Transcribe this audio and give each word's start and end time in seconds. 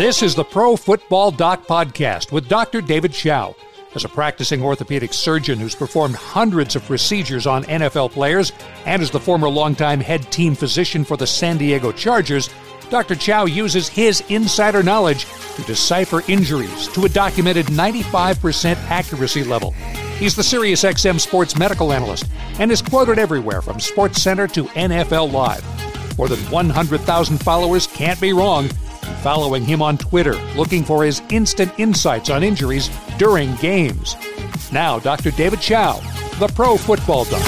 This 0.00 0.22
is 0.22 0.34
the 0.34 0.44
Pro 0.44 0.76
Football 0.76 1.30
Doc 1.30 1.66
Podcast 1.66 2.32
with 2.32 2.48
Dr. 2.48 2.80
David 2.80 3.12
Chao. 3.12 3.54
As 3.94 4.02
a 4.02 4.08
practicing 4.08 4.62
orthopedic 4.62 5.12
surgeon 5.12 5.58
who's 5.58 5.74
performed 5.74 6.14
hundreds 6.14 6.74
of 6.74 6.82
procedures 6.86 7.46
on 7.46 7.64
NFL 7.64 8.12
players 8.12 8.50
and 8.86 9.02
as 9.02 9.10
the 9.10 9.20
former 9.20 9.46
longtime 9.46 10.00
head 10.00 10.32
team 10.32 10.54
physician 10.54 11.04
for 11.04 11.18
the 11.18 11.26
San 11.26 11.58
Diego 11.58 11.92
Chargers, 11.92 12.48
Dr. 12.88 13.14
Chao 13.14 13.44
uses 13.44 13.88
his 13.88 14.22
insider 14.30 14.82
knowledge 14.82 15.26
to 15.56 15.62
decipher 15.64 16.22
injuries 16.28 16.88
to 16.94 17.04
a 17.04 17.08
documented 17.10 17.66
95% 17.66 18.76
accuracy 18.88 19.44
level. 19.44 19.72
He's 20.16 20.34
the 20.34 20.40
SiriusXM 20.40 21.20
sports 21.20 21.58
medical 21.58 21.92
analyst 21.92 22.24
and 22.58 22.72
is 22.72 22.80
quoted 22.80 23.18
everywhere 23.18 23.60
from 23.60 23.76
SportsCenter 23.76 24.50
to 24.52 24.64
NFL 24.64 25.30
Live. 25.30 26.16
More 26.16 26.28
than 26.28 26.40
100,000 26.50 27.36
followers 27.36 27.86
can't 27.86 28.18
be 28.18 28.32
wrong 28.32 28.70
following 29.22 29.64
him 29.64 29.82
on 29.82 29.98
Twitter, 29.98 30.34
looking 30.56 30.84
for 30.84 31.04
his 31.04 31.22
instant 31.30 31.72
insights 31.78 32.30
on 32.30 32.42
injuries 32.42 32.90
during 33.18 33.54
games. 33.56 34.16
Now, 34.72 34.98
Dr. 34.98 35.30
David 35.30 35.60
Chao, 35.60 36.00
the 36.38 36.48
Pro 36.54 36.76
Football 36.76 37.24
Doc. 37.24 37.42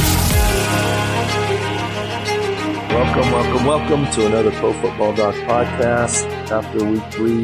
Welcome, 2.91 3.33
welcome, 3.33 3.67
welcome 3.67 4.11
to 4.13 4.27
another 4.27 4.51
Pro 4.53 4.73
Football 4.75 5.15
Doc 5.15 5.35
podcast. 5.47 6.25
After 6.51 6.85
week 6.85 7.03
three, 7.11 7.43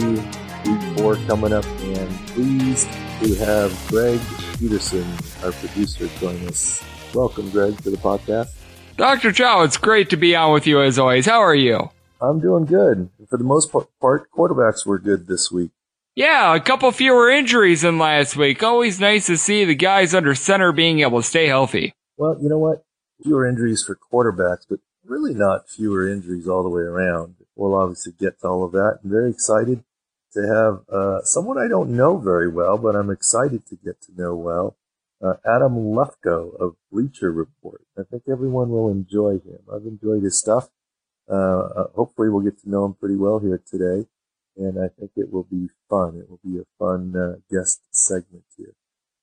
week 0.71 0.99
four 0.99 1.17
coming 1.27 1.53
up, 1.53 1.65
and 1.65 2.11
pleased 2.29 2.89
to 3.23 3.35
have 3.37 3.75
Greg 3.89 4.21
Peterson, 4.59 5.07
our 5.43 5.53
producer, 5.53 6.07
join 6.19 6.47
us. 6.49 6.83
Welcome, 7.15 7.51
Greg, 7.51 7.77
to 7.83 7.91
the 7.91 7.97
podcast. 7.97 8.49
Dr. 8.97 9.33
Chao, 9.33 9.63
it's 9.63 9.77
great 9.77 10.11
to 10.11 10.17
be 10.17 10.37
on 10.37 10.53
with 10.53 10.67
you 10.67 10.83
as 10.83 10.99
always. 10.99 11.25
How 11.25 11.41
are 11.41 11.55
you? 11.55 11.91
I'm 12.21 12.41
doing 12.41 12.65
good. 12.65 13.11
For 13.29 13.37
the 13.37 13.45
most 13.45 13.73
part, 13.73 14.31
quarterbacks 14.31 14.85
were 14.85 14.99
good 14.99 15.27
this 15.27 15.51
week. 15.51 15.71
Yeah, 16.15 16.55
a 16.55 16.61
couple 16.61 16.91
fewer 16.91 17.31
injuries 17.31 17.83
than 17.83 17.99
last 17.99 18.37
week. 18.37 18.63
Always 18.63 18.99
nice 18.99 19.27
to 19.27 19.37
see 19.37 19.65
the 19.65 19.77
guys 19.77 20.15
under 20.15 20.35
center 20.35 20.73
being 20.73 21.01
able 21.01 21.21
to 21.23 21.27
stay 21.27 21.47
healthy. 21.47 21.95
Well, 22.17 22.37
you 22.43 22.49
know 22.49 22.59
what? 22.59 22.85
Fewer 23.23 23.47
injuries 23.47 23.85
for 23.85 23.97
quarterbacks, 23.97 24.65
but 24.69 24.81
really 25.05 25.33
not 25.33 25.69
fewer 25.69 26.09
injuries 26.09 26.49
all 26.49 26.65
the 26.65 26.69
way 26.69 26.83
around. 26.83 27.37
We'll 27.55 27.75
obviously 27.75 28.15
get 28.19 28.41
to 28.41 28.49
all 28.49 28.65
of 28.65 28.73
that. 28.73 28.99
I'm 29.03 29.11
very 29.11 29.31
excited 29.31 29.85
to 30.33 30.41
have 30.41 30.81
uh, 30.93 31.23
someone 31.23 31.59
I 31.59 31.69
don't 31.69 31.91
know 31.91 32.19
very 32.19 32.49
well, 32.49 32.79
but 32.79 32.97
I'm 32.97 33.11
excited 33.11 33.67
to 33.67 33.77
get 33.77 34.03
to 34.03 34.13
know 34.17 34.35
well. 34.35 34.77
Uh, 35.23 35.35
Adam 35.45 35.75
Lefkoe 35.95 36.55
of 36.61 36.77
Bleacher 36.93 37.33
Report. 37.33 37.83
I 37.99 38.03
think 38.03 38.25
everyone 38.31 38.71
will 38.71 38.91
enjoy 38.91 39.35
him. 39.35 39.59
I've 39.73 39.87
enjoyed 39.87 40.23
his 40.23 40.39
stuff. 40.39 40.69
Uh, 41.31 41.35
uh, 41.35 41.87
hopefully 41.95 42.29
we'll 42.29 42.43
get 42.43 42.61
to 42.63 42.71
know 42.71 42.85
him 42.85 42.95
pretty 42.95 43.17
well 43.17 43.39
here 43.39 43.61
today. 43.67 44.09
And 44.57 44.79
I 44.79 44.89
think 44.89 45.13
it 45.17 45.33
will 45.33 45.45
be 45.45 45.69
fun. 45.89 46.17
It 46.17 46.29
will 46.29 46.41
be 46.45 46.59
a 46.59 46.65
fun 46.79 47.15
uh, 47.17 47.37
guest 47.51 47.81
segment 47.91 48.45
here. 48.57 48.75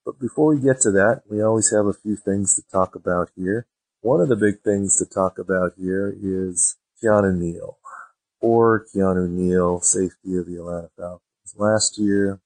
But 0.05 0.19
before 0.19 0.53
we 0.53 0.61
get 0.61 0.79
to 0.81 0.91
that, 0.91 1.23
we 1.29 1.41
always 1.41 1.71
have 1.71 1.87
a 1.87 1.93
few 1.93 2.15
things 2.15 2.55
to 2.55 2.61
talk 2.71 2.95
about 2.95 3.31
here. 3.35 3.67
One 4.01 4.21
of 4.21 4.29
the 4.29 4.35
big 4.35 4.61
things 4.61 4.97
to 4.97 5.05
talk 5.05 5.39
about 5.39 5.73
here 5.77 6.15
is 6.21 6.77
Keanu 7.03 7.35
Neal. 7.35 7.79
Or 8.39 8.85
Keanu 8.93 9.27
Neal, 9.27 9.81
safety 9.81 10.37
of 10.37 10.45
the 10.45 10.57
Atlanta 10.57 10.89
Falcons. 10.95 11.55
Last 11.55 11.97
year, 11.97 12.39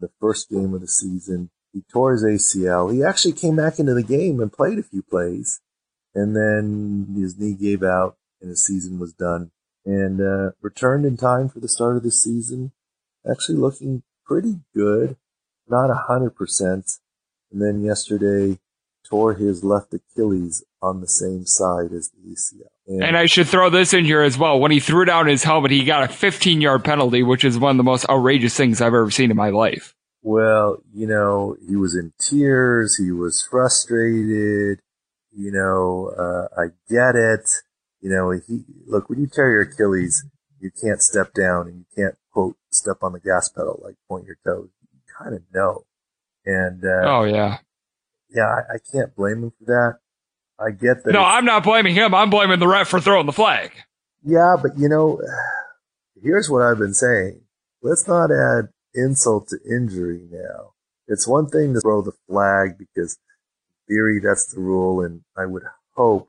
the 0.00 0.10
first 0.18 0.48
game 0.48 0.72
of 0.74 0.80
the 0.80 0.88
season, 0.88 1.50
he 1.72 1.82
tore 1.92 2.12
his 2.12 2.24
ACL. 2.24 2.92
He 2.92 3.04
actually 3.04 3.34
came 3.34 3.56
back 3.56 3.78
into 3.78 3.94
the 3.94 4.02
game 4.02 4.40
and 4.40 4.52
played 4.52 4.78
a 4.78 4.82
few 4.82 5.02
plays. 5.02 5.60
And 6.14 6.34
then 6.34 7.14
his 7.18 7.38
knee 7.38 7.54
gave 7.54 7.82
out 7.82 8.16
and 8.44 8.52
the 8.52 8.56
season 8.56 8.98
was 8.98 9.12
done. 9.14 9.50
And 9.86 10.20
uh, 10.20 10.52
returned 10.60 11.04
in 11.04 11.16
time 11.16 11.48
for 11.48 11.60
the 11.60 11.68
start 11.68 11.96
of 11.96 12.02
the 12.02 12.10
season, 12.10 12.72
actually 13.28 13.56
looking 13.56 14.02
pretty 14.24 14.60
good, 14.74 15.16
not 15.68 15.90
a 15.90 16.04
hundred 16.06 16.36
percent. 16.36 16.98
And 17.50 17.60
then 17.60 17.82
yesterday 17.82 18.58
tore 19.04 19.34
his 19.34 19.62
left 19.62 19.92
Achilles 19.92 20.64
on 20.80 21.00
the 21.00 21.08
same 21.08 21.44
side 21.44 21.92
as 21.92 22.10
the 22.10 22.30
ACL. 22.30 22.68
And, 22.86 23.02
and, 23.02 23.16
I 23.16 23.26
should 23.26 23.46
throw 23.46 23.68
this 23.68 23.92
in 23.92 24.04
here 24.04 24.22
as 24.22 24.38
well. 24.38 24.58
When 24.58 24.70
he 24.70 24.80
threw 24.80 25.04
down 25.04 25.26
his 25.26 25.42
helmet, 25.42 25.70
he 25.70 25.84
got 25.84 26.02
a 26.02 26.08
15 26.08 26.60
yard 26.60 26.84
penalty, 26.84 27.22
which 27.22 27.44
is 27.44 27.58
one 27.58 27.72
of 27.72 27.76
the 27.76 27.82
most 27.82 28.08
outrageous 28.08 28.56
things 28.56 28.80
I've 28.80 28.88
ever 28.88 29.10
seen 29.10 29.30
in 29.30 29.36
my 29.36 29.50
life. 29.50 29.94
Well, 30.22 30.78
you 30.94 31.06
know, 31.06 31.56
he 31.66 31.76
was 31.76 31.94
in 31.94 32.14
tears. 32.18 32.96
He 32.96 33.10
was 33.10 33.46
frustrated. 33.50 34.80
You 35.36 35.50
know, 35.50 36.12
uh, 36.18 36.60
I 36.60 36.66
get 36.88 37.14
it. 37.16 37.50
You 38.04 38.10
know, 38.10 38.30
he, 38.32 38.64
look, 38.86 39.08
when 39.08 39.18
you 39.18 39.26
tear 39.26 39.50
your 39.50 39.62
Achilles, 39.62 40.26
you 40.60 40.70
can't 40.70 41.00
step 41.00 41.32
down 41.32 41.68
and 41.68 41.78
you 41.78 41.84
can't 41.96 42.14
quote 42.30 42.54
step 42.70 42.98
on 43.00 43.14
the 43.14 43.18
gas 43.18 43.48
pedal, 43.48 43.80
like 43.82 43.94
point 44.10 44.26
your 44.26 44.36
toes. 44.46 44.68
You 44.92 45.00
kind 45.18 45.34
of 45.34 45.42
know. 45.54 45.86
And, 46.44 46.84
uh, 46.84 47.08
oh 47.08 47.24
yeah. 47.24 47.58
Yeah, 48.28 48.42
I, 48.42 48.74
I, 48.74 48.78
can't 48.92 49.16
blame 49.16 49.44
him 49.44 49.52
for 49.58 49.64
that. 49.64 49.98
I 50.62 50.72
get 50.72 51.02
that. 51.02 51.12
No, 51.14 51.22
I'm 51.22 51.46
not 51.46 51.64
blaming 51.64 51.94
him. 51.94 52.14
I'm 52.14 52.28
blaming 52.28 52.58
the 52.58 52.68
ref 52.68 52.88
for 52.88 53.00
throwing 53.00 53.24
the 53.24 53.32
flag. 53.32 53.70
Yeah, 54.22 54.56
but 54.60 54.78
you 54.78 54.90
know, 54.90 55.18
here's 56.22 56.50
what 56.50 56.60
I've 56.60 56.78
been 56.78 56.92
saying. 56.92 57.40
Let's 57.80 58.06
not 58.06 58.30
add 58.30 58.68
insult 58.94 59.48
to 59.48 59.58
injury 59.66 60.28
now. 60.30 60.74
It's 61.08 61.26
one 61.26 61.48
thing 61.48 61.72
to 61.72 61.80
throw 61.80 62.02
the 62.02 62.12
flag 62.28 62.76
because 62.76 63.18
theory 63.88 64.20
that's 64.22 64.52
the 64.52 64.60
rule 64.60 65.02
and 65.02 65.22
I 65.38 65.46
would 65.46 65.62
hope 65.94 66.28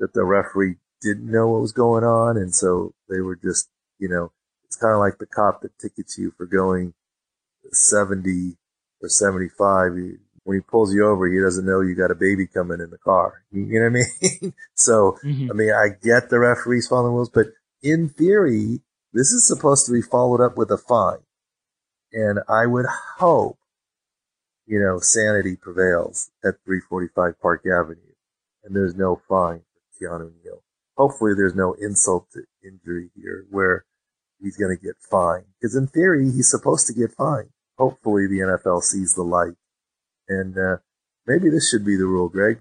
that 0.00 0.12
the 0.12 0.24
referee 0.24 0.76
didn't 1.00 1.30
know 1.30 1.48
what 1.48 1.60
was 1.60 1.72
going 1.72 2.04
on. 2.04 2.36
And 2.36 2.54
so 2.54 2.94
they 3.08 3.20
were 3.20 3.36
just, 3.36 3.68
you 3.98 4.08
know, 4.08 4.32
it's 4.64 4.76
kind 4.76 4.94
of 4.94 5.00
like 5.00 5.18
the 5.18 5.26
cop 5.26 5.62
that 5.62 5.78
tickets 5.78 6.18
you 6.18 6.32
for 6.36 6.46
going 6.46 6.94
70 7.72 8.56
or 9.02 9.08
75. 9.08 9.92
when 10.44 10.56
he 10.56 10.60
pulls 10.60 10.94
you 10.94 11.06
over, 11.06 11.28
he 11.28 11.40
doesn't 11.40 11.66
know 11.66 11.80
you 11.80 11.94
got 11.94 12.10
a 12.10 12.14
baby 12.14 12.46
coming 12.46 12.80
in 12.80 12.90
the 12.90 12.98
car. 12.98 13.44
You, 13.50 13.66
know 13.66 13.90
what 13.90 14.04
I 14.04 14.38
mean? 14.42 14.54
so, 14.74 15.18
mm-hmm. 15.24 15.50
I 15.50 15.54
mean, 15.54 15.72
I 15.72 15.88
get 16.02 16.30
the 16.30 16.38
referees 16.38 16.88
following 16.88 17.14
rules, 17.14 17.30
but 17.30 17.46
in 17.82 18.08
theory, 18.08 18.80
this 19.12 19.32
is 19.32 19.46
supposed 19.46 19.86
to 19.86 19.92
be 19.92 20.02
followed 20.02 20.44
up 20.44 20.56
with 20.56 20.70
a 20.70 20.78
fine. 20.78 21.18
And 22.12 22.40
I 22.48 22.66
would 22.66 22.86
hope, 23.18 23.58
you 24.66 24.80
know, 24.80 24.98
sanity 25.00 25.56
prevails 25.56 26.30
at 26.44 26.56
345 26.64 27.40
Park 27.40 27.64
Avenue 27.66 28.08
and 28.68 28.76
there's 28.76 28.94
no 28.94 29.20
fine 29.28 29.62
for 29.72 30.06
Keanu 30.06 30.30
Neal 30.44 30.62
hopefully 30.98 31.32
there's 31.34 31.54
no 31.54 31.74
insult 31.74 32.26
to 32.32 32.42
injury 32.62 33.10
here 33.14 33.46
where 33.50 33.86
he's 34.40 34.56
going 34.56 34.76
to 34.76 34.84
get 34.84 34.96
fined. 35.10 35.46
Because 35.58 35.76
in 35.76 35.86
theory, 35.86 36.24
he's 36.24 36.50
supposed 36.50 36.86
to 36.88 36.92
get 36.92 37.12
fined. 37.12 37.50
Hopefully 37.78 38.26
the 38.26 38.40
NFL 38.40 38.82
sees 38.82 39.14
the 39.14 39.22
light. 39.22 39.54
And 40.28 40.58
uh, 40.58 40.78
maybe 41.26 41.48
this 41.48 41.70
should 41.70 41.86
be 41.86 41.96
the 41.96 42.06
rule, 42.06 42.28
Greg. 42.28 42.60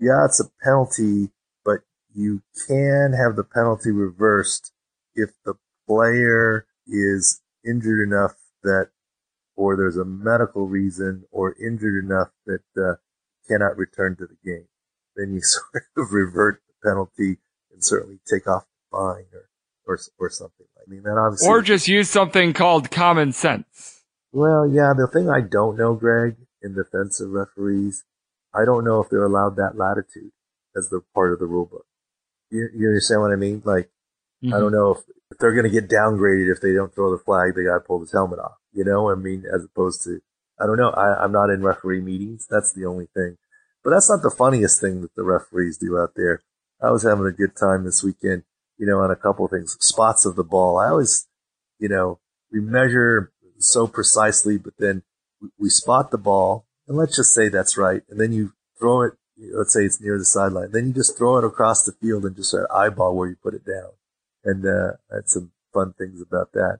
Yeah, 0.00 0.24
it's 0.24 0.40
a 0.40 0.50
penalty, 0.64 1.30
but 1.64 1.80
you 2.14 2.42
can 2.66 3.12
have 3.12 3.36
the 3.36 3.44
penalty 3.44 3.90
reversed 3.90 4.72
if 5.14 5.30
the 5.44 5.54
player 5.86 6.66
is 6.86 7.42
injured 7.64 8.08
enough 8.08 8.34
that, 8.62 8.88
or 9.56 9.76
there's 9.76 9.96
a 9.96 10.04
medical 10.04 10.66
reason, 10.66 11.24
or 11.30 11.54
injured 11.60 12.02
enough 12.02 12.28
that 12.46 12.62
uh, 12.76 12.94
cannot 13.48 13.76
return 13.76 14.16
to 14.16 14.26
the 14.26 14.36
game. 14.44 14.68
Then 15.16 15.34
you 15.34 15.40
sort 15.42 15.84
of 15.96 16.12
revert 16.12 16.62
the 16.66 16.88
penalty 16.88 17.38
can 17.78 17.82
certainly 17.82 18.18
take 18.28 18.46
off 18.48 18.64
the 18.64 18.96
fine 18.96 19.24
or, 19.32 19.48
or, 19.86 19.98
or 20.18 20.30
something. 20.30 20.66
I 20.76 20.90
mean, 20.90 21.02
that 21.02 21.16
obviously. 21.18 21.48
Or 21.48 21.62
just 21.62 21.88
use 21.88 22.10
something 22.10 22.52
called 22.52 22.90
common 22.90 23.32
sense. 23.32 24.02
Well, 24.32 24.68
yeah, 24.68 24.92
the 24.96 25.06
thing 25.06 25.30
I 25.30 25.40
don't 25.40 25.78
know, 25.78 25.94
Greg, 25.94 26.36
in 26.62 26.74
defense 26.74 27.20
of 27.20 27.30
referees, 27.30 28.04
I 28.54 28.64
don't 28.64 28.84
know 28.84 29.00
if 29.00 29.08
they're 29.10 29.24
allowed 29.24 29.56
that 29.56 29.76
latitude 29.76 30.32
as 30.76 30.88
the 30.90 31.00
part 31.14 31.32
of 31.32 31.38
the 31.38 31.46
rule 31.46 31.66
book. 31.66 31.86
You, 32.50 32.68
you 32.74 32.88
understand 32.88 33.20
what 33.22 33.32
I 33.32 33.36
mean? 33.36 33.62
Like, 33.64 33.90
mm-hmm. 34.42 34.54
I 34.54 34.58
don't 34.58 34.72
know 34.72 34.92
if, 34.92 34.98
if 35.30 35.38
they're 35.38 35.54
going 35.54 35.70
to 35.70 35.80
get 35.80 35.88
downgraded 35.88 36.50
if 36.50 36.60
they 36.60 36.72
don't 36.72 36.94
throw 36.94 37.10
the 37.10 37.22
flag, 37.22 37.54
the 37.54 37.64
guy 37.64 37.84
pulled 37.84 38.02
his 38.02 38.12
helmet 38.12 38.40
off. 38.40 38.56
You 38.72 38.84
know, 38.84 39.10
I 39.10 39.14
mean, 39.14 39.44
as 39.52 39.64
opposed 39.64 40.02
to, 40.04 40.20
I 40.60 40.66
don't 40.66 40.76
know. 40.76 40.90
I, 40.90 41.22
I'm 41.22 41.32
not 41.32 41.50
in 41.50 41.62
referee 41.62 42.00
meetings. 42.00 42.46
That's 42.50 42.72
the 42.72 42.86
only 42.86 43.06
thing. 43.14 43.36
But 43.84 43.90
that's 43.90 44.10
not 44.10 44.22
the 44.22 44.34
funniest 44.36 44.80
thing 44.80 45.02
that 45.02 45.14
the 45.14 45.22
referees 45.22 45.78
do 45.78 45.98
out 45.98 46.12
there. 46.16 46.42
I 46.80 46.90
was 46.90 47.02
having 47.02 47.26
a 47.26 47.32
good 47.32 47.56
time 47.56 47.84
this 47.84 48.04
weekend, 48.04 48.44
you 48.76 48.86
know, 48.86 49.00
on 49.00 49.10
a 49.10 49.16
couple 49.16 49.44
of 49.44 49.50
things. 49.50 49.76
Spots 49.80 50.24
of 50.24 50.36
the 50.36 50.44
ball. 50.44 50.78
I 50.78 50.88
always, 50.90 51.26
you 51.78 51.88
know, 51.88 52.20
we 52.52 52.60
measure 52.60 53.32
so 53.58 53.88
precisely, 53.88 54.58
but 54.58 54.74
then 54.78 55.02
we 55.58 55.70
spot 55.70 56.10
the 56.10 56.18
ball 56.18 56.66
and 56.86 56.96
let's 56.96 57.16
just 57.16 57.34
say 57.34 57.48
that's 57.48 57.76
right. 57.76 58.02
And 58.08 58.20
then 58.20 58.32
you 58.32 58.52
throw 58.78 59.02
it, 59.02 59.14
let's 59.52 59.72
say 59.72 59.84
it's 59.84 60.00
near 60.00 60.18
the 60.18 60.24
sideline. 60.24 60.70
Then 60.70 60.86
you 60.86 60.92
just 60.92 61.18
throw 61.18 61.36
it 61.38 61.44
across 61.44 61.82
the 61.82 61.92
field 61.92 62.24
and 62.24 62.36
just 62.36 62.54
eyeball 62.72 63.16
where 63.16 63.28
you 63.28 63.36
put 63.42 63.54
it 63.54 63.66
down. 63.66 63.90
And, 64.44 64.64
uh, 64.64 64.92
had 65.12 65.28
some 65.28 65.50
fun 65.74 65.94
things 65.98 66.22
about 66.22 66.52
that. 66.52 66.78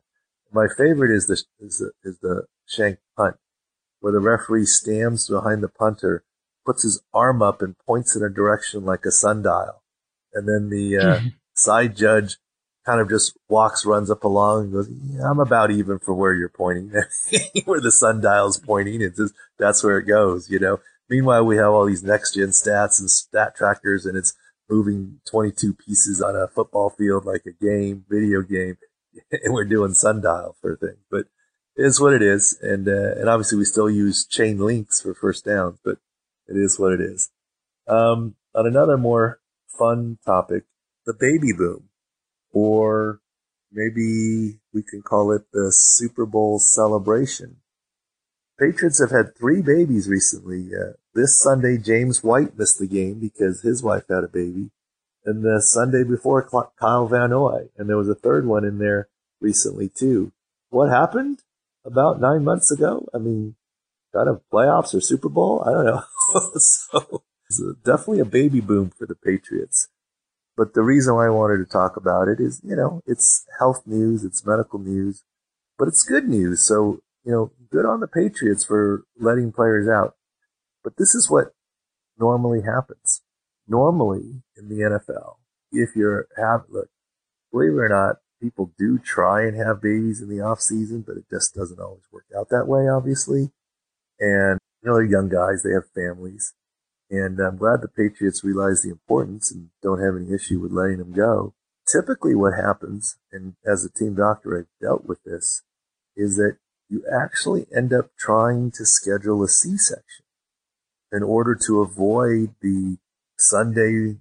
My 0.52 0.68
favorite 0.68 1.14
is 1.14 1.26
the, 1.26 1.42
is 1.58 1.78
the, 1.78 1.90
is 2.04 2.18
the 2.20 2.46
shank 2.66 2.98
punt 3.16 3.36
where 4.00 4.12
the 4.12 4.20
referee 4.20 4.64
stands 4.64 5.28
behind 5.28 5.62
the 5.62 5.68
punter, 5.68 6.24
puts 6.64 6.84
his 6.84 7.02
arm 7.12 7.42
up 7.42 7.60
and 7.60 7.76
points 7.78 8.14
in 8.14 8.22
a 8.22 8.30
direction 8.30 8.84
like 8.84 9.04
a 9.04 9.10
sundial 9.10 9.82
and 10.32 10.48
then 10.48 10.70
the 10.70 10.98
uh, 10.98 11.20
side 11.54 11.96
judge 11.96 12.36
kind 12.88 13.00
of 13.02 13.10
just 13.10 13.36
walks, 13.48 13.84
runs 13.84 14.10
up 14.10 14.24
along 14.24 14.64
and 14.64 14.72
goes, 14.72 14.88
yeah, 14.90 15.30
I'm 15.30 15.40
about 15.40 15.70
even 15.70 15.98
for 15.98 16.14
where 16.14 16.32
you're 16.32 16.48
pointing, 16.48 16.90
where 17.66 17.80
the 17.80 17.92
sundial's 17.92 18.58
pointing. 18.58 19.02
It's 19.02 19.18
just, 19.18 19.34
that's 19.58 19.84
where 19.84 19.98
it 19.98 20.06
goes, 20.06 20.48
you 20.48 20.58
know. 20.58 20.80
Meanwhile, 21.10 21.44
we 21.44 21.56
have 21.56 21.70
all 21.70 21.84
these 21.84 22.02
next 22.02 22.34
gen 22.34 22.48
stats 22.48 22.98
and 22.98 23.10
stat 23.10 23.54
trackers 23.54 24.06
and 24.06 24.16
it's 24.16 24.34
moving 24.70 25.20
22 25.30 25.74
pieces 25.74 26.22
on 26.22 26.34
a 26.34 26.48
football 26.48 26.88
field 26.88 27.26
like 27.26 27.44
a 27.46 27.64
game, 27.64 28.04
video 28.08 28.40
game, 28.42 28.78
and 29.30 29.52
we're 29.52 29.64
doing 29.64 29.92
sundial 29.92 30.56
for 30.62 30.76
things. 30.76 31.04
But 31.10 31.26
it 31.76 31.84
is 31.84 32.00
what 32.00 32.14
it 32.14 32.22
is. 32.22 32.58
And, 32.62 32.88
uh, 32.88 33.14
and 33.16 33.28
obviously 33.28 33.58
we 33.58 33.64
still 33.64 33.90
use 33.90 34.26
chain 34.26 34.58
links 34.58 35.00
for 35.00 35.14
first 35.14 35.44
downs, 35.44 35.78
but 35.84 35.98
it 36.46 36.56
is 36.56 36.78
what 36.78 36.92
it 36.92 37.02
is. 37.02 37.30
Um, 37.86 38.34
on 38.54 38.66
another 38.66 38.96
more 38.96 39.40
fun 39.78 40.18
topic, 40.24 40.64
the 41.06 41.14
baby 41.14 41.52
boom, 41.56 41.88
or 42.52 43.20
maybe 43.72 44.60
we 44.72 44.82
can 44.82 45.02
call 45.02 45.32
it 45.32 45.42
the 45.52 45.72
Super 45.72 46.26
Bowl 46.26 46.58
celebration. 46.58 47.56
Patriots 48.58 49.00
have 49.00 49.10
had 49.10 49.36
three 49.36 49.62
babies 49.62 50.08
recently. 50.08 50.70
Uh, 50.74 50.94
this 51.14 51.40
Sunday, 51.40 51.78
James 51.78 52.24
White 52.24 52.58
missed 52.58 52.78
the 52.78 52.88
game 52.88 53.20
because 53.20 53.62
his 53.62 53.82
wife 53.82 54.04
had 54.08 54.24
a 54.24 54.28
baby. 54.28 54.70
And 55.24 55.44
the 55.44 55.60
Sunday 55.60 56.04
before, 56.04 56.48
Kyle 56.80 57.06
Van 57.06 57.30
Noy. 57.30 57.68
And 57.76 57.88
there 57.88 57.96
was 57.96 58.08
a 58.08 58.14
third 58.14 58.46
one 58.46 58.64
in 58.64 58.78
there 58.78 59.08
recently 59.40 59.88
too. 59.88 60.32
What 60.70 60.88
happened 60.88 61.42
about 61.84 62.20
nine 62.20 62.44
months 62.44 62.70
ago? 62.70 63.06
I 63.14 63.18
mean, 63.18 63.54
kind 64.12 64.28
of 64.28 64.42
playoffs 64.52 64.94
or 64.94 65.00
Super 65.00 65.28
Bowl? 65.28 65.62
I 65.64 65.72
don't 65.72 65.84
know. 65.84 66.02
so, 66.56 67.22
so 67.50 67.74
definitely 67.84 68.20
a 68.20 68.24
baby 68.24 68.60
boom 68.60 68.90
for 68.90 69.06
the 69.06 69.14
Patriots. 69.14 69.88
But 70.56 70.74
the 70.74 70.82
reason 70.82 71.14
why 71.14 71.26
I 71.26 71.30
wanted 71.30 71.58
to 71.58 71.70
talk 71.70 71.96
about 71.96 72.28
it 72.28 72.40
is, 72.40 72.60
you 72.64 72.74
know, 72.74 73.00
it's 73.06 73.46
health 73.58 73.82
news, 73.86 74.24
it's 74.24 74.44
medical 74.44 74.80
news, 74.80 75.22
but 75.78 75.88
it's 75.88 76.02
good 76.02 76.28
news. 76.28 76.66
So, 76.66 77.00
you 77.24 77.32
know, 77.32 77.52
good 77.70 77.86
on 77.86 78.00
the 78.00 78.08
Patriots 78.08 78.64
for 78.64 79.04
letting 79.18 79.52
players 79.52 79.88
out. 79.88 80.16
But 80.82 80.96
this 80.96 81.14
is 81.14 81.30
what 81.30 81.52
normally 82.18 82.62
happens. 82.62 83.22
Normally 83.68 84.42
in 84.56 84.68
the 84.68 84.80
NFL, 84.80 85.36
if 85.70 85.90
you're 85.94 86.26
have 86.36 86.64
look, 86.68 86.88
believe 87.52 87.72
it 87.72 87.76
or 87.76 87.88
not, 87.88 88.16
people 88.40 88.72
do 88.78 88.98
try 88.98 89.42
and 89.42 89.56
have 89.56 89.82
babies 89.82 90.20
in 90.20 90.28
the 90.28 90.40
off 90.40 90.60
season, 90.60 91.04
but 91.06 91.16
it 91.16 91.24
just 91.30 91.54
doesn't 91.54 91.80
always 91.80 92.04
work 92.12 92.26
out 92.36 92.48
that 92.50 92.66
way, 92.66 92.88
obviously. 92.88 93.50
And 94.18 94.58
you 94.82 94.88
know, 94.88 94.94
they're 94.94 95.04
young 95.04 95.28
guys, 95.28 95.62
they 95.62 95.72
have 95.72 95.90
families. 95.94 96.54
And 97.10 97.40
I'm 97.40 97.56
glad 97.56 97.80
the 97.80 97.88
Patriots 97.88 98.44
realize 98.44 98.82
the 98.82 98.90
importance 98.90 99.50
and 99.50 99.70
don't 99.82 100.02
have 100.02 100.14
any 100.16 100.34
issue 100.34 100.60
with 100.60 100.72
letting 100.72 100.98
them 100.98 101.12
go. 101.12 101.54
Typically 101.90 102.34
what 102.34 102.52
happens, 102.52 103.16
and 103.32 103.54
as 103.66 103.84
a 103.84 103.90
team 103.90 104.14
doctor, 104.14 104.58
I've 104.58 104.86
dealt 104.86 105.06
with 105.06 105.22
this, 105.24 105.62
is 106.16 106.36
that 106.36 106.58
you 106.88 107.02
actually 107.10 107.66
end 107.74 107.94
up 107.94 108.10
trying 108.18 108.70
to 108.72 108.84
schedule 108.84 109.42
a 109.42 109.48
C-section 109.48 110.24
in 111.10 111.22
order 111.22 111.54
to 111.66 111.80
avoid 111.80 112.54
the 112.60 112.98
Sunday 113.38 114.18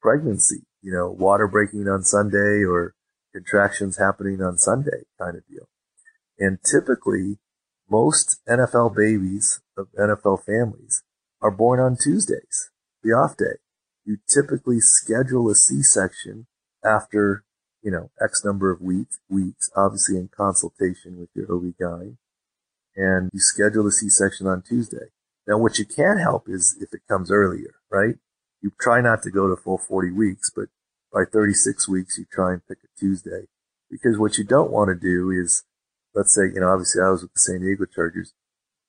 pregnancy, 0.00 0.62
you 0.80 0.92
know, 0.92 1.10
water 1.10 1.48
breaking 1.48 1.88
on 1.88 2.04
Sunday 2.04 2.62
or 2.62 2.94
contractions 3.32 3.98
happening 3.98 4.42
on 4.42 4.58
Sunday 4.58 5.04
kind 5.18 5.36
of 5.36 5.46
deal. 5.48 5.68
And 6.38 6.58
typically 6.62 7.38
most 7.90 8.40
NFL 8.48 8.94
babies 8.94 9.60
of 9.76 9.88
NFL 9.98 10.44
families 10.44 11.02
are 11.42 11.50
born 11.50 11.80
on 11.80 11.96
Tuesdays, 11.96 12.70
the 13.02 13.10
off 13.10 13.36
day. 13.36 13.58
You 14.04 14.18
typically 14.32 14.80
schedule 14.80 15.50
a 15.50 15.54
C-section 15.54 16.46
after, 16.84 17.44
you 17.82 17.90
know, 17.90 18.10
X 18.22 18.44
number 18.44 18.70
of 18.70 18.80
weeks, 18.80 19.18
weeks, 19.28 19.70
obviously 19.76 20.16
in 20.16 20.28
consultation 20.34 21.18
with 21.18 21.28
your 21.34 21.52
OB 21.52 21.74
guy, 21.78 22.16
and 22.96 23.30
you 23.32 23.40
schedule 23.40 23.84
the 23.84 23.92
C-section 23.92 24.46
on 24.46 24.62
Tuesday. 24.62 25.10
Now, 25.46 25.58
what 25.58 25.78
you 25.78 25.84
can 25.84 26.18
help 26.18 26.48
is 26.48 26.76
if 26.80 26.94
it 26.94 27.02
comes 27.08 27.30
earlier, 27.30 27.74
right? 27.90 28.16
You 28.60 28.72
try 28.80 29.00
not 29.00 29.22
to 29.24 29.30
go 29.30 29.48
to 29.48 29.60
full 29.60 29.78
40 29.78 30.12
weeks, 30.12 30.50
but 30.54 30.66
by 31.12 31.24
36 31.30 31.88
weeks, 31.88 32.16
you 32.16 32.26
try 32.30 32.52
and 32.52 32.66
pick 32.66 32.78
a 32.84 32.98
Tuesday. 32.98 33.46
Because 33.90 34.18
what 34.18 34.38
you 34.38 34.44
don't 34.44 34.70
want 34.70 34.88
to 34.88 34.94
do 34.94 35.30
is, 35.30 35.64
let's 36.14 36.34
say, 36.34 36.42
you 36.54 36.60
know, 36.60 36.68
obviously 36.68 37.02
I 37.02 37.10
was 37.10 37.22
with 37.22 37.34
the 37.34 37.40
San 37.40 37.60
Diego 37.60 37.84
Chargers. 37.84 38.32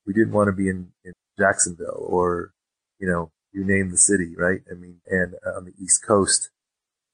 We 0.06 0.14
didn't 0.14 0.34
want 0.34 0.48
to 0.48 0.54
be 0.54 0.70
in, 0.70 0.92
in 1.04 1.14
Jacksonville 1.38 2.06
or, 2.08 2.54
you 3.00 3.08
know, 3.08 3.32
you 3.52 3.64
name 3.64 3.92
the 3.92 3.98
city, 3.98 4.34
right? 4.38 4.62
I 4.70 4.74
mean, 4.74 5.00
and 5.08 5.36
on 5.56 5.66
the 5.66 5.74
East 5.82 6.06
Coast, 6.06 6.50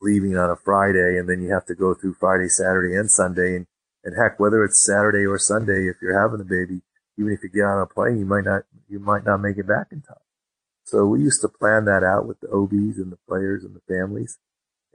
leaving 0.02 0.38
on 0.38 0.50
a 0.50 0.56
Friday 0.56 1.18
and 1.18 1.30
then 1.30 1.42
you 1.42 1.52
have 1.52 1.66
to 1.66 1.76
go 1.76 1.94
through 1.94 2.14
Friday, 2.14 2.48
Saturday 2.48 2.96
and 2.96 3.12
Sunday. 3.12 3.56
And, 3.58 3.68
and 4.04 4.16
heck, 4.18 4.40
whether 4.40 4.64
it's 4.64 4.84
Saturday 4.84 5.26
or 5.26 5.38
Sunday, 5.38 5.88
if 5.88 5.98
you're 6.02 6.20
having 6.20 6.40
a 6.40 6.46
baby, 6.46 6.82
even 7.18 7.34
if 7.34 7.44
you 7.44 7.50
get 7.50 7.66
on 7.66 7.82
a 7.82 7.86
plane, 7.86 8.18
you 8.18 8.26
might 8.26 8.46
not, 8.46 8.64
you 8.88 9.00
might 9.00 9.26
not 9.26 9.42
make 9.42 9.58
it 9.58 9.68
back 9.68 9.88
in 9.92 10.02
time. 10.02 10.24
So 10.86 11.06
we 11.06 11.20
used 11.20 11.42
to 11.42 11.50
plan 11.50 11.86
that 11.86 12.04
out 12.04 12.26
with 12.26 12.40
the 12.40 12.50
OBs 12.50 12.98
and 12.98 13.12
the 13.12 13.20
players 13.28 13.64
and 13.64 13.76
the 13.76 13.82
families. 13.94 14.38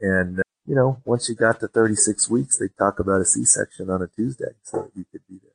And, 0.00 0.40
uh, 0.40 0.42
you 0.66 0.74
know, 0.74 1.02
once 1.04 1.28
you 1.28 1.34
got 1.34 1.60
to 1.60 1.68
36 1.68 2.28
weeks, 2.30 2.58
they 2.58 2.68
talk 2.78 2.98
about 2.98 3.20
a 3.20 3.24
C-section 3.24 3.90
on 3.90 4.02
a 4.02 4.08
Tuesday 4.08 4.56
so 4.62 4.90
you 4.94 5.04
could 5.12 5.20
be 5.28 5.38
there. 5.42 5.52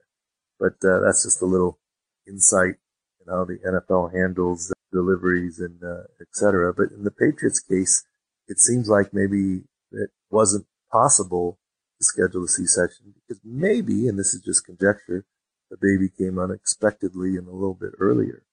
But, 0.60 0.88
uh, 0.88 1.00
that's 1.00 1.24
just 1.24 1.42
a 1.42 1.46
little 1.46 1.80
insight 2.28 2.76
in 2.76 2.89
how 3.30 3.46
the 3.46 3.60
NFL 3.66 4.14
handles 4.14 4.74
deliveries 4.92 5.60
and, 5.60 5.84
uh, 5.84 6.04
et 6.20 6.28
cetera. 6.34 6.74
But 6.74 6.92
in 6.92 7.04
the 7.04 7.12
Patriots 7.12 7.60
case, 7.60 8.06
it 8.48 8.60
seems 8.60 8.90
like 8.90 9.14
maybe 9.14 9.64
it 9.92 10.10
wasn't 10.30 10.66
possible 10.92 11.60
to 12.00 12.06
schedule 12.06 12.44
a 12.44 12.48
C-section 12.48 13.14
because 13.16 13.42
maybe, 13.44 14.08
and 14.08 14.18
this 14.18 14.34
is 14.34 14.42
just 14.42 14.66
conjecture, 14.66 15.26
the 15.70 15.78
baby 15.78 16.10
came 16.10 16.40
unexpectedly 16.40 17.38
and 17.38 17.48
a 17.48 17.52
little 17.52 17.78
bit 17.80 17.92
earlier. 18.00 18.44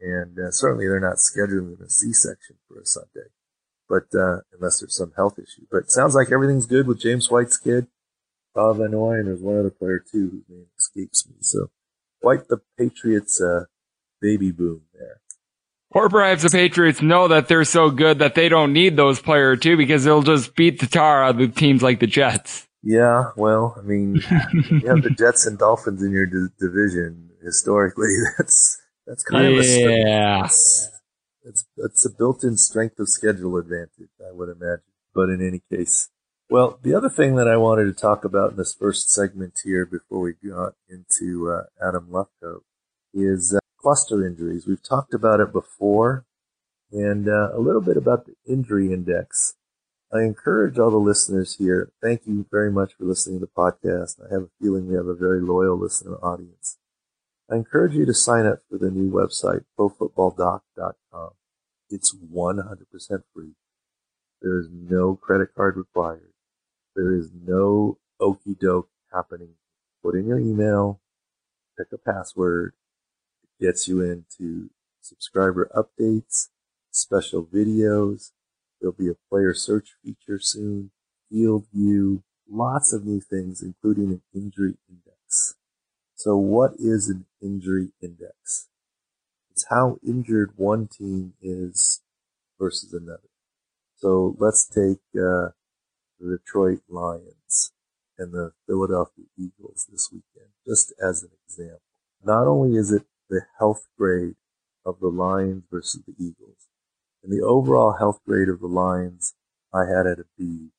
And 0.00 0.38
uh, 0.38 0.50
certainly 0.50 0.86
they're 0.86 1.00
not 1.00 1.16
scheduling 1.16 1.80
a 1.80 1.88
C-section 1.88 2.56
for 2.68 2.80
a 2.80 2.84
Sunday, 2.84 3.30
but 3.88 4.12
uh, 4.14 4.40
unless 4.52 4.80
there's 4.80 4.96
some 4.96 5.12
health 5.16 5.38
issue. 5.38 5.66
But 5.70 5.84
it 5.84 5.90
sounds 5.90 6.14
like 6.14 6.32
everything's 6.32 6.66
good 6.66 6.86
with 6.86 7.00
James 7.00 7.30
White's 7.30 7.56
kid, 7.56 7.86
Bob 8.56 8.78
Van 8.78 8.94
and 8.94 9.26
there's 9.28 9.42
one 9.42 9.58
other 9.58 9.70
player 9.70 9.98
too 10.00 10.30
whose 10.30 10.44
name 10.48 10.66
escapes 10.78 11.28
me. 11.28 11.36
So 11.40 11.68
White, 12.20 12.48
the 12.48 12.62
Patriots' 12.78 13.40
uh, 13.40 13.64
baby 14.20 14.52
boom 14.52 14.82
there. 14.94 15.20
Or 15.90 16.08
perhaps 16.08 16.42
the 16.42 16.50
Patriots 16.50 17.00
know 17.00 17.28
that 17.28 17.48
they're 17.48 17.64
so 17.64 17.90
good 17.90 18.18
that 18.18 18.34
they 18.34 18.48
don't 18.48 18.72
need 18.72 18.96
those 18.96 19.20
players 19.20 19.60
too 19.60 19.76
because 19.76 20.04
they'll 20.04 20.22
just 20.22 20.54
beat 20.54 20.80
the 20.80 20.86
tar 20.86 21.24
out 21.24 21.40
of 21.40 21.54
teams 21.54 21.82
like 21.82 22.00
the 22.00 22.06
Jets. 22.06 22.66
Yeah, 22.82 23.30
well, 23.36 23.74
I 23.78 23.82
mean, 23.82 24.16
you 24.70 24.86
have 24.86 25.02
the 25.02 25.14
Jets 25.16 25.46
and 25.46 25.58
Dolphins 25.58 26.02
in 26.02 26.12
your 26.12 26.26
d- 26.26 26.52
division. 26.60 27.30
Historically, 27.42 28.14
that's 28.38 28.80
that's 29.06 29.22
kind 29.22 29.52
yeah. 29.52 29.58
of 29.58 29.64
a 29.64 29.98
yeah. 30.04 30.44
It's 30.44 31.64
it's 31.76 32.04
a 32.04 32.10
built-in 32.10 32.56
strength 32.56 32.98
of 32.98 33.08
schedule 33.08 33.56
advantage, 33.56 34.10
I 34.20 34.32
would 34.32 34.48
imagine. 34.48 34.82
But 35.14 35.30
in 35.30 35.40
any 35.40 35.62
case, 35.70 36.10
well, 36.48 36.78
the 36.82 36.94
other 36.94 37.08
thing 37.08 37.36
that 37.36 37.48
I 37.48 37.56
wanted 37.56 37.84
to 37.84 37.92
talk 37.92 38.24
about 38.24 38.52
in 38.52 38.56
this 38.56 38.74
first 38.74 39.10
segment 39.10 39.54
here 39.64 39.86
before 39.86 40.20
we 40.20 40.34
got 40.48 40.74
into 40.88 41.50
uh, 41.50 41.64
Adam 41.84 42.08
Lefkoe 42.10 42.60
is 43.12 43.54
uh, 43.54 43.58
cluster 43.86 44.26
injuries. 44.26 44.66
We've 44.66 44.82
talked 44.82 45.14
about 45.14 45.38
it 45.38 45.52
before, 45.52 46.26
and 46.90 47.28
uh, 47.28 47.50
a 47.54 47.60
little 47.60 47.80
bit 47.80 47.96
about 47.96 48.26
the 48.26 48.34
injury 48.44 48.92
index. 48.92 49.54
I 50.12 50.22
encourage 50.22 50.76
all 50.76 50.90
the 50.90 50.96
listeners 50.96 51.54
here. 51.54 51.92
Thank 52.02 52.22
you 52.26 52.46
very 52.50 52.72
much 52.72 52.94
for 52.94 53.04
listening 53.04 53.38
to 53.38 53.46
the 53.46 53.52
podcast. 53.56 54.16
I 54.20 54.34
have 54.34 54.42
a 54.42 54.50
feeling 54.60 54.88
we 54.88 54.96
have 54.96 55.06
a 55.06 55.14
very 55.14 55.40
loyal 55.40 55.78
listener 55.78 56.16
audience. 56.16 56.78
I 57.48 57.54
encourage 57.54 57.94
you 57.94 58.04
to 58.06 58.12
sign 58.12 58.44
up 58.44 58.58
for 58.68 58.76
the 58.76 58.90
new 58.90 59.08
website, 59.08 59.64
profootballdoc.com. 59.78 61.30
It's 61.88 62.12
100% 62.12 63.22
free. 63.32 63.52
There 64.42 64.58
is 64.58 64.66
no 64.68 65.14
credit 65.14 65.54
card 65.54 65.76
required. 65.76 66.32
There 66.96 67.14
is 67.14 67.30
no 67.32 67.98
okey 68.18 68.56
doke 68.60 68.90
happening. 69.12 69.50
Put 70.02 70.16
in 70.16 70.26
your 70.26 70.40
email, 70.40 71.00
pick 71.78 71.92
a 71.92 71.98
password. 71.98 72.72
Gets 73.60 73.88
you 73.88 74.02
into 74.02 74.70
subscriber 75.00 75.70
updates, 75.74 76.48
special 76.90 77.44
videos, 77.44 78.32
There'll 78.80 78.92
be 78.92 79.08
a 79.08 79.16
player 79.30 79.54
search 79.54 79.96
feature 80.02 80.38
soon, 80.38 80.90
field 81.30 81.66
view, 81.72 82.22
lots 82.48 82.92
of 82.92 83.04
new 83.04 83.20
things, 83.20 83.62
including 83.62 84.10
an 84.10 84.22
injury 84.34 84.74
index. 84.88 85.54
So 86.14 86.36
what 86.36 86.72
is 86.78 87.08
an 87.08 87.26
injury 87.42 87.88
index? 88.02 88.68
It's 89.50 89.66
how 89.70 89.98
injured 90.06 90.52
one 90.56 90.88
team 90.88 91.34
is 91.40 92.02
versus 92.58 92.92
another. 92.92 93.28
So 93.96 94.36
let's 94.38 94.66
take 94.66 95.00
uh, 95.14 95.56
the 96.20 96.38
Detroit 96.38 96.80
Lions 96.88 97.72
and 98.18 98.32
the 98.32 98.52
Philadelphia 98.66 99.24
Eagles 99.38 99.86
this 99.90 100.10
weekend, 100.12 100.50
just 100.66 100.92
as 101.02 101.22
an 101.22 101.30
example. 101.46 101.80
Not 102.22 102.46
only 102.46 102.76
is 102.76 102.92
it 102.92 103.04
the 103.28 103.42
health 103.58 103.86
grade 103.98 104.36
of 104.84 105.00
the 105.00 105.08
Lions 105.08 105.64
versus 105.70 106.02
the 106.06 106.14
Eagles, 106.18 106.68
and 107.22 107.32
the 107.32 107.44
overall 107.44 107.94
health 107.98 108.20
grade 108.24 108.48
of 108.48 108.60
the 108.60 108.66
Lions 108.66 109.34
I 109.72 109.86
had 109.86 110.06
at 110.06 110.20
a 110.20 110.26
B. 110.38 110.70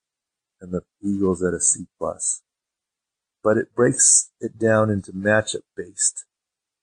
and 0.59 0.71
the 0.71 0.81
Eagles 1.01 1.43
at 1.43 1.53
a 1.53 1.59
C 1.59 1.87
plus. 1.97 2.41
But 3.43 3.57
it 3.57 3.75
breaks 3.75 4.31
it 4.39 4.57
down 4.57 4.89
into 4.89 5.11
matchup 5.11 5.63
based. 5.75 6.25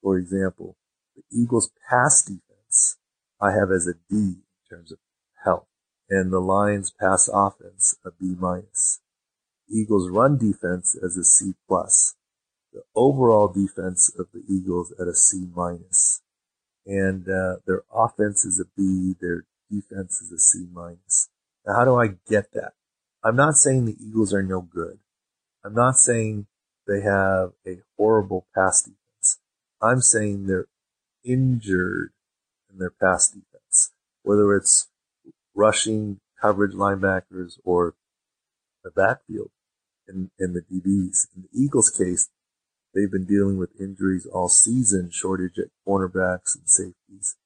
For 0.03 0.19
example, 0.19 0.77
the 1.17 1.23
Eagles 1.33 1.71
pass 1.89 2.23
defense 2.23 2.99
I 3.41 3.53
have 3.53 3.71
as 3.71 3.87
a 3.87 3.95
D 3.95 4.17
in 4.17 4.43
terms 4.71 4.93
of 4.93 4.99
health, 5.45 5.67
and 6.09 6.33
the 6.33 6.41
Lions 6.41 6.91
pass 6.91 7.29
offense 7.33 7.97
a 8.05 8.11
B 8.11 8.35
minus. 8.39 9.01
Eagles 9.69 10.11
run 10.11 10.37
defense 10.37 10.97
as 11.03 11.17
a 11.17 11.25
C 11.25 11.55
plus. 11.67 12.15
The 12.75 12.83
overall 12.97 13.49
defense 13.49 14.13
of 14.19 14.27
the 14.35 14.43
Eagles 14.49 14.93
at 15.01 15.07
a 15.07 15.15
C. 15.15 15.47
And 16.87 17.29
uh, 17.29 17.57
their 17.67 17.83
offense 17.95 18.45
is 18.45 18.61
a 18.61 18.65
B, 18.77 19.15
their 19.21 19.45
defense 19.71 20.21
is 20.21 20.33
a 20.33 20.39
C 20.39 20.67
minus. 20.73 21.31
Now, 21.65 21.77
how 21.77 21.85
do 21.85 21.95
I 21.95 22.09
get 22.29 22.53
that? 22.53 22.73
I'm 23.23 23.37
not 23.37 23.55
saying 23.55 23.85
the 23.85 23.97
Eagles 24.05 24.35
are 24.35 24.43
no 24.43 24.61
good. 24.61 24.99
I'm 25.65 25.75
not 25.75 25.97
saying 25.97 26.47
they 26.87 27.01
have 27.01 27.53
a 27.67 27.79
horrible 27.97 28.47
pass 28.55 28.83
defense. 28.83 29.39
I'm 29.81 30.01
saying 30.01 30.47
they're 30.47 30.67
injured 31.25 32.13
in 32.71 32.79
their 32.79 32.91
pass 32.91 33.29
defense, 33.29 33.93
whether 34.23 34.55
it's 34.55 34.89
rushing 35.55 36.21
coverage 36.41 36.73
linebackers 36.73 37.59
or 37.65 37.95
the 38.83 38.91
backfield 38.91 39.51
in, 40.07 40.31
in 40.39 40.53
the 40.53 40.61
DBs. 40.61 41.29
In 41.35 41.43
the 41.43 41.49
Eagles 41.55 41.89
case, 41.89 42.29
they've 42.95 43.11
been 43.11 43.27
dealing 43.27 43.59
with 43.59 43.81
injuries 43.81 44.27
all 44.27 44.49
season, 44.49 45.11
shortage 45.13 45.59
at 45.59 45.69
cornerbacks 45.87 46.57
and 46.57 46.69
safeties. 46.69 47.37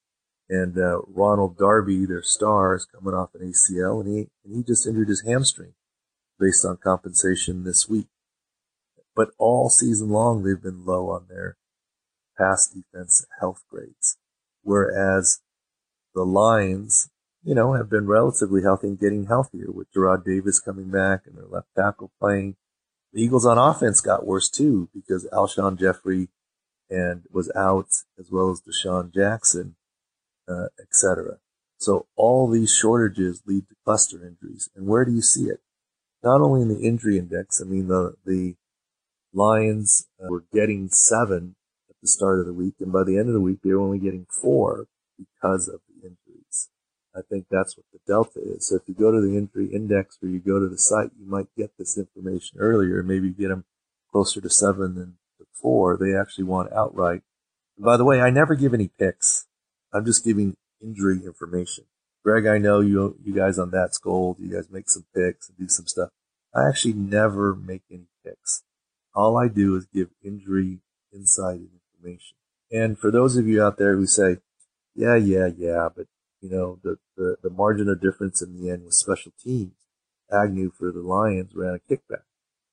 And 0.49 0.77
uh, 0.77 1.01
Ronald 1.07 1.57
Darby, 1.57 2.05
their 2.05 2.23
star, 2.23 2.75
is 2.75 2.85
coming 2.85 3.13
off 3.13 3.35
an 3.35 3.41
ACL, 3.41 4.01
and 4.03 4.09
he 4.09 4.27
and 4.43 4.55
he 4.55 4.63
just 4.63 4.87
injured 4.87 5.09
his 5.09 5.23
hamstring 5.25 5.73
based 6.39 6.65
on 6.65 6.77
compensation 6.77 7.63
this 7.63 7.87
week. 7.87 8.07
But 9.15 9.29
all 9.37 9.69
season 9.69 10.09
long, 10.09 10.43
they've 10.43 10.61
been 10.61 10.85
low 10.85 11.09
on 11.09 11.25
their 11.29 11.57
pass 12.37 12.67
defense 12.67 13.25
health 13.39 13.63
grades, 13.69 14.17
whereas 14.63 15.41
the 16.15 16.23
Lions, 16.23 17.09
you 17.43 17.53
know, 17.53 17.73
have 17.73 17.89
been 17.89 18.07
relatively 18.07 18.63
healthy 18.63 18.87
and 18.87 18.99
getting 18.99 19.27
healthier 19.27 19.71
with 19.71 19.91
Jarrad 19.93 20.25
Davis 20.25 20.59
coming 20.59 20.89
back 20.89 21.21
and 21.25 21.37
their 21.37 21.47
left 21.47 21.67
tackle 21.77 22.11
playing. 22.19 22.55
The 23.13 23.21
Eagles 23.21 23.45
on 23.45 23.57
offense 23.57 24.01
got 24.01 24.25
worse 24.25 24.49
too 24.49 24.89
because 24.93 25.27
Alshon 25.33 25.79
Jeffery 25.79 26.29
and 26.89 27.23
was 27.31 27.51
out 27.55 27.89
as 28.19 28.29
well 28.31 28.49
as 28.51 28.61
DeSean 28.61 29.13
Jackson 29.13 29.75
uh, 30.49 30.67
etc. 30.81 31.37
So 31.77 32.07
all 32.15 32.49
these 32.49 32.73
shortages 32.73 33.43
lead 33.45 33.69
to 33.69 33.75
cluster 33.85 34.17
injuries. 34.17 34.69
And 34.75 34.87
where 34.87 35.05
do 35.05 35.11
you 35.11 35.21
see 35.21 35.43
it? 35.43 35.61
Not 36.23 36.41
only 36.41 36.61
in 36.61 36.67
the 36.67 36.81
injury 36.81 37.17
index, 37.17 37.61
I 37.61 37.65
mean, 37.65 37.87
the, 37.87 38.15
the 38.25 38.55
Lions 39.33 40.07
uh, 40.21 40.27
were 40.29 40.43
getting 40.51 40.89
seven 40.89 41.55
at 41.89 41.95
the 42.01 42.07
start 42.07 42.39
of 42.39 42.45
the 42.45 42.53
week, 42.53 42.75
and 42.79 42.91
by 42.91 43.03
the 43.05 43.17
end 43.17 43.27
of 43.27 43.33
the 43.33 43.39
week, 43.39 43.59
they 43.63 43.71
were 43.71 43.79
only 43.79 43.99
getting 43.99 44.25
four 44.29 44.87
because 45.17 45.69
of. 45.69 45.79
I 47.15 47.21
think 47.27 47.45
that's 47.49 47.75
what 47.75 47.85
the 47.91 47.99
delta 48.07 48.39
is. 48.39 48.69
So 48.69 48.75
if 48.75 48.83
you 48.87 48.93
go 48.93 49.11
to 49.11 49.19
the 49.19 49.37
injury 49.37 49.67
index 49.73 50.17
or 50.21 50.29
you 50.29 50.39
go 50.39 50.59
to 50.59 50.67
the 50.67 50.77
site, 50.77 51.09
you 51.19 51.25
might 51.25 51.47
get 51.57 51.71
this 51.77 51.97
information 51.97 52.59
earlier, 52.59 53.01
maybe 53.01 53.29
get 53.29 53.49
them 53.49 53.65
closer 54.11 54.39
to 54.41 54.49
seven 54.49 54.95
than 54.95 55.17
to 55.39 55.45
four. 55.59 55.97
They 55.97 56.15
actually 56.15 56.45
want 56.45 56.71
outright. 56.71 57.21
And 57.77 57.85
by 57.85 57.97
the 57.97 58.05
way, 58.05 58.21
I 58.21 58.29
never 58.29 58.55
give 58.55 58.73
any 58.73 58.89
picks. 58.99 59.47
I'm 59.91 60.05
just 60.05 60.23
giving 60.23 60.55
injury 60.81 61.21
information. 61.25 61.85
Greg, 62.23 62.45
I 62.45 62.57
know 62.57 62.81
you 62.81 63.17
you 63.23 63.33
guys 63.33 63.57
on 63.57 63.71
That's 63.71 63.97
Gold. 63.97 64.37
You 64.39 64.51
guys 64.51 64.69
make 64.69 64.89
some 64.89 65.05
picks 65.15 65.49
and 65.49 65.57
do 65.57 65.67
some 65.67 65.87
stuff. 65.87 66.09
I 66.53 66.67
actually 66.67 66.93
never 66.93 67.55
make 67.55 67.83
any 67.91 68.07
picks. 68.25 68.63
All 69.15 69.37
I 69.37 69.47
do 69.47 69.75
is 69.75 69.87
give 69.93 70.09
injury 70.23 70.79
insight 71.13 71.59
and 71.59 71.69
information. 71.97 72.35
And 72.71 72.99
for 72.99 73.09
those 73.09 73.35
of 73.37 73.47
you 73.47 73.63
out 73.63 73.77
there 73.77 73.95
who 73.95 74.05
say, 74.05 74.37
yeah, 74.95 75.15
yeah, 75.15 75.47
yeah, 75.57 75.89
but 75.95 76.05
you 76.41 76.49
know, 76.49 76.79
the, 76.83 76.97
the, 77.17 77.37
the 77.43 77.49
margin 77.49 77.89
of 77.89 78.01
difference 78.01 78.41
in 78.41 78.55
the 78.55 78.69
end 78.69 78.85
was 78.85 78.97
special 78.97 79.31
teams. 79.43 79.73
Agnew 80.31 80.71
for 80.71 80.91
the 80.91 81.01
Lions 81.01 81.53
ran 81.55 81.75
a 81.75 81.93
kickback 81.93 82.23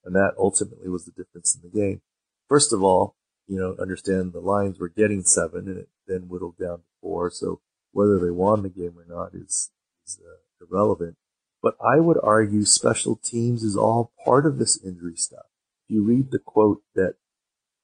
and 0.07 0.15
that 0.15 0.35
ultimately 0.39 0.89
was 0.89 1.05
the 1.05 1.11
difference 1.11 1.55
in 1.55 1.69
the 1.69 1.77
game. 1.77 2.01
First 2.49 2.73
of 2.73 2.83
all, 2.83 3.17
you 3.49 3.59
know, 3.59 3.77
understand 3.81 4.33
the 4.33 4.41
Lions 4.41 4.79
were 4.79 4.89
getting 4.89 5.23
seven 5.23 5.69
and 5.69 5.79
it 5.79 5.89
then 6.07 6.29
whittled 6.29 6.57
down 6.59 6.79
to 6.79 6.85
four. 7.01 7.31
So 7.31 7.61
whether 7.93 8.19
they 8.19 8.31
won 8.31 8.63
the 8.63 8.69
game 8.69 8.95
or 8.97 9.05
not 9.09 9.35
is, 9.35 9.71
is 10.07 10.21
uh, 10.25 10.65
irrelevant. 10.65 11.17
But 11.63 11.77
I 11.85 11.99
would 11.99 12.19
argue 12.23 12.65
special 12.65 13.17
teams 13.17 13.65
is 13.65 13.77
all 13.77 14.13
part 14.25 14.47
of 14.47 14.59
this 14.59 14.83
injury 14.83 15.17
stuff. 15.17 15.47
If 15.89 15.95
you 15.95 16.05
read 16.05 16.31
the 16.31 16.39
quote 16.39 16.83
that 16.95 17.15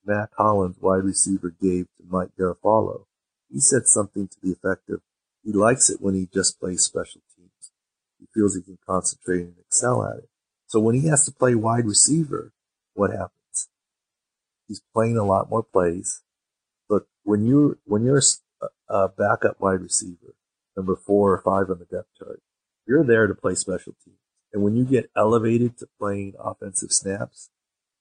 Mack 0.05 0.31
Hollins, 0.37 0.77
wide 0.81 1.05
receiver, 1.05 1.51
gave 1.51 1.87
to 1.97 2.05
Mike 2.09 2.31
Garafolo, 2.39 3.07
he 3.51 3.59
said 3.59 3.87
something 3.87 4.29
to 4.29 4.37
the 4.43 4.53
effect 4.53 4.89
of, 4.91 5.01
he 5.45 5.53
likes 5.53 5.91
it 5.91 6.01
when 6.01 6.15
he 6.15 6.29
just 6.33 6.61
plays 6.61 6.83
special 6.83 7.21
teams. 7.37 7.73
He 8.19 8.27
feels 8.35 8.55
he 8.55 8.63
can 8.63 8.79
concentrate 8.87 9.41
and 9.41 9.55
excel 9.59 10.05
at 10.05 10.19
it. 10.19 10.29
So 10.67 10.81
when 10.81 10.95
he 10.95 11.09
has 11.09 11.25
to 11.25 11.33
play 11.33 11.55
wide 11.55 11.87
receiver, 11.87 12.53
what 12.95 13.11
happens? 13.11 13.69
He's 14.69 14.83
playing 14.95 15.19
a 15.19 15.25
lot 15.25 15.51
more 15.51 15.63
plays 15.63 16.23
look, 16.89 17.09
when 17.25 17.47
you're, 17.47 17.79
when 17.85 18.05
you're 18.05 18.23
a 18.89 19.09
backup 19.09 19.61
wide 19.61 19.81
receiver, 19.81 20.35
number 20.77 20.97
four 20.97 21.33
or 21.33 21.43
five 21.43 21.71
on 21.71 21.79
the 21.79 21.85
depth 21.85 22.09
chart, 22.19 22.41
you're 22.87 23.05
there 23.05 23.27
to 23.27 23.35
play 23.35 23.55
special 23.55 23.95
teams. 24.05 24.19
And 24.53 24.63
when 24.63 24.77
you 24.77 24.85
get 24.85 25.11
elevated 25.17 25.79
to 25.79 25.89
playing 25.99 26.35
offensive 26.39 26.93
snaps, 26.93 27.51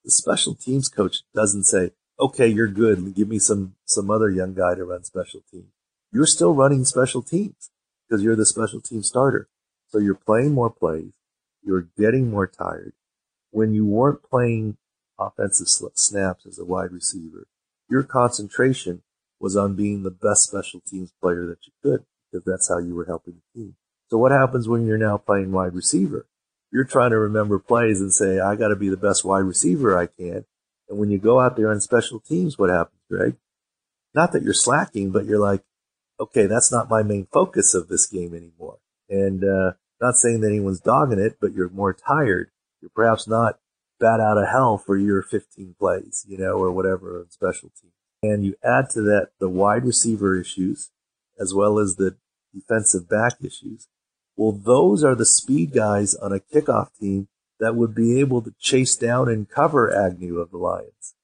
the 0.04 0.12
special 0.12 0.56
teams 0.56 0.90
coach 0.90 1.20
doesn't 1.34 1.64
say, 1.64 1.92
okay, 2.20 2.48
you're 2.48 2.68
good 2.68 3.16
give 3.16 3.30
me 3.30 3.40
some, 3.40 3.76
some 3.86 4.12
other 4.12 4.30
young 4.30 4.54
guy 4.54 4.76
to 4.76 4.84
run 4.84 5.04
special 5.04 5.42
teams. 5.52 5.72
You're 6.12 6.26
still 6.26 6.54
running 6.54 6.84
special 6.84 7.22
teams 7.22 7.72
because 8.08 8.24
you're 8.24 8.36
the 8.36 8.46
special 8.46 8.82
team 8.82 9.04
starter. 9.04 9.48
So 9.88 9.98
you're 9.98 10.16
playing 10.16 10.54
more 10.54 10.70
plays. 10.70 11.14
You're 11.64 11.88
getting 11.98 12.30
more 12.30 12.48
tired. 12.48 12.94
When 13.52 13.74
you 13.74 13.86
weren't 13.86 14.24
playing 14.24 14.78
offensive 15.20 15.68
snaps 15.68 16.46
as 16.46 16.60
a 16.60 16.66
wide 16.66 16.92
receiver, 16.92 17.48
your 17.90 18.04
concentration 18.04 19.04
was 19.40 19.56
on 19.56 19.76
being 19.76 20.04
the 20.04 20.12
best 20.12 20.44
special 20.44 20.82
teams 20.82 21.14
player 21.22 21.46
that 21.48 21.66
you 21.66 21.74
could 21.84 22.06
because 22.32 22.46
that's 22.46 22.70
how 22.70 22.78
you 22.78 22.96
were 22.96 23.06
helping 23.06 23.36
the 23.36 23.60
team. 23.60 23.76
So 24.10 24.18
what 24.18 24.32
happens 24.32 24.68
when 24.68 24.86
you're 24.86 24.98
now 24.98 25.18
playing 25.18 25.52
wide 25.52 25.74
receiver? 25.74 26.26
You're 26.72 26.86
trying 26.86 27.12
to 27.12 27.18
remember 27.18 27.60
plays 27.60 28.00
and 28.00 28.14
say, 28.14 28.40
I 28.40 28.56
got 28.56 28.70
to 28.70 28.76
be 28.76 28.90
the 28.90 28.98
best 28.98 29.26
wide 29.26 29.40
receiver 29.40 29.98
I 29.98 30.08
can. 30.08 30.46
And 30.90 31.00
when 31.00 31.10
you 31.10 31.18
go 31.18 31.40
out 31.40 31.56
there 31.56 31.72
on 31.72 31.80
special 31.82 32.20
teams, 32.20 32.58
what 32.58 32.70
happens, 32.70 33.02
Greg? 33.10 33.36
Not 34.14 34.32
that 34.34 34.44
you're 34.44 34.54
slacking, 34.54 35.12
but 35.12 35.26
you're 35.26 35.40
like, 35.40 35.64
okay, 36.22 36.46
that's 36.46 36.72
not 36.72 36.90
my 36.90 37.04
main 37.04 37.28
focus 37.34 37.74
of 37.74 37.88
this 37.88 38.06
game 38.06 38.34
anymore. 38.34 38.78
And, 39.10 39.44
uh, 39.44 39.74
not 40.00 40.16
saying 40.16 40.42
that 40.42 40.48
anyone's 40.48 40.80
dogging 40.80 41.20
it, 41.20 41.38
but 41.40 41.54
you're 41.54 41.70
more 41.70 41.94
tired. 41.94 42.52
You're 42.82 42.92
perhaps 42.94 43.28
not 43.28 43.60
bat 44.00 44.20
out 44.20 44.38
of 44.38 44.50
hell 44.50 44.78
for 44.78 44.98
your 44.98 45.22
15 45.22 45.76
plays, 45.78 46.26
you 46.28 46.38
know, 46.38 46.54
or 46.54 46.72
whatever 46.72 47.20
on 47.20 47.30
special 47.30 47.70
teams. 47.80 47.94
And 48.24 48.44
you 48.44 48.56
add 48.64 48.90
to 48.92 49.02
that 49.02 49.30
the 49.40 49.50
wide 49.50 49.86
receiver 49.86 50.40
issues 50.40 50.90
as 51.40 51.54
well 51.54 51.80
as 51.80 51.96
the 51.96 52.18
defensive 52.54 53.08
back 53.08 53.34
issues. 53.42 53.88
Well, 54.36 54.52
those 54.52 55.04
are 55.04 55.16
the 55.16 55.26
speed 55.26 55.74
guys 55.74 56.16
on 56.16 56.34
a 56.34 56.40
kickoff 56.40 56.90
team 57.00 57.28
that 57.60 57.76
would 57.76 57.94
be 57.94 58.20
able 58.20 58.42
to 58.42 58.54
chase 58.60 58.96
down 58.96 59.30
and 59.30 59.50
cover 59.50 59.94
Agnew 59.94 60.40
of 60.40 60.52
the 60.52 60.58
Lions, 60.58 61.16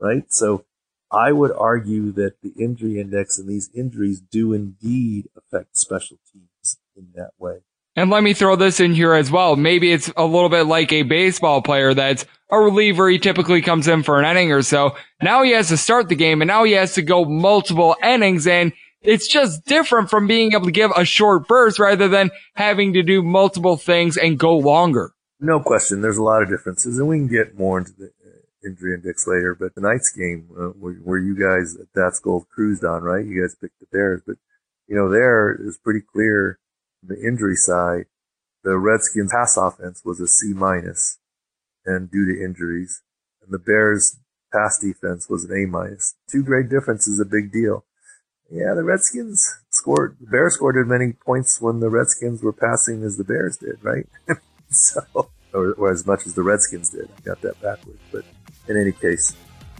right? 0.00 0.32
So 0.32 0.64
I 1.12 1.32
would 1.32 1.52
argue 1.52 2.12
that 2.12 2.40
the 2.42 2.52
injury 2.58 3.00
index 3.00 3.38
and 3.38 3.48
these 3.48 3.70
injuries 3.74 4.20
do 4.20 4.52
indeed 4.52 5.28
affect 5.36 5.76
special 5.76 6.18
teams 6.32 6.78
in 6.96 7.08
that 7.14 7.32
way. 7.38 7.58
And 7.96 8.10
let 8.10 8.22
me 8.22 8.34
throw 8.34 8.54
this 8.54 8.78
in 8.78 8.94
here 8.94 9.14
as 9.14 9.30
well. 9.30 9.56
Maybe 9.56 9.92
it's 9.92 10.12
a 10.16 10.24
little 10.24 10.48
bit 10.48 10.66
like 10.66 10.92
a 10.92 11.02
baseball 11.02 11.60
player 11.60 11.92
that's 11.92 12.24
a 12.50 12.58
reliever. 12.58 13.08
He 13.08 13.18
typically 13.18 13.62
comes 13.62 13.88
in 13.88 14.04
for 14.04 14.20
an 14.20 14.24
inning 14.24 14.52
or 14.52 14.62
so. 14.62 14.96
Now 15.20 15.42
he 15.42 15.50
has 15.52 15.68
to 15.68 15.76
start 15.76 16.08
the 16.08 16.14
game 16.14 16.40
and 16.40 16.48
now 16.48 16.64
he 16.64 16.72
has 16.72 16.94
to 16.94 17.02
go 17.02 17.24
multiple 17.24 17.96
innings 18.02 18.46
and 18.46 18.72
it's 19.02 19.26
just 19.26 19.64
different 19.64 20.10
from 20.10 20.26
being 20.26 20.52
able 20.52 20.66
to 20.66 20.70
give 20.70 20.92
a 20.94 21.04
short 21.04 21.48
burst 21.48 21.78
rather 21.78 22.06
than 22.06 22.30
having 22.54 22.92
to 22.92 23.02
do 23.02 23.22
multiple 23.22 23.76
things 23.76 24.16
and 24.16 24.38
go 24.38 24.56
longer. 24.56 25.12
No 25.40 25.58
question. 25.58 26.00
There's 26.00 26.18
a 26.18 26.22
lot 26.22 26.42
of 26.42 26.48
differences 26.48 26.98
and 26.98 27.08
we 27.08 27.18
can 27.18 27.28
get 27.28 27.58
more 27.58 27.78
into 27.78 27.92
the 27.92 28.12
injury 28.64 28.94
index 28.94 29.26
later, 29.26 29.56
but 29.58 29.74
tonight's 29.74 30.12
game, 30.12 30.48
uh, 30.58 30.68
where, 30.78 30.94
where 30.94 31.18
you 31.18 31.34
guys 31.34 31.76
at 31.80 31.88
That's 31.94 32.20
Gold 32.20 32.46
cruised 32.48 32.84
on, 32.84 33.02
right? 33.02 33.24
You 33.24 33.42
guys 33.42 33.56
picked 33.60 33.80
the 33.80 33.86
Bears, 33.92 34.22
but 34.26 34.36
you 34.86 34.96
know, 34.96 35.08
there 35.08 35.54
is 35.54 35.78
pretty 35.78 36.00
clear 36.00 36.58
the 37.02 37.20
injury 37.20 37.56
side, 37.56 38.06
the 38.62 38.76
Redskins 38.76 39.32
pass 39.32 39.56
offense 39.56 40.02
was 40.04 40.20
a 40.20 40.26
C 40.26 40.52
minus 40.52 41.18
and 41.86 42.10
due 42.10 42.26
to 42.26 42.44
injuries 42.44 43.02
and 43.42 43.52
the 43.52 43.58
Bears 43.58 44.18
pass 44.52 44.78
defense 44.78 45.28
was 45.28 45.44
an 45.44 45.52
A 45.52 45.66
minus. 45.66 46.14
Two 46.30 46.42
great 46.42 46.68
differences, 46.68 47.20
a 47.20 47.24
big 47.24 47.52
deal. 47.52 47.84
Yeah, 48.50 48.74
the 48.74 48.82
Redskins 48.82 49.60
scored, 49.70 50.16
the 50.20 50.26
Bears 50.26 50.54
scored 50.54 50.76
as 50.76 50.88
many 50.88 51.12
points 51.12 51.60
when 51.60 51.80
the 51.80 51.88
Redskins 51.88 52.42
were 52.42 52.52
passing 52.52 53.04
as 53.04 53.16
the 53.16 53.24
Bears 53.24 53.56
did, 53.56 53.82
right? 53.82 54.06
so 54.70 55.30
or, 55.52 55.72
or 55.72 55.90
as 55.90 56.06
much 56.06 56.26
as 56.26 56.34
the 56.34 56.42
Redskins 56.42 56.90
did. 56.90 57.08
I 57.18 57.20
got 57.22 57.40
that 57.42 57.60
backwards. 57.60 58.00
But 58.12 58.24
in 58.68 58.76
any 58.76 58.92
case, 58.92 59.34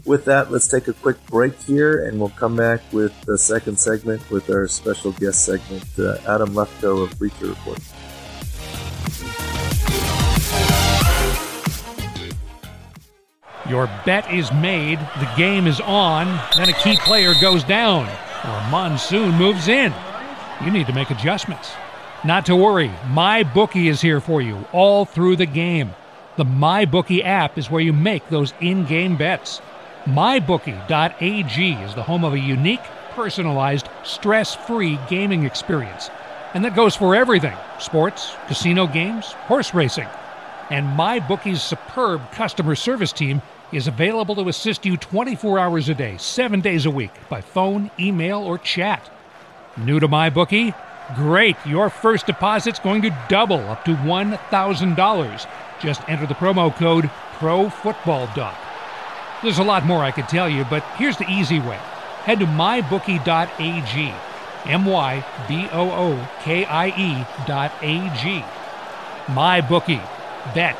with 0.05 0.25
that, 0.25 0.51
let's 0.51 0.67
take 0.67 0.87
a 0.87 0.93
quick 0.93 1.23
break 1.27 1.55
here 1.61 2.05
and 2.05 2.19
we'll 2.19 2.29
come 2.29 2.55
back 2.55 2.81
with 2.91 3.19
the 3.21 3.37
second 3.37 3.77
segment 3.77 4.29
with 4.31 4.49
our 4.49 4.67
special 4.67 5.11
guest 5.13 5.45
segment, 5.45 5.85
uh, 5.99 6.17
Adam 6.27 6.49
Lefkoe 6.49 7.03
of 7.03 7.17
Bleacher 7.19 7.47
Report. 7.47 7.79
Your 13.69 13.87
bet 14.05 14.29
is 14.33 14.51
made, 14.51 14.99
the 14.99 15.31
game 15.37 15.65
is 15.65 15.79
on, 15.79 16.27
then 16.57 16.67
a 16.67 16.73
key 16.73 16.97
player 16.97 17.33
goes 17.39 17.63
down, 17.63 18.05
or 18.43 18.49
a 18.49 18.69
monsoon 18.69 19.35
moves 19.35 19.67
in. 19.67 19.93
You 20.65 20.71
need 20.71 20.87
to 20.87 20.93
make 20.93 21.09
adjustments. 21.09 21.71
Not 22.23 22.45
to 22.45 22.55
worry, 22.55 22.89
MyBookie 23.07 23.89
is 23.89 23.99
here 23.99 24.21
for 24.21 24.43
you 24.43 24.63
all 24.71 25.05
through 25.05 25.37
the 25.37 25.47
game. 25.47 25.95
The 26.37 26.45
MyBookie 26.45 27.25
app 27.25 27.57
is 27.57 27.71
where 27.71 27.81
you 27.81 27.93
make 27.93 28.29
those 28.29 28.53
in 28.61 28.85
game 28.85 29.17
bets. 29.17 29.59
MyBookie.ag 30.05 31.71
is 31.83 31.95
the 31.95 32.03
home 32.03 32.23
of 32.23 32.33
a 32.33 32.39
unique, 32.39 32.83
personalized, 33.13 33.89
stress 34.03 34.53
free 34.53 34.99
gaming 35.09 35.45
experience. 35.45 36.11
And 36.53 36.63
that 36.63 36.75
goes 36.75 36.95
for 36.95 37.15
everything 37.15 37.57
sports, 37.79 38.35
casino 38.45 38.85
games, 38.85 39.31
horse 39.47 39.73
racing. 39.73 40.07
And 40.69 40.95
MyBookie's 40.95 41.63
superb 41.63 42.31
customer 42.33 42.75
service 42.75 43.11
team 43.11 43.41
is 43.71 43.87
available 43.87 44.35
to 44.35 44.47
assist 44.47 44.85
you 44.85 44.95
24 44.95 45.57
hours 45.57 45.89
a 45.89 45.95
day, 45.95 46.17
7 46.17 46.61
days 46.61 46.85
a 46.85 46.91
week, 46.91 47.11
by 47.29 47.41
phone, 47.41 47.89
email, 47.99 48.43
or 48.43 48.59
chat. 48.59 49.09
New 49.75 49.99
to 49.99 50.07
MyBookie? 50.07 50.75
Great! 51.15 51.57
Your 51.65 51.89
first 51.89 52.25
deposit's 52.25 52.79
going 52.79 53.01
to 53.01 53.17
double 53.27 53.59
up 53.69 53.83
to 53.85 53.95
$1,000. 53.95 55.47
Just 55.79 56.09
enter 56.09 56.25
the 56.25 56.35
promo 56.35 56.73
code 56.75 57.09
PROFOOTBALLDOC. 57.39 58.55
There's 59.41 59.59
a 59.59 59.63
lot 59.63 59.85
more 59.85 60.03
I 60.03 60.11
could 60.11 60.29
tell 60.29 60.47
you, 60.47 60.65
but 60.65 60.83
here's 60.95 61.17
the 61.17 61.29
easy 61.29 61.59
way. 61.59 61.79
Head 62.23 62.39
to 62.39 62.45
mybookie.ag. 62.45 64.13
M 64.65 64.85
Y 64.85 65.25
B 65.47 65.67
O 65.71 65.89
O 65.89 66.29
K 66.43 66.65
I 66.65 66.87
E 66.89 67.25
dot 67.47 67.71
A 67.81 67.97
G. 68.21 68.43
MyBookie. 69.25 70.07
Bet. 70.53 70.77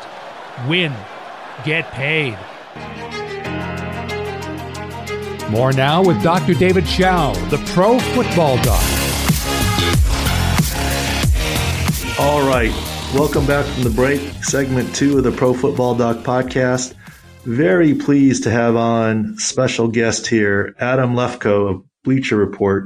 Win. 0.68 0.94
Get 1.64 1.90
paid. 1.90 2.38
More 5.50 5.72
now 5.72 6.02
with 6.02 6.22
Dr. 6.22 6.54
David 6.54 6.86
Chao, 6.86 7.32
the 7.50 7.58
Pro 7.74 7.98
Football 7.98 8.56
Doc. 8.62 9.01
All 12.18 12.46
right. 12.46 12.70
Welcome 13.14 13.46
back 13.46 13.64
from 13.66 13.84
the 13.84 13.90
break. 13.90 14.20
Segment 14.44 14.94
two 14.94 15.18
of 15.18 15.24
the 15.24 15.32
Pro 15.32 15.54
Football 15.54 15.94
Doc 15.94 16.18
podcast. 16.18 16.94
Very 17.44 17.94
pleased 17.94 18.44
to 18.44 18.50
have 18.50 18.76
on 18.76 19.38
special 19.38 19.88
guest 19.88 20.26
here, 20.26 20.76
Adam 20.78 21.14
Lefkoe 21.14 21.70
of 21.70 21.84
Bleacher 22.04 22.36
Report. 22.36 22.84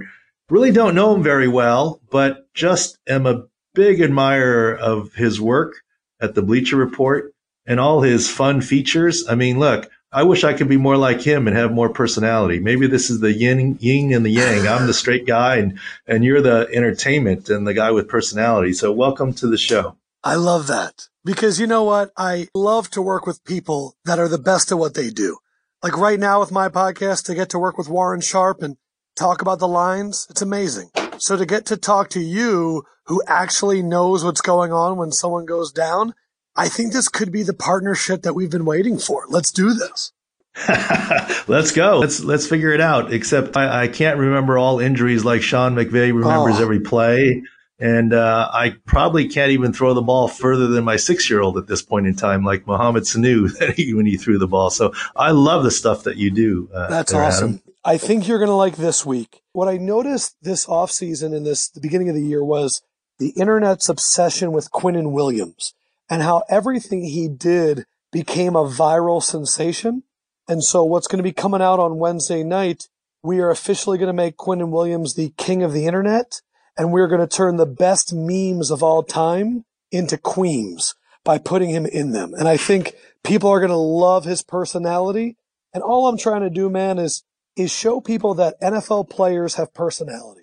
Really 0.49 0.71
don't 0.71 0.95
know 0.95 1.15
him 1.15 1.23
very 1.25 1.49
well, 1.49 2.01
but 2.11 2.53
just 2.55 2.99
am 3.09 3.27
a 3.27 3.45
big 3.75 4.01
admirer 4.01 4.75
of 4.75 5.13
his 5.15 5.41
work 5.41 5.75
at 6.21 6.35
the 6.35 6.43
Bleacher 6.43 6.77
Report 6.77 7.33
and 7.67 7.81
all 7.81 8.03
his 8.03 8.31
fun 8.31 8.61
features. 8.61 9.29
I 9.29 9.35
mean, 9.35 9.59
look, 9.59 9.91
I 10.17 10.23
wish 10.23 10.45
I 10.45 10.55
could 10.55 10.69
be 10.69 10.79
more 10.79 10.97
like 10.97 11.21
him 11.21 11.47
and 11.47 11.55
have 11.55 11.73
more 11.73 11.91
personality. 11.91 12.59
Maybe 12.59 12.87
this 12.87 13.11
is 13.11 13.21
the 13.21 13.35
yin, 13.35 13.77
yin 13.81 14.15
and 14.15 14.25
the 14.25 14.31
yang. 14.31 14.67
I'm 14.67 14.87
the 14.87 14.95
straight 14.95 15.27
guy 15.27 15.57
and, 15.57 15.79
and 16.07 16.25
you're 16.25 16.41
the 16.41 16.67
entertainment 16.73 17.51
and 17.51 17.67
the 17.67 17.75
guy 17.75 17.91
with 17.91 18.09
personality. 18.09 18.73
So 18.73 18.91
welcome 18.93 19.35
to 19.35 19.47
the 19.47 19.59
show. 19.59 19.99
I 20.25 20.37
love 20.37 20.69
that 20.69 21.09
because 21.23 21.61
you 21.61 21.67
know 21.67 21.85
what? 21.85 22.13
I 22.17 22.49
love 22.55 22.89
to 22.93 23.03
work 23.03 23.27
with 23.27 23.45
people 23.45 23.95
that 24.07 24.19
are 24.19 24.27
the 24.27 24.39
best 24.39 24.73
at 24.73 24.79
what 24.79 24.95
they 24.95 25.11
do. 25.11 25.37
Like 25.83 25.99
right 25.99 26.19
now 26.19 26.41
with 26.41 26.51
my 26.51 26.71
podcast, 26.71 27.27
to 27.27 27.35
get 27.35 27.51
to 27.51 27.59
work 27.59 27.77
with 27.77 27.91
Warren 27.91 28.23
Sharp 28.23 28.63
and 28.63 28.79
talk 29.17 29.43
about 29.43 29.59
the 29.59 29.69
lines, 29.69 30.27
it's 30.31 30.41
amazing. 30.41 30.93
So 31.19 31.37
to 31.37 31.45
get 31.45 31.67
to 31.67 31.77
talk 31.77 32.09
to 32.11 32.21
you 32.21 32.85
who 33.05 33.23
actually 33.27 33.83
knows 33.83 34.25
what's 34.25 34.41
going 34.41 34.73
on 34.73 34.97
when 34.97 35.13
someone 35.13 35.45
goes 35.45 35.73
down, 35.73 36.15
I 36.59 36.71
think 36.71 36.93
this 36.93 37.09
could 37.09 37.31
be 37.31 37.43
the 37.43 37.53
partnership 37.53 38.23
that 38.23 38.33
we've 38.35 38.51
been 38.51 38.65
waiting 38.65 38.99
for. 38.99 39.27
Let's 39.29 39.53
do 39.53 39.75
this. 39.75 40.13
let's 41.49 41.73
go. 41.73 41.99
Let's 41.99 42.21
let's 42.21 42.47
figure 42.47 42.73
it 42.73 42.81
out. 42.81 43.13
Except 43.13 43.57
I, 43.57 43.83
I, 43.83 43.89
can't 43.89 44.19
remember 44.19 44.57
all 44.57 44.81
injuries 44.81 45.25
like 45.25 45.43
Sean 45.43 45.75
McVay 45.75 46.15
remembers 46.15 46.59
oh. 46.59 46.63
every 46.63 46.81
play, 46.81 47.43
and 47.79 48.15
uh, 48.15 48.49
I 48.53 48.75
probably 48.87 49.29
can't 49.29 49.51
even 49.51 49.75
throw 49.75 49.93
the 49.93 50.03
ball 50.03 50.29
further 50.29 50.67
than 50.67 50.85
my 50.85 50.97
six 50.97 51.29
year 51.29 51.43
old 51.43 51.59
at 51.59 51.67
this 51.67 51.83
point 51.83 52.07
in 52.07 52.17
time, 52.17 52.43
like 52.43 52.67
Mohamed 52.67 53.03
Sanu 53.03 53.51
when 53.97 54.07
he 54.07 54.17
threw 54.17 54.39
the 54.39 54.49
ball. 54.49 54.71
So 54.71 54.93
I 55.15 55.33
love 55.33 55.63
the 55.63 55.71
stuff 55.71 56.05
that 56.05 56.17
you 56.17 56.31
do. 56.31 56.71
Uh, 56.73 56.89
That's 56.89 57.13
there, 57.13 57.23
awesome. 57.23 57.49
Adam. 57.49 57.63
I 57.85 57.99
think 57.99 58.27
you're 58.27 58.39
going 58.39 58.49
to 58.49 58.55
like 58.55 58.77
this 58.77 59.05
week. 59.05 59.43
What 59.53 59.69
I 59.69 59.77
noticed 59.77 60.37
this 60.43 60.69
off 60.69 60.91
season 60.91 61.35
and 61.35 61.47
this 61.47 61.69
the 61.69 61.81
beginning 61.81 62.09
of 62.09 62.15
the 62.15 62.25
year 62.25 62.43
was 62.43 62.83
the 63.19 63.29
internet's 63.31 63.89
obsession 63.89 64.53
with 64.53 64.71
Quinnen 64.71 65.13
Williams 65.13 65.75
and 66.09 66.23
how 66.23 66.43
everything 66.49 67.05
he 67.05 67.29
did 67.29 67.85
became 68.11 68.57
a 68.57 68.65
viral 68.65 69.23
sensation. 69.23 70.03
And 70.49 70.63
so 70.63 70.85
what's 70.85 71.07
going 71.07 71.19
to 71.19 71.23
be 71.23 71.33
coming 71.33 71.63
out 71.63 71.81
on 71.81 71.99
Wednesday 71.99 72.43
night, 72.43 72.89
we 73.23 73.41
are 73.41 73.51
officially 73.51 73.99
going 73.99 74.09
to 74.09 74.13
make 74.13 74.37
Quinnen 74.37 74.71
Williams 74.71 75.15
the 75.15 75.33
king 75.37 75.63
of 75.63 75.73
the 75.73 75.87
internet. 75.87 76.41
And 76.77 76.93
we're 76.93 77.09
going 77.09 77.21
to 77.21 77.27
turn 77.27 77.57
the 77.57 77.67
best 77.67 78.13
memes 78.13 78.71
of 78.71 78.83
all 78.83 79.03
time 79.03 79.65
into 79.91 80.19
queens 80.19 80.95
by 81.25 81.39
putting 81.39 81.71
him 81.71 81.87
in 81.87 82.13
them. 82.13 82.35
And 82.35 82.47
I 82.47 82.57
think 82.57 82.95
people 83.25 83.51
are 83.51 83.61
going 83.61 83.71
to 83.71 83.77
love 83.77 84.25
his 84.25 84.43
personality. 84.43 85.37
And 85.73 85.83
all 85.83 86.07
I'm 86.07 86.19
trying 86.19 86.43
to 86.43 86.51
do, 86.51 86.71
man, 86.71 86.99
is, 86.99 87.25
is 87.57 87.73
show 87.73 88.01
people 88.01 88.35
that 88.35 88.61
NFL 88.61 89.11
players 89.11 89.55
have 89.55 89.75
personality. 89.75 90.43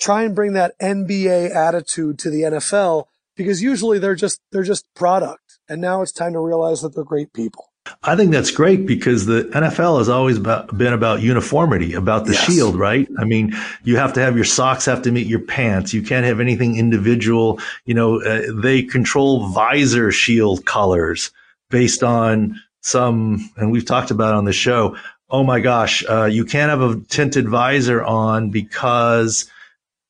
Try 0.00 0.24
and 0.24 0.34
bring 0.34 0.54
that 0.54 0.78
NBA 0.80 1.54
attitude 1.54 2.18
to 2.20 2.30
the 2.30 2.42
NFL 2.42 3.04
because 3.36 3.62
usually 3.62 3.98
they're 3.98 4.14
just 4.14 4.40
they're 4.50 4.62
just 4.62 4.92
product 4.94 5.58
and 5.68 5.80
now 5.80 6.02
it's 6.02 6.12
time 6.12 6.32
to 6.32 6.40
realize 6.40 6.82
that 6.82 6.94
they're 6.94 7.04
great 7.04 7.32
people 7.32 7.70
I 8.02 8.16
think 8.16 8.32
that's 8.32 8.50
great 8.50 8.86
because 8.86 9.26
the 9.26 9.44
NFL 9.44 9.98
has 9.98 10.08
always 10.08 10.38
about, 10.38 10.76
been 10.76 10.92
about 10.92 11.20
uniformity, 11.20 11.94
about 11.94 12.24
the 12.24 12.32
yes. 12.32 12.44
shield, 12.44 12.76
right? 12.76 13.06
I 13.18 13.24
mean, 13.24 13.54
you 13.82 13.96
have 13.96 14.14
to 14.14 14.20
have 14.20 14.36
your 14.36 14.44
socks 14.44 14.86
have 14.86 15.02
to 15.02 15.12
meet 15.12 15.26
your 15.26 15.40
pants. 15.40 15.92
You 15.92 16.02
can't 16.02 16.24
have 16.24 16.40
anything 16.40 16.78
individual. 16.78 17.60
You 17.84 17.94
know, 17.94 18.22
uh, 18.22 18.42
they 18.54 18.82
control 18.82 19.48
visor 19.48 20.10
shield 20.12 20.64
colors 20.64 21.30
based 21.70 22.02
on 22.02 22.60
some, 22.80 23.50
and 23.56 23.70
we've 23.70 23.86
talked 23.86 24.10
about 24.10 24.34
on 24.34 24.44
the 24.44 24.52
show. 24.52 24.96
Oh 25.28 25.42
my 25.42 25.60
gosh, 25.60 26.04
uh, 26.08 26.24
you 26.24 26.44
can't 26.44 26.70
have 26.70 26.82
a 26.82 27.00
tinted 27.08 27.48
visor 27.48 28.02
on 28.02 28.50
because 28.50 29.50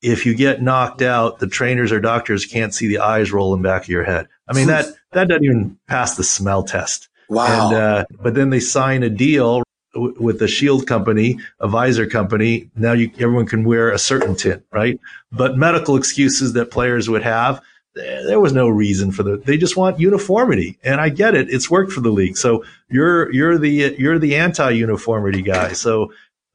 if 0.03 0.27
you 0.27 0.35
get 0.35 0.63
knocked 0.63 1.03
out, 1.03 1.39
the 1.39 1.47
trainers 1.47 1.91
or 1.91 1.99
doctors 1.99 2.45
can't 2.45 2.75
see 2.75 2.89
the 2.89 2.99
eyes 2.99 3.33
rolling 3.33 3.63
back 3.63 3.85
of 3.85 3.89
your 3.89 4.05
head. 4.05 4.29
I 4.47 4.53
mean, 4.53 4.67
that, 4.67 4.87
that 5.13 5.29
doesn't 5.29 5.45
even 5.45 5.79
pass 5.89 6.17
the 6.17 6.25
smell 6.25 6.63
test. 6.63 7.09
Wow. 7.29 7.69
And, 7.69 7.77
uh, 7.77 8.05
but 8.23 8.35
then 8.35 8.51
they 8.51 8.61
sign 8.61 9.03
a 9.03 9.11
deal 9.11 9.63
w- 9.95 10.15
with 10.19 10.43
a 10.43 10.49
shield 10.49 10.87
company, 10.87 11.39
a 11.61 11.69
visor 11.69 12.07
company. 12.07 12.71
Now 12.77 12.93
you, 12.93 13.11
everyone 13.19 13.47
can 13.47 13.65
wear 13.65 13.91
a 13.91 13.99
certain 13.99 14.37
tint, 14.37 14.63
right? 14.73 14.99
But 15.33 15.57
medical 15.57 15.97
excuses 15.97 16.53
that 16.53 16.71
players 16.71 17.09
would 17.09 17.23
have, 17.23 17.63
there 17.95 18.41
was 18.41 18.53
no 18.53 18.69
reason 18.69 19.13
for 19.13 19.23
the, 19.23 19.37
they 19.37 19.57
just 19.57 19.77
want 19.77 20.01
uniformity. 20.01 20.79
And 20.83 21.01
I 21.01 21.09
get 21.11 21.35
it. 21.35 21.49
It's 21.49 21.71
worked 21.71 21.93
for 21.93 22.01
the 22.01 22.11
league. 22.11 22.37
So 22.37 22.65
you're, 22.89 23.33
you're 23.33 23.57
the, 23.57 23.95
you're 23.97 24.19
the 24.19 24.37
anti-uniformity 24.37 25.43
guy. 25.43 25.75
So 25.75 26.13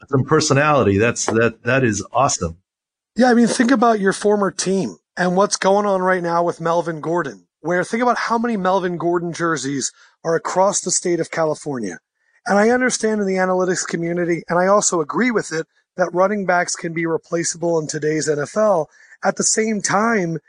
some 0.09 0.23
personality. 0.23 0.97
That's, 0.97 1.25
that, 1.25 1.63
that 1.63 1.83
is 1.83 2.05
awesome. 2.11 2.57
Yeah, 3.15 3.31
I 3.31 3.33
mean, 3.33 3.47
think 3.47 3.71
about 3.71 3.99
your 3.99 4.13
former 4.13 4.51
team 4.51 4.97
and 5.17 5.35
what's 5.35 5.57
going 5.57 5.85
on 5.85 6.01
right 6.01 6.23
now 6.23 6.43
with 6.43 6.61
Melvin 6.61 7.01
Gordon, 7.01 7.47
where 7.61 7.83
think 7.83 8.03
about 8.03 8.17
how 8.17 8.37
many 8.37 8.57
Melvin 8.57 8.97
Gordon 8.97 9.33
jerseys 9.33 9.91
are 10.23 10.35
across 10.35 10.81
the 10.81 10.91
state 10.91 11.19
of 11.19 11.31
California. 11.31 11.99
And 12.45 12.57
I 12.57 12.69
understand 12.69 13.21
in 13.21 13.27
the 13.27 13.35
analytics 13.35 13.85
community, 13.87 14.43
and 14.49 14.57
I 14.57 14.67
also 14.67 15.01
agree 15.01 15.31
with 15.31 15.51
it, 15.51 15.67
that 15.97 16.13
running 16.13 16.45
backs 16.45 16.75
can 16.75 16.93
be 16.93 17.05
replaceable 17.05 17.79
in 17.79 17.87
today's 17.87 18.27
NFL. 18.27 18.87
At 19.23 19.35
the 19.35 19.43
same 19.43 19.81
time, 19.81 20.39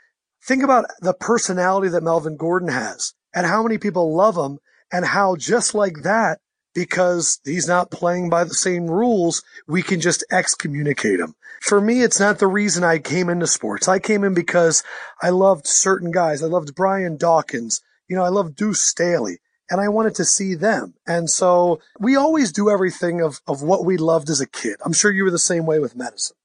think 0.43 0.63
about 0.63 0.85
the 1.01 1.13
personality 1.13 1.89
that 1.89 2.03
Melvin 2.03 2.37
Gordon 2.37 2.69
has 2.69 3.13
and 3.33 3.45
how 3.45 3.61
many 3.61 3.77
people 3.77 4.15
love 4.15 4.37
him 4.37 4.59
and 4.91 5.05
how 5.05 5.35
just 5.35 5.75
like 5.75 6.03
that, 6.03 6.39
because 6.73 7.39
he's 7.43 7.67
not 7.67 7.91
playing 7.91 8.29
by 8.29 8.43
the 8.43 8.53
same 8.53 8.87
rules, 8.87 9.43
we 9.67 9.81
can 9.81 9.99
just 9.99 10.23
excommunicate 10.31 11.19
him. 11.19 11.35
For 11.61 11.79
me, 11.79 12.01
it's 12.01 12.19
not 12.19 12.39
the 12.39 12.47
reason 12.47 12.83
I 12.83 12.97
came 12.97 13.29
into 13.29 13.47
sports. 13.47 13.87
I 13.87 13.99
came 13.99 14.23
in 14.23 14.33
because 14.33 14.83
I 15.21 15.29
loved 15.29 15.67
certain 15.67 16.11
guys. 16.11 16.41
I 16.41 16.47
loved 16.47 16.75
Brian 16.75 17.17
Dawkins. 17.17 17.81
You 18.07 18.15
know, 18.15 18.23
I 18.23 18.29
loved 18.29 18.55
Deuce 18.55 18.81
Staley 18.81 19.39
and 19.69 19.79
I 19.79 19.87
wanted 19.87 20.15
to 20.15 20.25
see 20.25 20.55
them. 20.55 20.95
And 21.07 21.29
so 21.29 21.79
we 21.99 22.15
always 22.15 22.51
do 22.51 22.69
everything 22.69 23.21
of, 23.21 23.41
of 23.47 23.61
what 23.61 23.85
we 23.85 23.97
loved 23.97 24.29
as 24.29 24.41
a 24.41 24.47
kid. 24.47 24.77
I'm 24.83 24.93
sure 24.93 25.11
you 25.11 25.23
were 25.23 25.31
the 25.31 25.39
same 25.39 25.65
way 25.65 25.79
with 25.79 25.95
medicine. 25.95 26.35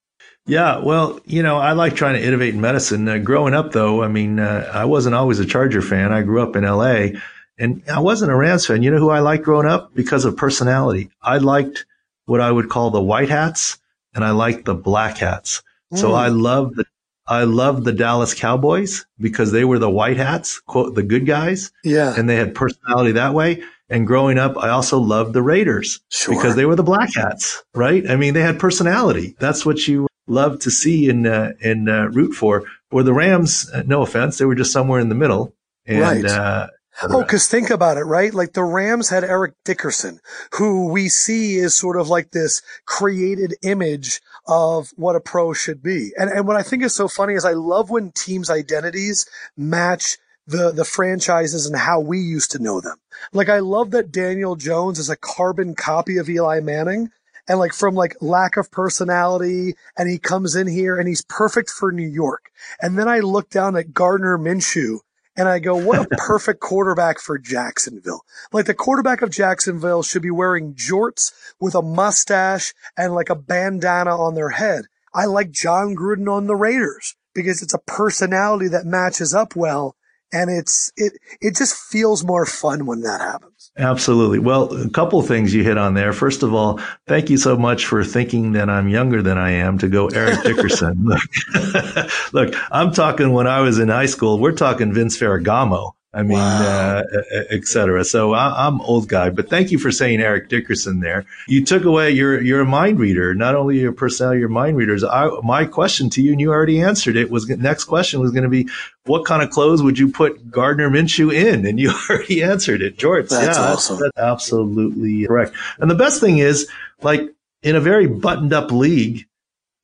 Yeah, 0.46 0.78
well, 0.78 1.18
you 1.24 1.42
know, 1.42 1.56
I 1.56 1.72
like 1.72 1.96
trying 1.96 2.14
to 2.14 2.24
innovate 2.24 2.54
in 2.54 2.60
medicine. 2.60 3.08
Uh, 3.08 3.18
growing 3.18 3.52
up, 3.52 3.72
though, 3.72 4.04
I 4.04 4.08
mean, 4.08 4.38
uh, 4.38 4.70
I 4.72 4.84
wasn't 4.84 5.16
always 5.16 5.40
a 5.40 5.44
Charger 5.44 5.82
fan. 5.82 6.12
I 6.12 6.22
grew 6.22 6.40
up 6.40 6.54
in 6.54 6.64
L.A., 6.64 7.20
And 7.58 7.82
I 7.90 8.00
wasn't 8.00 8.32
a 8.32 8.36
Rams 8.36 8.66
fan. 8.66 8.82
You 8.82 8.90
know 8.90 8.98
who 8.98 9.10
I 9.10 9.20
liked 9.20 9.44
growing 9.44 9.66
up? 9.66 9.94
Because 9.94 10.24
of 10.24 10.36
personality. 10.36 11.10
I 11.22 11.38
liked 11.38 11.86
what 12.26 12.40
I 12.40 12.50
would 12.50 12.68
call 12.68 12.90
the 12.90 13.02
white 13.02 13.30
hats 13.30 13.78
and 14.14 14.24
I 14.24 14.30
liked 14.30 14.64
the 14.64 14.74
black 14.74 15.18
hats. 15.18 15.62
Mm. 15.92 15.98
So. 15.98 16.12
I 16.12 16.28
loved 16.28 16.76
the 16.76 16.84
I 17.28 17.42
loved 17.44 17.84
the 17.84 17.92
Dallas 17.92 18.34
Cowboys 18.34 19.04
because 19.18 19.50
they 19.50 19.64
were 19.64 19.78
the 19.78 19.90
white 19.90 20.16
hats, 20.16 20.60
quote, 20.60 20.94
the 20.94 21.02
good 21.02 21.26
guys. 21.26 21.72
Yeah. 21.82 22.14
And 22.16 22.28
they 22.28 22.36
had 22.36 22.54
personality 22.54 23.12
that 23.12 23.34
way. 23.34 23.64
And 23.88 24.06
growing 24.06 24.38
up, 24.38 24.56
I 24.56 24.70
also 24.70 24.98
loved 24.98 25.32
the 25.32 25.42
Raiders 25.42 26.00
sure. 26.08 26.34
because 26.34 26.56
they 26.56 26.66
were 26.66 26.76
the 26.76 26.82
black 26.82 27.14
hats, 27.14 27.64
right? 27.74 28.08
I 28.08 28.16
mean, 28.16 28.34
they 28.34 28.42
had 28.42 28.58
personality. 28.58 29.34
That's 29.38 29.66
what 29.66 29.86
you 29.86 30.06
love 30.26 30.60
to 30.60 30.70
see 30.70 31.08
and, 31.08 31.26
uh, 31.26 31.52
and, 31.62 31.88
uh, 31.88 32.08
root 32.10 32.32
for. 32.32 32.64
Or 32.90 33.02
the 33.02 33.12
Rams, 33.12 33.70
uh, 33.72 33.82
no 33.86 34.02
offense, 34.02 34.38
they 34.38 34.44
were 34.44 34.54
just 34.54 34.72
somewhere 34.72 35.00
in 35.00 35.08
the 35.08 35.14
middle. 35.14 35.52
And, 35.84 36.00
right. 36.00 36.24
uh, 36.24 36.68
Oh, 37.02 37.22
because 37.22 37.46
think 37.46 37.70
about 37.70 37.98
it, 37.98 38.04
right? 38.04 38.32
Like 38.32 38.54
the 38.54 38.64
Rams 38.64 39.10
had 39.10 39.24
Eric 39.24 39.54
Dickerson, 39.64 40.20
who 40.54 40.88
we 40.88 41.08
see 41.08 41.56
is 41.56 41.74
sort 41.74 41.98
of 41.98 42.08
like 42.08 42.30
this 42.30 42.62
created 42.86 43.54
image 43.62 44.20
of 44.46 44.90
what 44.96 45.16
a 45.16 45.20
pro 45.20 45.52
should 45.52 45.82
be. 45.82 46.12
And, 46.18 46.30
and 46.30 46.46
what 46.46 46.56
I 46.56 46.62
think 46.62 46.82
is 46.82 46.94
so 46.94 47.08
funny 47.08 47.34
is 47.34 47.44
I 47.44 47.52
love 47.52 47.90
when 47.90 48.12
teams' 48.12 48.48
identities 48.48 49.26
match 49.56 50.16
the, 50.46 50.70
the 50.70 50.84
franchises 50.84 51.66
and 51.66 51.76
how 51.76 52.00
we 52.00 52.18
used 52.18 52.52
to 52.52 52.62
know 52.62 52.80
them. 52.80 52.96
Like 53.32 53.48
I 53.48 53.58
love 53.58 53.90
that 53.90 54.12
Daniel 54.12 54.56
Jones 54.56 54.98
is 54.98 55.10
a 55.10 55.16
carbon 55.16 55.74
copy 55.74 56.16
of 56.16 56.30
Eli 56.30 56.60
Manning 56.60 57.10
and 57.48 57.58
like 57.58 57.72
from 57.72 57.94
like 57.94 58.16
lack 58.20 58.56
of 58.56 58.70
personality 58.70 59.74
and 59.96 60.08
he 60.08 60.18
comes 60.18 60.56
in 60.56 60.66
here 60.66 60.98
and 60.98 61.08
he's 61.08 61.22
perfect 61.22 61.70
for 61.70 61.92
New 61.92 62.08
York. 62.08 62.50
And 62.80 62.98
then 62.98 63.08
I 63.08 63.20
look 63.20 63.50
down 63.50 63.76
at 63.76 63.92
Gardner 63.92 64.38
Minshew 64.38 65.00
and 65.36 65.48
I 65.48 65.58
go, 65.58 65.76
what 65.76 66.00
a 66.00 66.16
perfect 66.16 66.60
quarterback 66.60 67.18
for 67.18 67.38
Jacksonville. 67.38 68.22
Like 68.52 68.66
the 68.66 68.74
quarterback 68.74 69.22
of 69.22 69.30
Jacksonville 69.30 70.02
should 70.02 70.22
be 70.22 70.30
wearing 70.30 70.74
jorts 70.74 71.32
with 71.60 71.74
a 71.74 71.82
mustache 71.82 72.74
and 72.96 73.14
like 73.14 73.30
a 73.30 73.34
bandana 73.34 74.16
on 74.16 74.34
their 74.34 74.50
head. 74.50 74.86
I 75.12 75.24
like 75.26 75.50
Jon 75.50 75.96
Gruden 75.96 76.30
on 76.30 76.46
the 76.46 76.56
Raiders 76.56 77.16
because 77.34 77.62
it's 77.62 77.74
a 77.74 77.78
personality 77.78 78.68
that 78.68 78.86
matches 78.86 79.34
up 79.34 79.56
well 79.56 79.95
and 80.32 80.50
it's 80.50 80.92
it 80.96 81.12
it 81.40 81.56
just 81.56 81.76
feels 81.76 82.24
more 82.24 82.46
fun 82.46 82.86
when 82.86 83.00
that 83.02 83.20
happens. 83.20 83.70
Absolutely. 83.78 84.38
Well, 84.38 84.72
a 84.72 84.88
couple 84.88 85.20
things 85.22 85.54
you 85.54 85.62
hit 85.62 85.78
on 85.78 85.94
there. 85.94 86.12
First 86.12 86.42
of 86.42 86.54
all, 86.54 86.80
thank 87.06 87.30
you 87.30 87.36
so 87.36 87.56
much 87.56 87.86
for 87.86 88.02
thinking 88.04 88.52
that 88.52 88.70
I'm 88.70 88.88
younger 88.88 89.22
than 89.22 89.38
I 89.38 89.50
am 89.50 89.78
to 89.78 89.88
go 89.88 90.08
Eric 90.08 90.42
Dickerson. 90.42 91.04
look, 91.04 92.32
look, 92.32 92.54
I'm 92.70 92.92
talking 92.92 93.32
when 93.32 93.46
I 93.46 93.60
was 93.60 93.78
in 93.78 93.88
high 93.88 94.06
school. 94.06 94.38
We're 94.38 94.52
talking 94.52 94.92
Vince 94.92 95.18
Ferragamo. 95.18 95.92
I 96.16 96.22
mean, 96.22 96.38
wow. 96.38 97.02
uh, 97.02 97.44
et 97.50 97.66
cetera. 97.66 98.02
So 98.02 98.32
I, 98.32 98.66
am 98.66 98.80
old 98.80 99.06
guy, 99.06 99.28
but 99.28 99.50
thank 99.50 99.70
you 99.70 99.78
for 99.78 99.92
saying 99.92 100.22
Eric 100.22 100.48
Dickerson 100.48 101.00
there. 101.00 101.26
You 101.46 101.62
took 101.62 101.84
away, 101.84 102.10
you're 102.10 102.60
a 102.62 102.64
mind 102.64 102.98
reader, 102.98 103.34
not 103.34 103.54
only 103.54 103.80
your 103.80 103.92
personality, 103.92 104.40
your 104.40 104.48
mind 104.48 104.78
readers. 104.78 105.04
I, 105.04 105.28
my 105.42 105.66
question 105.66 106.08
to 106.10 106.22
you, 106.22 106.32
and 106.32 106.40
you 106.40 106.50
already 106.50 106.80
answered 106.80 107.16
it, 107.16 107.30
was 107.30 107.46
next 107.50 107.84
question 107.84 108.20
was 108.20 108.30
going 108.30 108.44
to 108.44 108.48
be, 108.48 108.66
what 109.04 109.26
kind 109.26 109.42
of 109.42 109.50
clothes 109.50 109.82
would 109.82 109.98
you 109.98 110.10
put 110.10 110.50
Gardner 110.50 110.88
Minshew 110.88 111.34
in? 111.34 111.66
And 111.66 111.78
you 111.78 111.92
already 112.10 112.42
answered 112.42 112.80
it, 112.80 112.96
George. 112.96 113.28
That's 113.28 113.58
yeah, 113.58 113.72
awesome. 113.72 113.98
That's, 113.98 114.12
that's 114.16 114.26
absolutely 114.26 115.26
correct. 115.26 115.54
And 115.80 115.90
the 115.90 115.94
best 115.94 116.18
thing 116.18 116.38
is, 116.38 116.66
like 117.02 117.20
in 117.62 117.76
a 117.76 117.80
very 117.80 118.06
buttoned 118.06 118.54
up 118.54 118.72
league, 118.72 119.26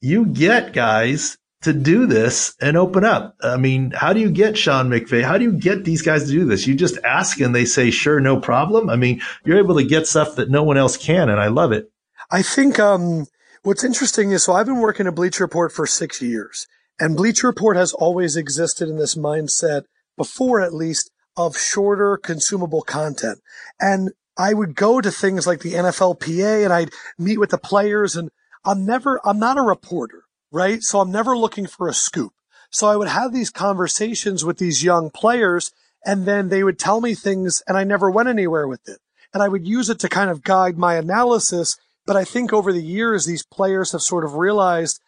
you 0.00 0.24
get 0.24 0.72
guys 0.72 1.36
to 1.62 1.72
do 1.72 2.06
this 2.06 2.54
and 2.60 2.76
open 2.76 3.04
up. 3.04 3.36
I 3.42 3.56
mean, 3.56 3.92
how 3.92 4.12
do 4.12 4.20
you 4.20 4.30
get 4.30 4.58
Sean 4.58 4.88
McVay? 4.88 5.22
How 5.22 5.38
do 5.38 5.44
you 5.44 5.52
get 5.52 5.84
these 5.84 6.02
guys 6.02 6.24
to 6.24 6.30
do 6.30 6.44
this? 6.44 6.66
You 6.66 6.74
just 6.74 6.98
ask 7.04 7.40
and 7.40 7.54
they 7.54 7.64
say, 7.64 7.90
sure, 7.90 8.20
no 8.20 8.40
problem. 8.40 8.90
I 8.90 8.96
mean, 8.96 9.22
you're 9.44 9.58
able 9.58 9.76
to 9.76 9.84
get 9.84 10.06
stuff 10.06 10.36
that 10.36 10.50
no 10.50 10.62
one 10.62 10.76
else 10.76 10.96
can. 10.96 11.28
And 11.28 11.40
I 11.40 11.48
love 11.48 11.72
it. 11.72 11.90
I 12.30 12.42
think, 12.42 12.78
um, 12.78 13.26
what's 13.62 13.84
interesting 13.84 14.32
is, 14.32 14.42
so 14.42 14.52
I've 14.52 14.66
been 14.66 14.80
working 14.80 15.06
at 15.06 15.14
Bleacher 15.14 15.44
Report 15.44 15.72
for 15.72 15.86
six 15.86 16.20
years 16.20 16.66
and 16.98 17.16
Bleacher 17.16 17.46
Report 17.46 17.76
has 17.76 17.92
always 17.92 18.36
existed 18.36 18.88
in 18.88 18.96
this 18.96 19.14
mindset 19.14 19.82
before 20.16 20.60
at 20.60 20.74
least 20.74 21.10
of 21.36 21.56
shorter 21.56 22.16
consumable 22.16 22.82
content. 22.82 23.40
And 23.80 24.10
I 24.36 24.54
would 24.54 24.74
go 24.74 25.00
to 25.00 25.10
things 25.10 25.46
like 25.46 25.60
the 25.60 25.72
NFLPA 25.74 26.64
and 26.64 26.72
I'd 26.72 26.90
meet 27.18 27.38
with 27.38 27.50
the 27.50 27.58
players 27.58 28.16
and 28.16 28.30
I'm 28.64 28.84
never, 28.84 29.20
I'm 29.24 29.38
not 29.38 29.58
a 29.58 29.62
reporter 29.62 30.24
right? 30.52 30.82
So 30.82 31.00
I'm 31.00 31.10
never 31.10 31.36
looking 31.36 31.66
for 31.66 31.88
a 31.88 31.94
scoop. 31.94 32.32
So 32.70 32.86
I 32.86 32.96
would 32.96 33.08
have 33.08 33.32
these 33.32 33.50
conversations 33.50 34.44
with 34.44 34.58
these 34.58 34.84
young 34.84 35.10
players 35.10 35.72
and 36.04 36.26
then 36.26 36.48
they 36.48 36.62
would 36.62 36.78
tell 36.78 37.00
me 37.00 37.14
things 37.14 37.62
and 37.66 37.76
I 37.76 37.84
never 37.84 38.10
went 38.10 38.28
anywhere 38.28 38.68
with 38.68 38.88
it. 38.88 38.98
And 39.34 39.42
I 39.42 39.48
would 39.48 39.66
use 39.66 39.88
it 39.88 39.98
to 40.00 40.08
kind 40.08 40.30
of 40.30 40.42
guide 40.42 40.76
my 40.76 40.96
analysis. 40.96 41.76
But 42.06 42.16
I 42.16 42.24
think 42.24 42.52
over 42.52 42.72
the 42.72 42.82
years, 42.82 43.24
these 43.24 43.44
players 43.44 43.92
have 43.92 44.02
sort 44.02 44.24
of 44.24 44.34
realized 44.34 45.00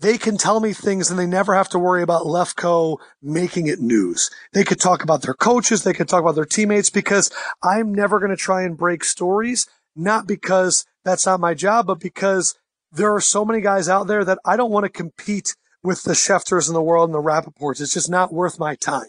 they 0.00 0.18
can 0.18 0.36
tell 0.36 0.60
me 0.60 0.72
things 0.72 1.10
and 1.10 1.18
they 1.18 1.26
never 1.26 1.54
have 1.54 1.68
to 1.70 1.78
worry 1.78 2.02
about 2.02 2.26
Lefkoe 2.26 2.98
making 3.22 3.68
it 3.68 3.80
news. 3.80 4.30
They 4.52 4.64
could 4.64 4.80
talk 4.80 5.02
about 5.02 5.22
their 5.22 5.34
coaches. 5.34 5.82
They 5.82 5.92
could 5.92 6.08
talk 6.08 6.20
about 6.20 6.34
their 6.34 6.44
teammates 6.44 6.90
because 6.90 7.30
I'm 7.62 7.94
never 7.94 8.18
going 8.18 8.30
to 8.30 8.36
try 8.36 8.62
and 8.62 8.76
break 8.76 9.04
stories, 9.04 9.66
not 9.94 10.26
because 10.26 10.84
that's 11.04 11.26
not 11.26 11.40
my 11.40 11.54
job, 11.54 11.86
but 11.86 12.00
because 12.00 12.58
there 12.94 13.14
are 13.14 13.20
so 13.20 13.44
many 13.44 13.60
guys 13.60 13.88
out 13.88 14.06
there 14.06 14.24
that 14.24 14.38
I 14.44 14.56
don't 14.56 14.70
want 14.70 14.84
to 14.84 14.90
compete 14.90 15.56
with 15.82 16.02
the 16.02 16.12
Schefters 16.12 16.68
in 16.68 16.74
the 16.74 16.82
world 16.82 17.08
and 17.08 17.14
the 17.14 17.18
Rapoports. 17.18 17.80
It's 17.80 17.94
just 17.94 18.10
not 18.10 18.32
worth 18.32 18.58
my 18.58 18.74
time. 18.74 19.08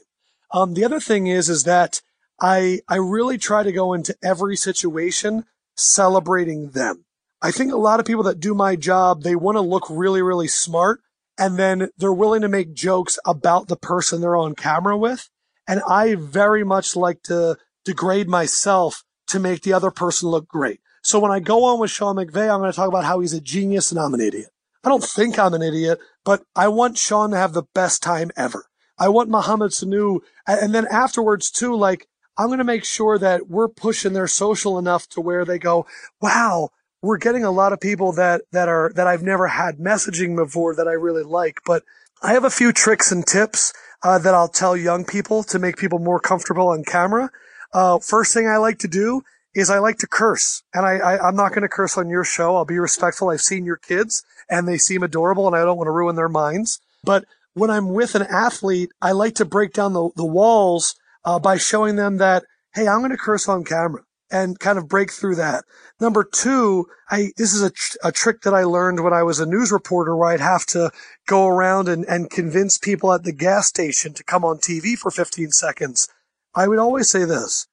Um, 0.51 0.73
the 0.73 0.83
other 0.83 0.99
thing 0.99 1.27
is, 1.27 1.49
is 1.49 1.63
that 1.63 2.01
I, 2.41 2.81
I 2.87 2.97
really 2.97 3.37
try 3.37 3.63
to 3.63 3.71
go 3.71 3.93
into 3.93 4.15
every 4.23 4.55
situation 4.55 5.45
celebrating 5.75 6.71
them. 6.71 7.05
I 7.41 7.51
think 7.51 7.71
a 7.71 7.77
lot 7.77 7.99
of 7.99 8.05
people 8.05 8.23
that 8.23 8.39
do 8.39 8.55
my 8.55 8.75
job, 8.75 9.21
they 9.21 9.35
want 9.35 9.55
to 9.55 9.61
look 9.61 9.85
really, 9.89 10.21
really 10.21 10.47
smart 10.47 11.01
and 11.37 11.57
then 11.57 11.89
they're 11.97 12.13
willing 12.13 12.41
to 12.41 12.49
make 12.49 12.73
jokes 12.73 13.19
about 13.25 13.67
the 13.67 13.75
person 13.75 14.21
they're 14.21 14.35
on 14.35 14.55
camera 14.55 14.97
with. 14.97 15.29
And 15.67 15.81
I 15.87 16.15
very 16.15 16.63
much 16.63 16.95
like 16.95 17.21
to 17.23 17.57
degrade 17.83 18.27
myself 18.27 19.03
to 19.27 19.39
make 19.39 19.61
the 19.61 19.73
other 19.73 19.91
person 19.91 20.29
look 20.29 20.47
great. 20.47 20.79
So 21.05 21.19
when 21.19 21.31
I 21.31 21.39
go 21.39 21.65
on 21.65 21.79
with 21.79 21.91
Sean 21.91 22.15
McVay, 22.15 22.51
I'm 22.51 22.61
going 22.61 22.71
to 22.71 22.75
talk 22.75 22.87
about 22.87 23.03
how 23.03 23.19
he's 23.19 23.31
a 23.31 23.39
genius 23.39 23.91
and 23.91 23.99
I'm 23.99 24.15
an 24.15 24.21
idiot. 24.21 24.49
I 24.83 24.89
don't 24.89 25.03
think 25.03 25.37
I'm 25.37 25.53
an 25.53 25.61
idiot, 25.61 25.99
but 26.23 26.41
I 26.55 26.67
want 26.67 26.97
Sean 26.97 27.29
to 27.29 27.37
have 27.37 27.53
the 27.53 27.67
best 27.75 28.01
time 28.01 28.31
ever. 28.35 28.65
I 28.97 29.09
want 29.09 29.29
Mohamed 29.29 29.69
Sanu, 29.69 30.21
and 30.47 30.73
then 30.73 30.87
afterwards 30.89 31.51
too, 31.51 31.75
like 31.75 32.07
I'm 32.39 32.47
going 32.47 32.57
to 32.57 32.63
make 32.63 32.85
sure 32.85 33.19
that 33.19 33.47
we're 33.47 33.67
pushing 33.67 34.13
their 34.13 34.25
social 34.25 34.79
enough 34.79 35.07
to 35.09 35.21
where 35.21 35.45
they 35.45 35.59
go, 35.59 35.85
wow, 36.21 36.69
we're 37.03 37.17
getting 37.17 37.43
a 37.43 37.51
lot 37.51 37.71
of 37.71 37.79
people 37.79 38.11
that, 38.13 38.41
that 38.51 38.67
are, 38.67 38.91
that 38.95 39.05
I've 39.05 39.21
never 39.21 39.45
had 39.45 39.77
messaging 39.77 40.35
before 40.35 40.73
that 40.73 40.87
I 40.87 40.93
really 40.93 41.23
like. 41.23 41.59
But 41.67 41.83
I 42.23 42.33
have 42.33 42.45
a 42.45 42.49
few 42.49 42.73
tricks 42.73 43.11
and 43.11 43.23
tips, 43.27 43.73
uh, 44.01 44.17
that 44.17 44.33
I'll 44.33 44.47
tell 44.47 44.75
young 44.75 45.05
people 45.05 45.43
to 45.43 45.59
make 45.59 45.77
people 45.77 45.99
more 45.99 46.19
comfortable 46.19 46.69
on 46.69 46.83
camera. 46.83 47.29
Uh, 47.71 47.99
first 47.99 48.33
thing 48.33 48.47
I 48.47 48.57
like 48.57 48.79
to 48.79 48.87
do 48.87 49.21
is 49.55 49.69
I 49.69 49.79
like 49.79 49.97
to 49.99 50.07
curse. 50.07 50.61
And 50.73 50.85
I, 50.85 50.97
I 50.97 51.27
am 51.27 51.35
not 51.35 51.49
going 51.49 51.61
to 51.61 51.69
curse 51.69 51.97
on 51.97 52.09
your 52.09 52.25
show. 52.25 52.55
I'll 52.55 52.65
be 52.65 52.77
respectful. 52.77 53.29
I've 53.29 53.41
seen 53.41 53.65
your 53.65 53.77
kids 53.77 54.23
and 54.49 54.67
they 54.67 54.77
seem 54.77 55.01
adorable 55.01 55.47
and 55.47 55.55
I 55.55 55.63
don't 55.63 55.77
want 55.77 55.87
to 55.87 55.91
ruin 55.91 56.15
their 56.15 56.29
minds. 56.29 56.79
But 57.03 57.25
when 57.53 57.71
I'm 57.71 57.89
with 57.89 58.15
an 58.15 58.23
athlete, 58.23 58.89
I 59.01 59.13
like 59.13 59.35
to 59.35 59.45
break 59.45 59.73
down 59.73 59.93
the, 59.93 60.09
the 60.15 60.25
walls 60.25 60.95
uh, 61.23 61.39
by 61.39 61.57
showing 61.57 61.95
them 61.95 62.17
that, 62.17 62.43
hey, 62.73 62.87
I'm 62.87 62.99
going 62.99 63.11
to 63.11 63.17
curse 63.17 63.47
on 63.47 63.63
camera 63.63 64.03
and 64.29 64.59
kind 64.59 64.77
of 64.77 64.89
break 64.89 65.11
through 65.11 65.35
that. 65.35 65.63
Number 66.01 66.23
two, 66.23 66.87
I, 67.09 67.31
this 67.37 67.53
is 67.53 67.61
a, 67.61 67.69
tr- 67.69 67.97
a 68.03 68.11
trick 68.11 68.41
that 68.41 68.53
I 68.53 68.63
learned 68.63 69.03
when 69.03 69.13
I 69.13 69.23
was 69.23 69.39
a 69.39 69.45
news 69.45 69.71
reporter 69.71 70.15
where 70.15 70.29
I'd 70.29 70.41
have 70.41 70.65
to 70.67 70.91
go 71.27 71.47
around 71.47 71.87
and, 71.87 72.03
and 72.05 72.29
convince 72.29 72.77
people 72.77 73.13
at 73.13 73.23
the 73.23 73.31
gas 73.31 73.67
station 73.67 74.13
to 74.15 74.23
come 74.23 74.43
on 74.43 74.57
TV 74.57 74.97
for 74.97 75.11
15 75.11 75.51
seconds. 75.51 76.09
I 76.53 76.67
would 76.67 76.79
always 76.79 77.09
say 77.09 77.23
this 77.23 77.67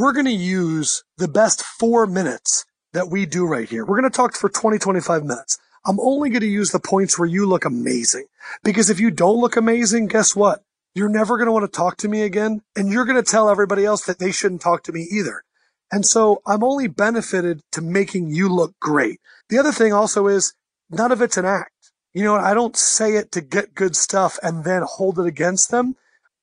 we're 0.00 0.12
going 0.12 0.26
to 0.26 0.32
use 0.32 1.04
the 1.18 1.28
best 1.28 1.62
four 1.62 2.06
minutes 2.06 2.64
that 2.92 3.08
we 3.08 3.26
do 3.26 3.46
right 3.46 3.68
here. 3.68 3.84
We're 3.84 4.00
going 4.00 4.10
to 4.10 4.16
talk 4.16 4.34
for 4.34 4.48
20, 4.48 4.78
25 4.78 5.24
minutes. 5.24 5.58
I'm 5.84 6.00
only 6.00 6.30
going 6.30 6.40
to 6.40 6.46
use 6.46 6.72
the 6.72 6.80
points 6.80 7.18
where 7.18 7.28
you 7.28 7.46
look 7.46 7.64
amazing. 7.64 8.26
Because 8.64 8.90
if 8.90 8.98
you 8.98 9.10
don't 9.10 9.40
look 9.40 9.56
amazing, 9.56 10.08
guess 10.08 10.34
what? 10.34 10.62
You're 10.94 11.08
never 11.08 11.36
going 11.36 11.46
to 11.46 11.52
want 11.52 11.70
to 11.70 11.76
talk 11.76 11.96
to 11.98 12.08
me 12.08 12.22
again. 12.22 12.62
And 12.74 12.90
you're 12.90 13.04
going 13.04 13.22
to 13.22 13.30
tell 13.30 13.48
everybody 13.48 13.84
else 13.84 14.04
that 14.06 14.18
they 14.18 14.32
shouldn't 14.32 14.62
talk 14.62 14.82
to 14.84 14.92
me 14.92 15.06
either. 15.10 15.44
And 15.92 16.04
so 16.04 16.42
I'm 16.46 16.64
only 16.64 16.88
benefited 16.88 17.60
to 17.72 17.80
making 17.80 18.30
you 18.30 18.48
look 18.48 18.74
great. 18.80 19.20
The 19.48 19.58
other 19.58 19.72
thing 19.72 19.92
also 19.92 20.26
is 20.26 20.54
none 20.90 21.12
of 21.12 21.22
it's 21.22 21.36
an 21.36 21.44
act. 21.44 21.92
You 22.12 22.24
know, 22.24 22.34
I 22.34 22.54
don't 22.54 22.76
say 22.76 23.16
it 23.16 23.30
to 23.32 23.40
get 23.40 23.74
good 23.74 23.94
stuff 23.94 24.38
and 24.42 24.64
then 24.64 24.82
hold 24.84 25.18
it 25.18 25.26
against 25.26 25.70
them 25.70 25.96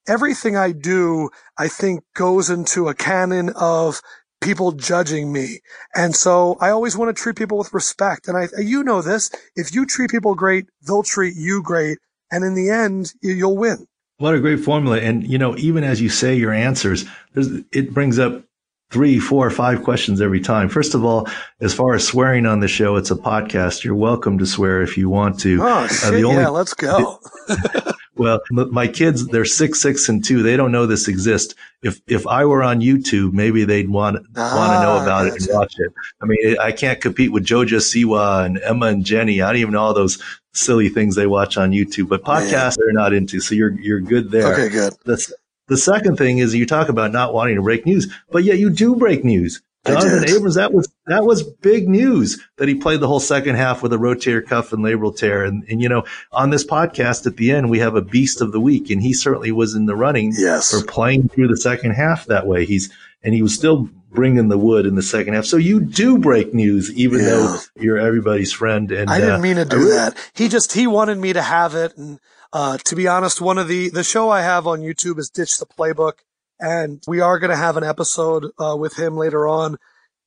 everything 0.07 0.55
I 0.55 0.71
do, 0.71 1.29
I 1.57 1.67
think 1.67 2.03
goes 2.15 2.49
into 2.49 2.87
a 2.87 2.93
canon 2.93 3.49
of 3.55 4.01
people 4.41 4.73
judging 4.73 5.31
me. 5.31 5.59
And 5.95 6.15
so 6.15 6.57
I 6.59 6.69
always 6.69 6.97
want 6.97 7.15
to 7.15 7.21
treat 7.21 7.37
people 7.37 7.57
with 7.57 7.73
respect. 7.73 8.27
And 8.27 8.37
I, 8.37 8.47
you 8.59 8.83
know 8.83 9.01
this, 9.01 9.31
if 9.55 9.73
you 9.73 9.85
treat 9.85 10.11
people 10.11 10.35
great, 10.35 10.65
they'll 10.85 11.03
treat 11.03 11.35
you 11.35 11.63
great. 11.63 11.99
And 12.31 12.43
in 12.43 12.53
the 12.53 12.69
end, 12.69 13.13
you'll 13.21 13.57
win. 13.57 13.87
What 14.17 14.35
a 14.35 14.39
great 14.39 14.59
formula. 14.59 14.99
And, 14.99 15.25
you 15.25 15.37
know, 15.37 15.57
even 15.57 15.83
as 15.83 16.01
you 16.01 16.09
say 16.09 16.35
your 16.35 16.53
answers, 16.53 17.05
it 17.35 17.93
brings 17.93 18.19
up 18.19 18.43
three, 18.91 19.19
four, 19.19 19.49
five 19.49 19.83
questions 19.83 20.21
every 20.21 20.39
time. 20.39 20.69
First 20.69 20.93
of 20.93 21.03
all, 21.03 21.27
as 21.59 21.73
far 21.73 21.95
as 21.95 22.07
swearing 22.07 22.45
on 22.45 22.59
the 22.59 22.67
show, 22.67 22.95
it's 22.95 23.11
a 23.11 23.15
podcast. 23.15 23.83
You're 23.83 23.95
welcome 23.95 24.37
to 24.37 24.45
swear 24.45 24.81
if 24.81 24.97
you 24.97 25.09
want 25.09 25.39
to. 25.41 25.59
Oh, 25.61 25.87
shit, 25.87 26.23
uh, 26.23 26.27
only, 26.27 26.41
yeah, 26.41 26.49
let's 26.49 26.73
go. 26.73 27.19
well, 28.15 28.41
my 28.51 28.87
kids, 28.87 29.27
they're 29.27 29.45
six, 29.45 29.81
six, 29.81 30.07
and 30.07 30.23
two. 30.23 30.43
They 30.43 30.55
don't 30.55 30.71
know 30.71 30.85
this 30.85 31.07
exists. 31.07 31.55
If 31.81 31.99
if 32.07 32.27
I 32.27 32.45
were 32.45 32.61
on 32.61 32.79
YouTube, 32.79 33.33
maybe 33.33 33.65
they'd 33.65 33.89
want 33.89 34.25
ah, 34.35 34.55
want 34.55 34.73
to 34.73 34.81
know 34.83 35.01
about 35.01 35.27
it 35.27 35.41
and 35.41 35.57
watch 35.57 35.73
it. 35.79 35.91
I 36.21 36.25
mean, 36.25 36.57
I 36.59 36.71
can't 36.71 37.01
compete 37.01 37.31
with 37.31 37.45
JoJo 37.45 37.79
Siwa 37.79 38.45
and 38.45 38.59
Emma 38.59 38.87
and 38.87 39.03
Jenny. 39.03 39.41
I 39.41 39.47
don't 39.47 39.61
even 39.61 39.73
know 39.73 39.81
all 39.81 39.93
those 39.93 40.21
silly 40.53 40.89
things 40.89 41.15
they 41.15 41.27
watch 41.27 41.57
on 41.57 41.71
YouTube. 41.71 42.07
But 42.07 42.23
podcasts, 42.23 42.77
they're 42.77 42.93
not 42.93 43.13
into. 43.13 43.39
So 43.39 43.55
you're 43.55 43.79
you're 43.79 43.99
good 44.01 44.29
there. 44.29 44.53
Okay, 44.53 44.69
good. 44.69 44.93
The, 45.05 45.33
the 45.67 45.77
second 45.77 46.17
thing 46.17 46.37
is 46.37 46.53
you 46.53 46.65
talk 46.65 46.89
about 46.89 47.11
not 47.11 47.33
wanting 47.33 47.55
to 47.55 47.61
break 47.61 47.85
news, 47.85 48.13
but 48.29 48.43
yet 48.43 48.59
you 48.59 48.69
do 48.69 48.95
break 48.95 49.23
news. 49.23 49.61
Jonathan 49.85 50.29
Abrams, 50.29 50.55
that 50.55 50.73
was 50.73 50.87
that 51.07 51.25
was 51.25 51.43
big 51.43 51.89
news 51.89 52.41
that 52.57 52.69
he 52.69 52.75
played 52.75 53.01
the 53.01 53.07
whole 53.07 53.19
second 53.19 53.55
half 53.55 53.83
with 53.83 53.91
a 53.91 53.97
rotator 53.97 54.45
cuff 54.45 54.71
and 54.71 54.83
labral 54.83 55.15
tear. 55.15 55.43
And, 55.43 55.65
and 55.69 55.81
you 55.81 55.89
know, 55.89 56.05
on 56.31 56.51
this 56.51 56.65
podcast 56.65 57.27
at 57.27 57.35
the 57.35 57.51
end, 57.51 57.69
we 57.69 57.79
have 57.79 57.95
a 57.95 58.01
beast 58.01 58.39
of 58.39 58.53
the 58.53 58.61
week, 58.61 58.89
and 58.89 59.01
he 59.01 59.13
certainly 59.13 59.51
was 59.51 59.75
in 59.75 59.85
the 59.85 59.95
running 59.95 60.33
yes. 60.37 60.71
for 60.71 60.85
playing 60.85 61.27
through 61.29 61.49
the 61.49 61.57
second 61.57 61.91
half 61.91 62.25
that 62.27 62.47
way. 62.47 62.65
He's 62.65 62.89
and 63.23 63.33
he 63.33 63.41
was 63.41 63.53
still 63.53 63.89
bringing 64.09 64.47
the 64.47 64.57
wood 64.57 64.85
in 64.85 64.95
the 64.95 65.01
second 65.01 65.33
half. 65.33 65.45
So 65.45 65.57
you 65.57 65.81
do 65.81 66.17
break 66.17 66.53
news, 66.53 66.93
even 66.93 67.19
yeah. 67.19 67.25
though 67.25 67.57
you're 67.75 67.97
everybody's 67.97 68.53
friend. 68.53 68.89
And 68.91 69.09
I 69.09 69.19
didn't 69.19 69.35
uh, 69.35 69.39
mean 69.39 69.55
to 69.57 69.65
do 69.65 69.89
that. 69.89 70.15
He 70.33 70.47
just 70.47 70.73
he 70.73 70.87
wanted 70.87 71.17
me 71.17 71.33
to 71.33 71.41
have 71.41 71.75
it. 71.75 71.97
And 71.97 72.19
uh, 72.53 72.77
to 72.77 72.95
be 72.95 73.07
honest, 73.07 73.41
one 73.41 73.57
of 73.57 73.67
the 73.67 73.89
the 73.89 74.03
show 74.03 74.29
I 74.29 74.43
have 74.43 74.65
on 74.65 74.79
YouTube 74.79 75.19
is 75.19 75.29
Ditch 75.29 75.57
the 75.57 75.65
Playbook 75.65 76.19
and 76.63 77.03
we 77.05 77.19
are 77.19 77.39
going 77.39 77.49
to 77.49 77.57
have 77.57 77.75
an 77.75 77.83
episode 77.83 78.51
uh, 78.57 78.75
with 78.79 78.97
him 78.97 79.17
later 79.17 79.49
on. 79.49 79.77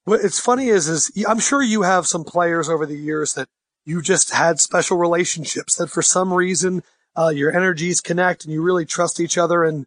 What 0.04 0.20
it's 0.20 0.38
funny 0.38 0.68
is, 0.68 0.86
is 0.86 1.10
I'm 1.26 1.40
sure 1.40 1.62
you 1.62 1.82
have 1.82 2.06
some 2.06 2.24
players 2.24 2.68
over 2.68 2.84
the 2.84 2.98
years 2.98 3.32
that 3.34 3.48
you 3.86 4.02
just 4.02 4.34
had 4.34 4.60
special 4.60 4.98
relationships 4.98 5.76
that 5.76 5.88
for 5.88 6.02
some 6.02 6.34
reason 6.34 6.82
uh, 7.16 7.32
your 7.34 7.56
energies 7.56 8.02
connect 8.02 8.44
and 8.44 8.52
you 8.52 8.60
really 8.60 8.84
trust 8.84 9.18
each 9.18 9.38
other. 9.38 9.64
And 9.64 9.86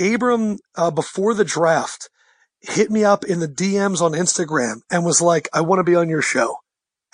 Abram, 0.00 0.58
uh, 0.74 0.90
before 0.90 1.34
the 1.34 1.44
draft, 1.44 2.10
hit 2.60 2.90
me 2.90 3.04
up 3.04 3.24
in 3.24 3.38
the 3.38 3.48
DMs 3.48 4.02
on 4.02 4.10
Instagram 4.12 4.80
and 4.90 5.04
was 5.04 5.22
like, 5.22 5.48
"I 5.52 5.60
want 5.60 5.78
to 5.78 5.84
be 5.84 5.94
on 5.94 6.08
your 6.08 6.22
show." 6.22 6.58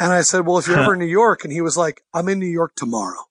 And 0.00 0.12
I 0.12 0.22
said, 0.22 0.46
"Well, 0.46 0.56
if 0.56 0.66
you're 0.66 0.78
ever 0.78 0.94
in 0.94 0.98
New 0.98 1.04
York," 1.04 1.44
and 1.44 1.52
he 1.52 1.60
was 1.60 1.76
like, 1.76 2.02
"I'm 2.14 2.28
in 2.28 2.38
New 2.38 2.46
York 2.46 2.72
tomorrow." 2.74 3.24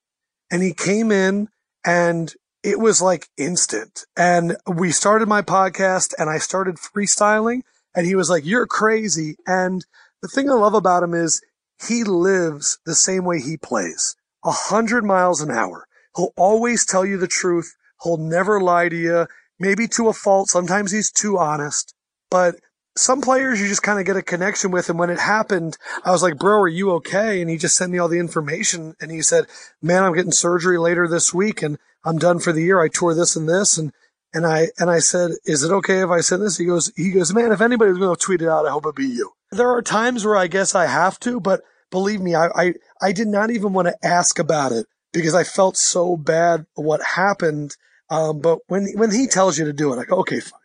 And 0.52 0.62
he 0.62 0.72
came 0.72 1.10
in 1.10 1.48
and 1.84 2.32
it 2.62 2.78
was 2.78 3.02
like 3.02 3.28
instant. 3.36 4.04
And 4.16 4.56
we 4.66 4.92
started 4.92 5.28
my 5.28 5.42
podcast 5.42 6.14
and 6.18 6.30
I 6.30 6.38
started 6.38 6.76
freestyling 6.76 7.62
and 7.94 8.06
he 8.06 8.14
was 8.14 8.30
like, 8.30 8.44
you're 8.46 8.66
crazy. 8.66 9.36
And 9.46 9.84
the 10.20 10.28
thing 10.28 10.50
I 10.50 10.54
love 10.54 10.74
about 10.74 11.02
him 11.02 11.14
is 11.14 11.42
he 11.88 12.04
lives 12.04 12.78
the 12.86 12.94
same 12.94 13.24
way 13.24 13.40
he 13.40 13.56
plays 13.56 14.16
a 14.44 14.52
hundred 14.52 15.04
miles 15.04 15.40
an 15.40 15.50
hour. 15.50 15.86
He'll 16.16 16.32
always 16.36 16.84
tell 16.84 17.04
you 17.04 17.16
the 17.16 17.28
truth. 17.28 17.74
He'll 18.02 18.16
never 18.16 18.60
lie 18.60 18.88
to 18.88 18.96
you, 18.96 19.26
maybe 19.58 19.88
to 19.88 20.08
a 20.08 20.12
fault. 20.12 20.48
Sometimes 20.48 20.90
he's 20.90 21.10
too 21.10 21.38
honest, 21.38 21.94
but 22.30 22.56
some 22.96 23.20
players 23.20 23.60
you 23.60 23.68
just 23.68 23.82
kind 23.82 23.98
of 23.98 24.06
get 24.06 24.16
a 24.16 24.22
connection 24.22 24.70
with. 24.70 24.90
And 24.90 24.98
when 24.98 25.10
it 25.10 25.18
happened, 25.18 25.76
I 26.04 26.10
was 26.10 26.22
like, 26.22 26.38
bro, 26.38 26.60
are 26.60 26.68
you 26.68 26.92
okay? 26.92 27.40
And 27.40 27.50
he 27.50 27.56
just 27.56 27.76
sent 27.76 27.92
me 27.92 27.98
all 27.98 28.08
the 28.08 28.18
information 28.18 28.94
and 29.00 29.10
he 29.10 29.22
said, 29.22 29.46
man, 29.80 30.02
I'm 30.02 30.14
getting 30.14 30.32
surgery 30.32 30.78
later 30.78 31.08
this 31.08 31.32
week 31.32 31.62
and 31.62 31.78
I'm 32.04 32.18
done 32.18 32.38
for 32.38 32.52
the 32.52 32.62
year. 32.62 32.80
I 32.80 32.88
tore 32.88 33.14
this 33.14 33.36
and 33.36 33.48
this. 33.48 33.78
And, 33.78 33.92
and 34.34 34.46
I, 34.46 34.68
and 34.78 34.90
I 34.90 34.98
said, 34.98 35.32
is 35.44 35.62
it 35.62 35.72
okay 35.72 36.02
if 36.02 36.10
I 36.10 36.20
send 36.20 36.42
this? 36.42 36.58
He 36.58 36.64
goes, 36.64 36.92
he 36.96 37.10
goes, 37.12 37.32
man, 37.32 37.52
if 37.52 37.60
anybody's 37.60 37.98
going 37.98 38.14
to 38.14 38.20
tweet 38.20 38.42
it 38.42 38.48
out, 38.48 38.66
I 38.66 38.70
hope 38.70 38.86
it 38.86 38.96
be 38.96 39.06
you. 39.06 39.32
There 39.50 39.70
are 39.70 39.82
times 39.82 40.24
where 40.24 40.36
I 40.36 40.46
guess 40.46 40.74
I 40.74 40.86
have 40.86 41.20
to, 41.20 41.40
but 41.40 41.62
believe 41.90 42.20
me, 42.20 42.34
I, 42.34 42.48
I, 42.48 42.74
I 43.00 43.12
did 43.12 43.28
not 43.28 43.50
even 43.50 43.72
want 43.72 43.88
to 43.88 44.06
ask 44.06 44.38
about 44.38 44.72
it 44.72 44.86
because 45.12 45.34
I 45.34 45.44
felt 45.44 45.76
so 45.76 46.16
bad 46.16 46.66
what 46.74 47.02
happened. 47.02 47.76
Um, 48.10 48.40
but 48.40 48.60
when, 48.68 48.88
when 48.96 49.10
he 49.10 49.26
tells 49.26 49.58
you 49.58 49.66
to 49.66 49.72
do 49.72 49.92
it, 49.92 49.98
I 49.98 50.04
go, 50.04 50.16
okay, 50.20 50.40
fine. 50.40 50.61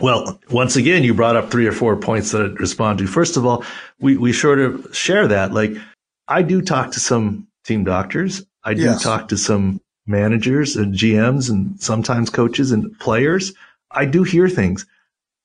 Well, 0.00 0.40
once 0.50 0.76
again, 0.76 1.04
you 1.04 1.14
brought 1.14 1.36
up 1.36 1.50
three 1.50 1.66
or 1.66 1.72
four 1.72 1.96
points 1.96 2.30
that 2.30 2.42
I'd 2.42 2.60
respond 2.60 2.98
to. 2.98 3.06
First 3.06 3.36
of 3.36 3.44
all, 3.44 3.64
we, 4.00 4.16
we 4.16 4.32
sort 4.32 4.58
of 4.58 4.94
share 4.96 5.28
that. 5.28 5.52
Like, 5.52 5.72
I 6.28 6.42
do 6.42 6.62
talk 6.62 6.92
to 6.92 7.00
some 7.00 7.46
team 7.64 7.84
doctors. 7.84 8.44
I 8.64 8.74
do 8.74 8.82
yes. 8.82 9.02
talk 9.02 9.28
to 9.28 9.36
some 9.36 9.80
managers 10.06 10.76
and 10.76 10.94
GMs 10.94 11.50
and 11.50 11.80
sometimes 11.80 12.30
coaches 12.30 12.72
and 12.72 12.98
players. 12.98 13.52
I 13.90 14.06
do 14.06 14.22
hear 14.22 14.48
things. 14.48 14.86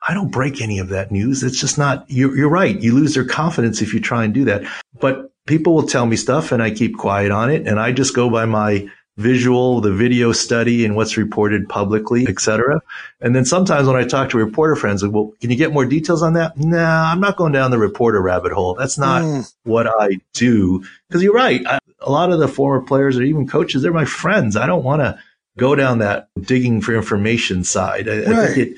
I 0.07 0.13
don't 0.13 0.31
break 0.31 0.61
any 0.61 0.79
of 0.79 0.89
that 0.89 1.11
news. 1.11 1.43
It's 1.43 1.59
just 1.59 1.77
not, 1.77 2.05
you're, 2.07 2.35
you're 2.37 2.49
right. 2.49 2.79
You 2.79 2.93
lose 2.93 3.15
their 3.15 3.25
confidence 3.25 3.81
if 3.81 3.93
you 3.93 3.99
try 3.99 4.23
and 4.23 4.33
do 4.33 4.45
that. 4.45 4.63
But 4.99 5.31
people 5.45 5.75
will 5.75 5.87
tell 5.87 6.05
me 6.05 6.15
stuff 6.15 6.51
and 6.51 6.63
I 6.63 6.71
keep 6.71 6.97
quiet 6.97 7.31
on 7.31 7.49
it. 7.49 7.67
And 7.67 7.79
I 7.79 7.91
just 7.91 8.15
go 8.15 8.29
by 8.29 8.45
my 8.45 8.87
visual, 9.17 9.81
the 9.81 9.91
video 9.91 10.31
study 10.31 10.85
and 10.85 10.95
what's 10.95 11.17
reported 11.17 11.67
publicly, 11.67 12.27
etc. 12.27 12.81
And 13.19 13.35
then 13.35 13.45
sometimes 13.45 13.87
when 13.87 13.95
I 13.95 14.03
talk 14.03 14.29
to 14.29 14.37
reporter 14.37 14.75
friends, 14.75 15.03
like, 15.03 15.11
well, 15.11 15.33
can 15.41 15.49
you 15.49 15.57
get 15.57 15.73
more 15.73 15.85
details 15.85 16.21
on 16.21 16.33
that? 16.33 16.57
Nah, 16.57 17.11
I'm 17.11 17.19
not 17.19 17.35
going 17.35 17.51
down 17.51 17.71
the 17.71 17.79
reporter 17.79 18.21
rabbit 18.21 18.51
hole. 18.51 18.75
That's 18.75 18.97
not 18.97 19.23
mm. 19.23 19.53
what 19.63 19.87
I 19.87 20.19
do. 20.33 20.83
Cause 21.11 21.23
you're 21.23 21.33
right. 21.33 21.65
I, 21.65 21.79
a 22.01 22.11
lot 22.11 22.31
of 22.31 22.39
the 22.39 22.47
former 22.47 22.85
players 22.85 23.17
or 23.17 23.23
even 23.23 23.47
coaches, 23.47 23.81
they're 23.81 23.91
my 23.91 24.05
friends. 24.05 24.55
I 24.55 24.67
don't 24.67 24.83
want 24.83 25.01
to 25.01 25.19
go 25.57 25.73
down 25.73 25.99
that 25.99 26.29
digging 26.39 26.81
for 26.81 26.95
information 26.95 27.63
side. 27.63 28.07
I, 28.07 28.17
right. 28.19 28.27
I 28.27 28.53
think 28.53 28.77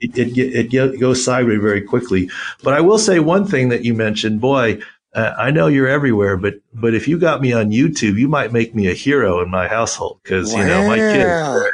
it, 0.00 0.18
it, 0.18 0.38
it, 0.38 0.74
it, 0.74 1.00
goes 1.00 1.24
sideways 1.24 1.60
very 1.60 1.80
quickly. 1.80 2.30
But 2.62 2.74
I 2.74 2.82
will 2.82 2.98
say 2.98 3.18
one 3.18 3.46
thing 3.46 3.70
that 3.70 3.84
you 3.84 3.94
mentioned, 3.94 4.42
boy, 4.42 4.80
uh, 5.12 5.34
I 5.36 5.50
know 5.50 5.66
you're 5.66 5.88
everywhere, 5.88 6.36
but 6.36 6.54
but 6.72 6.94
if 6.94 7.08
you 7.08 7.18
got 7.18 7.40
me 7.40 7.52
on 7.52 7.70
YouTube, 7.70 8.18
you 8.18 8.28
might 8.28 8.52
make 8.52 8.74
me 8.74 8.88
a 8.88 8.94
hero 8.94 9.42
in 9.42 9.50
my 9.50 9.66
household 9.66 10.20
because 10.22 10.52
wow. 10.52 10.60
you 10.60 10.66
know 10.66 10.86
my 10.86 10.96
kids. 10.96 11.72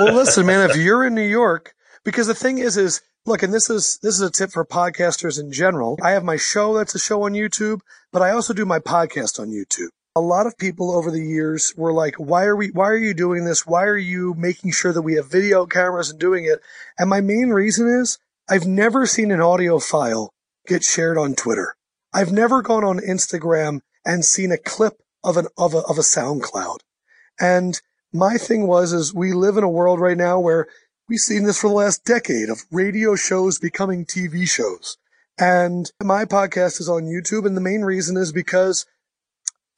well, 0.00 0.14
listen, 0.14 0.44
man, 0.44 0.68
if 0.68 0.76
you're 0.76 1.06
in 1.06 1.14
New 1.14 1.22
York, 1.22 1.74
because 2.04 2.26
the 2.26 2.34
thing 2.34 2.58
is, 2.58 2.76
is 2.76 3.00
look, 3.24 3.42
and 3.42 3.54
this 3.54 3.70
is 3.70 3.98
this 4.02 4.14
is 4.14 4.20
a 4.20 4.30
tip 4.30 4.50
for 4.50 4.66
podcasters 4.66 5.40
in 5.40 5.50
general. 5.50 5.98
I 6.02 6.10
have 6.10 6.24
my 6.24 6.36
show 6.36 6.74
that's 6.74 6.94
a 6.94 6.98
show 6.98 7.22
on 7.22 7.32
YouTube, 7.32 7.80
but 8.12 8.20
I 8.20 8.30
also 8.32 8.52
do 8.52 8.66
my 8.66 8.80
podcast 8.80 9.40
on 9.40 9.48
YouTube. 9.48 9.88
A 10.14 10.20
lot 10.20 10.46
of 10.46 10.58
people 10.58 10.90
over 10.90 11.10
the 11.10 11.22
years 11.22 11.72
were 11.74 11.92
like, 11.92 12.16
"Why 12.16 12.44
are 12.44 12.56
we? 12.56 12.68
Why 12.68 12.88
are 12.88 12.98
you 12.98 13.14
doing 13.14 13.46
this? 13.46 13.66
Why 13.66 13.84
are 13.84 13.96
you 13.96 14.34
making 14.36 14.72
sure 14.72 14.92
that 14.92 15.02
we 15.02 15.14
have 15.14 15.30
video 15.30 15.64
cameras 15.64 16.10
and 16.10 16.18
doing 16.18 16.44
it?" 16.44 16.60
And 16.98 17.08
my 17.08 17.22
main 17.22 17.48
reason 17.48 17.88
is 17.88 18.18
I've 18.46 18.66
never 18.66 19.06
seen 19.06 19.30
an 19.30 19.40
audio 19.40 19.78
file 19.78 20.34
get 20.66 20.84
shared 20.84 21.16
on 21.16 21.34
Twitter. 21.34 21.76
I've 22.12 22.32
never 22.32 22.62
gone 22.62 22.84
on 22.84 22.98
Instagram 22.98 23.80
and 24.04 24.24
seen 24.24 24.52
a 24.52 24.58
clip 24.58 25.02
of 25.22 25.36
an 25.36 25.46
of 25.56 25.74
a 25.74 25.78
of 25.78 25.98
a 25.98 26.02
SoundCloud. 26.02 26.78
And 27.40 27.80
my 28.12 28.36
thing 28.36 28.66
was 28.66 28.92
is 28.92 29.14
we 29.14 29.32
live 29.32 29.56
in 29.56 29.64
a 29.64 29.68
world 29.68 30.00
right 30.00 30.16
now 30.16 30.40
where 30.40 30.66
we've 31.08 31.18
seen 31.18 31.44
this 31.44 31.60
for 31.60 31.68
the 31.68 31.74
last 31.74 32.04
decade 32.04 32.48
of 32.48 32.64
radio 32.70 33.14
shows 33.14 33.58
becoming 33.58 34.04
TV 34.04 34.48
shows. 34.48 34.96
And 35.38 35.90
my 36.02 36.24
podcast 36.24 36.80
is 36.80 36.88
on 36.88 37.04
YouTube 37.04 37.46
and 37.46 37.56
the 37.56 37.60
main 37.60 37.82
reason 37.82 38.16
is 38.16 38.32
because 38.32 38.86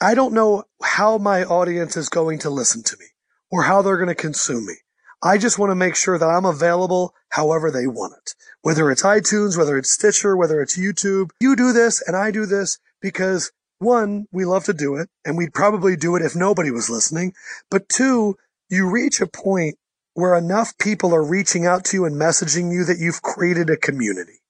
I 0.00 0.14
don't 0.14 0.32
know 0.32 0.64
how 0.82 1.18
my 1.18 1.44
audience 1.44 1.96
is 1.96 2.08
going 2.08 2.38
to 2.40 2.50
listen 2.50 2.82
to 2.84 2.96
me 2.98 3.06
or 3.50 3.64
how 3.64 3.82
they're 3.82 3.98
going 3.98 4.08
to 4.08 4.14
consume 4.14 4.66
me. 4.66 4.76
I 5.22 5.36
just 5.36 5.58
want 5.58 5.70
to 5.70 5.74
make 5.74 5.96
sure 5.96 6.18
that 6.18 6.28
I'm 6.28 6.46
available 6.46 7.14
however 7.28 7.70
they 7.70 7.86
want 7.86 8.14
it. 8.16 8.34
Whether 8.62 8.90
it's 8.90 9.02
iTunes, 9.02 9.56
whether 9.56 9.76
it's 9.76 9.90
Stitcher, 9.90 10.36
whether 10.36 10.62
it's 10.62 10.78
YouTube, 10.78 11.30
you 11.40 11.56
do 11.56 11.72
this 11.72 12.02
and 12.06 12.16
I 12.16 12.30
do 12.30 12.46
this 12.46 12.78
because 13.02 13.52
one, 13.78 14.26
we 14.32 14.44
love 14.44 14.64
to 14.64 14.72
do 14.72 14.96
it 14.96 15.08
and 15.24 15.36
we'd 15.36 15.54
probably 15.54 15.96
do 15.96 16.16
it 16.16 16.22
if 16.22 16.34
nobody 16.34 16.70
was 16.70 16.88
listening. 16.88 17.34
But 17.70 17.88
two, 17.88 18.36
you 18.70 18.88
reach 18.88 19.20
a 19.20 19.26
point 19.26 19.76
where 20.14 20.36
enough 20.36 20.76
people 20.78 21.14
are 21.14 21.24
reaching 21.24 21.66
out 21.66 21.84
to 21.86 21.96
you 21.98 22.04
and 22.04 22.16
messaging 22.16 22.72
you 22.72 22.84
that 22.84 22.98
you've 22.98 23.22
created 23.22 23.68
a 23.68 23.76
community. 23.76 24.40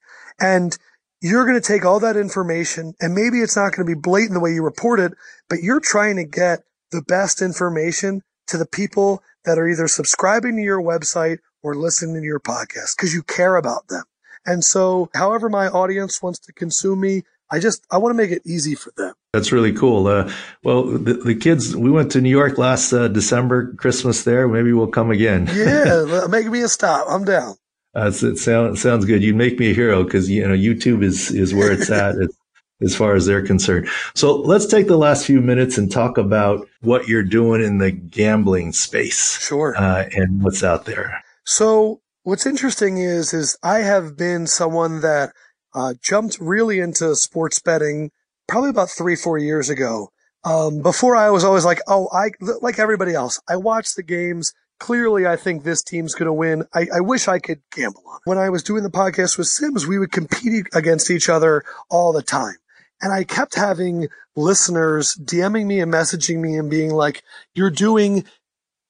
And 0.40 0.76
you're 1.20 1.44
going 1.44 1.61
to 1.61 1.66
take 1.66 1.85
all 1.85 2.00
that 2.00 2.16
information 2.16 2.94
and 3.00 3.14
maybe 3.14 3.40
it's 3.40 3.56
not 3.56 3.74
going 3.74 3.87
to 3.87 3.94
be 3.94 4.00
blatant 4.00 4.35
the 4.35 4.40
way 4.40 4.52
you 4.52 4.62
report 4.62 5.00
it, 5.00 5.12
but 5.48 5.62
you're 5.62 5.80
trying 5.80 6.16
to 6.16 6.24
get 6.24 6.61
the 6.92 7.02
best 7.02 7.42
information 7.42 8.22
to 8.50 8.58
the 8.58 8.66
people 8.66 9.22
that 9.44 9.58
are 9.58 9.68
either 9.68 9.88
subscribing 9.88 10.56
to 10.56 10.62
your 10.62 10.80
website 10.80 11.38
or 11.62 11.74
listening 11.74 12.22
to 12.22 12.26
your 12.26 12.40
podcast 12.40 12.96
because 12.96 13.14
you 13.14 13.22
care 13.22 13.56
about 13.56 13.88
them. 13.88 14.04
And 14.46 14.64
so 14.64 15.10
however 15.14 15.48
my 15.48 15.68
audience 15.68 16.22
wants 16.22 16.38
to 16.40 16.52
consume 16.52 17.00
me, 17.00 17.22
I 17.50 17.58
just, 17.58 17.84
I 17.90 17.98
want 17.98 18.12
to 18.12 18.16
make 18.16 18.30
it 18.30 18.42
easy 18.44 18.74
for 18.74 18.92
them. 18.96 19.14
That's 19.32 19.52
really 19.52 19.72
cool. 19.72 20.06
Uh, 20.06 20.30
well, 20.62 20.84
the, 20.84 21.14
the, 21.14 21.34
kids, 21.34 21.76
we 21.76 21.90
went 21.90 22.12
to 22.12 22.20
New 22.20 22.30
York 22.30 22.58
last 22.58 22.92
uh, 22.92 23.08
December, 23.08 23.74
Christmas 23.74 24.24
there. 24.24 24.48
Maybe 24.48 24.72
we'll 24.72 24.88
come 24.88 25.10
again. 25.10 25.48
yeah, 25.52 26.26
make 26.30 26.46
me 26.46 26.62
a 26.62 26.68
stop. 26.68 27.06
I'm 27.08 27.24
down. 27.24 27.56
Uh, 27.94 28.12
it 28.14 28.38
sounds 28.38 28.80
sounds 28.80 29.04
good. 29.04 29.22
You 29.22 29.34
make 29.34 29.58
me 29.58 29.70
a 29.70 29.74
hero 29.74 30.04
because 30.04 30.30
you 30.30 30.46
know 30.46 30.54
YouTube 30.54 31.02
is 31.02 31.32
is 31.32 31.52
where 31.52 31.72
it's 31.72 31.90
at. 31.90 32.14
It's, 32.20 32.36
as 32.82 32.94
far 32.96 33.14
as 33.14 33.26
they're 33.26 33.44
concerned. 33.44 33.88
So 34.14 34.36
let's 34.36 34.66
take 34.66 34.86
the 34.86 34.96
last 34.96 35.26
few 35.26 35.40
minutes 35.40 35.78
and 35.78 35.90
talk 35.90 36.18
about 36.18 36.66
what 36.80 37.08
you're 37.08 37.22
doing 37.22 37.62
in 37.62 37.78
the 37.78 37.90
gambling 37.90 38.72
space. 38.72 39.38
Sure. 39.40 39.76
Uh, 39.76 40.08
and 40.12 40.42
what's 40.42 40.64
out 40.64 40.84
there. 40.84 41.22
So 41.44 42.00
what's 42.22 42.46
interesting 42.46 42.98
is, 42.98 43.32
is 43.32 43.58
I 43.62 43.78
have 43.78 44.16
been 44.16 44.46
someone 44.46 45.00
that 45.00 45.32
uh, 45.74 45.94
jumped 46.02 46.38
really 46.40 46.80
into 46.80 47.14
sports 47.16 47.60
betting 47.60 48.10
probably 48.48 48.70
about 48.70 48.90
three, 48.90 49.16
four 49.16 49.38
years 49.38 49.70
ago. 49.70 50.10
Um, 50.42 50.80
before 50.80 51.16
I 51.16 51.30
was 51.30 51.44
always 51.44 51.64
like, 51.64 51.80
oh, 51.86 52.08
I, 52.12 52.30
like 52.60 52.78
everybody 52.78 53.14
else, 53.14 53.40
I 53.48 53.56
watch 53.56 53.94
the 53.94 54.02
games. 54.02 54.54
Clearly, 54.78 55.26
I 55.26 55.36
think 55.36 55.62
this 55.62 55.82
team's 55.82 56.14
going 56.14 56.26
to 56.26 56.32
win. 56.32 56.64
I, 56.72 56.86
I 56.94 57.00
wish 57.00 57.28
I 57.28 57.38
could 57.38 57.60
gamble 57.70 58.02
on. 58.06 58.20
When 58.24 58.38
I 58.38 58.48
was 58.48 58.62
doing 58.62 58.82
the 58.82 58.90
podcast 58.90 59.36
with 59.36 59.48
Simms, 59.48 59.86
we 59.86 59.98
would 59.98 60.10
compete 60.10 60.68
against 60.72 61.10
each 61.10 61.28
other 61.28 61.62
all 61.90 62.14
the 62.14 62.22
time. 62.22 62.56
And 63.02 63.12
I 63.12 63.24
kept 63.24 63.54
having 63.54 64.08
listeners 64.36 65.16
DMing 65.16 65.66
me 65.66 65.80
and 65.80 65.92
messaging 65.92 66.40
me 66.40 66.56
and 66.56 66.70
being 66.70 66.90
like, 66.90 67.22
you're 67.54 67.70
doing 67.70 68.24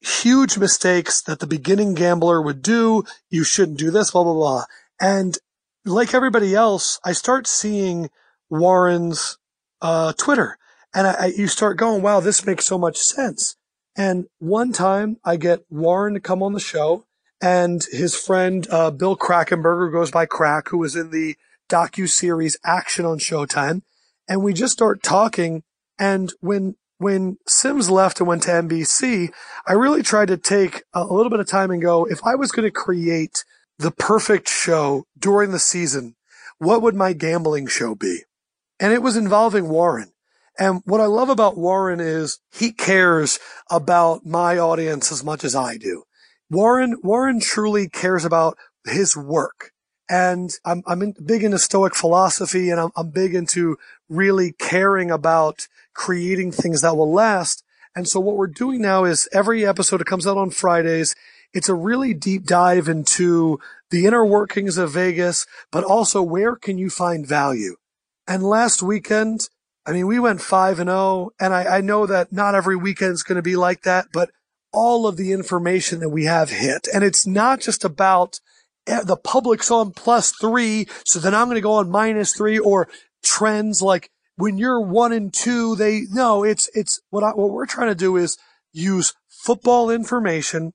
huge 0.01 0.59
mistakes 0.59 1.21
that 1.23 1.41
the 1.41 1.47
beginning 1.47 1.95
gambler 1.95 2.41
would 2.41 2.63
do. 2.63 3.05
You 3.29 3.45
shouldn't 3.45 3.79
do 3.79 3.91
this, 3.91 4.11
blah, 4.11 4.25
blah, 4.25 4.33
blah. 4.33 4.65
And 5.01 5.39
like 5.85 6.15
everybody 6.15 6.55
else, 6.55 6.99
I 7.05 7.13
start 7.13 7.47
seeing 7.47 8.11
Warren's, 8.49 9.39
uh, 9.81 10.13
Twitter 10.15 10.59
and 10.95 11.07
I, 11.07 11.13
I, 11.13 11.27
you 11.27 11.47
start 11.47 11.77
going, 11.77 12.03
wow, 12.03 12.21
this 12.21 12.45
makes 12.45 12.65
so 12.65 12.79
much 12.79 12.99
sense. 12.99 13.57
And 13.97 14.27
one 14.39 14.73
time 14.73 15.19
I 15.25 15.37
get 15.37 15.65
Warren 15.71 16.15
to 16.15 16.21
come 16.21 16.43
on 16.43 16.53
the 16.53 16.61
show 16.61 17.05
and 17.41 17.85
his 17.91 18.15
friend, 18.15 18.67
uh, 18.71 18.91
Bill 18.91 19.17
Krackomberger 19.17 19.93
goes 19.93 20.11
by 20.11 20.27
Crack, 20.27 20.69
who 20.69 20.79
was 20.79 20.97
in 20.97 21.11
the 21.11 21.37
docu 21.69 22.09
series 22.09 22.57
Action 22.65 23.05
on 23.05 23.19
Showtime 23.19 23.83
and 24.31 24.43
we 24.43 24.55
just 24.55 24.73
start 24.73 25.03
talking. 25.03 25.65
And 25.99 26.33
when 26.41 26.77
when 26.97 27.39
Simms 27.47 27.91
left 27.91 28.21
and 28.21 28.29
went 28.29 28.43
to 28.45 28.51
NBC, 28.51 29.31
I 29.67 29.73
really 29.73 30.03
tried 30.03 30.29
to 30.29 30.37
take 30.37 30.83
a 30.93 31.05
little 31.05 31.31
bit 31.31 31.41
of 31.41 31.49
time 31.49 31.71
and 31.71 31.81
go, 31.81 32.05
if 32.05 32.21
I 32.25 32.35
was 32.35 32.53
going 32.53 32.67
to 32.67 32.71
create 32.71 33.45
the 33.79 33.91
perfect 33.91 34.49
show 34.49 35.07
during 35.19 35.51
the 35.51 35.59
season, 35.59 36.15
what 36.59 36.83
would 36.83 36.95
my 36.95 37.15
gambling 37.15 37.67
show 37.67 37.95
be? 37.95 38.21
And 38.79 38.93
it 38.93 39.03
was 39.03 39.17
involving 39.17 39.71
Warren. 39.71 40.13
And 40.59 40.83
what 40.85 41.01
I 41.01 41.07
love 41.07 41.31
about 41.31 41.57
Warren 41.57 42.01
is 42.01 42.39
he 42.53 42.71
cares 42.71 43.39
about 43.71 44.27
my 44.27 44.59
audience 44.59 45.11
as 45.11 45.25
much 45.25 45.43
as 45.43 45.55
I 45.55 45.79
do. 45.79 46.05
Warren, 46.51 46.99
Warren 47.03 47.41
truly 47.41 47.89
cares 47.89 48.27
about 48.27 48.59
his 48.85 49.17
work. 49.17 49.73
And 50.11 50.51
I'm, 50.67 50.83
I'm 50.87 51.01
in, 51.01 51.15
big 51.25 51.45
into 51.45 51.59
Stoic 51.59 51.95
philosophy 51.95 52.69
and 52.69 52.79
I'm, 52.79 52.91
I'm 52.97 53.11
big 53.11 53.35
into 53.35 53.79
really 54.11 54.53
caring 54.53 55.11
about 55.11 55.69
creating 55.95 56.53
things 56.53 56.83
that 56.83 56.97
will 56.97 57.13
last. 57.13 57.65
And 57.97 58.07
so 58.07 58.21
what 58.21 58.37
we're 58.37 58.47
doing 58.47 58.83
now 58.83 59.05
is 59.05 59.29
every 59.33 59.67
episode, 59.67 60.01
it 60.01 60.07
comes 60.07 60.27
out 60.27 60.37
on 60.37 60.51
Fridays. 60.51 61.15
It's 61.53 61.69
a 61.69 61.75
really 61.75 62.15
deep 62.15 62.45
dive 62.45 62.89
into 62.89 63.59
the 63.91 64.07
inner 64.07 64.25
workings 64.25 64.79
of 64.79 64.93
Vegas, 64.93 65.47
but 65.73 65.85
also 65.85 66.23
where 66.23 66.55
can 66.55 66.79
you 66.79 66.91
find 66.91 67.27
value? 67.27 67.77
And 68.27 68.43
last 68.43 68.83
weekend, 68.83 69.49
I 69.87 69.93
mean, 69.93 70.07
we 70.07 70.21
went 70.21 70.41
five 70.41 70.79
and 70.79 70.89
zero, 70.89 70.99
oh, 70.99 71.33
and 71.41 71.53
I, 71.53 71.79
I 71.79 71.81
know 71.81 72.07
that 72.07 72.33
not 72.33 72.55
every 72.55 72.77
weekend 72.77 73.13
is 73.13 73.23
going 73.23 73.37
to 73.37 73.43
be 73.43 73.57
like 73.57 73.83
that, 73.83 74.07
but 74.13 74.31
all 74.73 75.07
of 75.07 75.17
the 75.17 75.33
information 75.33 75.99
that 76.01 76.11
we 76.11 76.25
have 76.27 76.51
hit, 76.51 76.87
and 76.95 77.03
it's 77.03 77.27
not 77.27 77.61
just 77.61 77.85
about 77.85 78.39
eh, 78.87 79.03
the 79.03 79.17
public's 79.17 79.71
on 79.71 79.91
plus 79.91 80.33
three, 80.33 80.87
so 81.05 81.19
then 81.19 81.35
I'm 81.35 81.47
going 81.47 81.57
to 81.57 81.61
go 81.61 81.73
on 81.73 81.91
minus 81.91 82.33
three 82.33 82.59
or 82.59 82.89
trends 83.23 83.83
like 83.83 84.11
when 84.37 84.59
you're 84.59 84.81
one 84.81 85.13
and 85.13 85.33
two, 85.33 85.77
they 85.77 86.03
no, 86.11 86.43
it's 86.43 86.71
it's 86.75 87.01
what 87.11 87.23
I, 87.23 87.31
what 87.31 87.51
we're 87.51 87.67
trying 87.67 87.89
to 87.89 87.95
do 87.95 88.17
is 88.17 88.39
use 88.73 89.15
football 89.29 89.91
information 89.91 90.73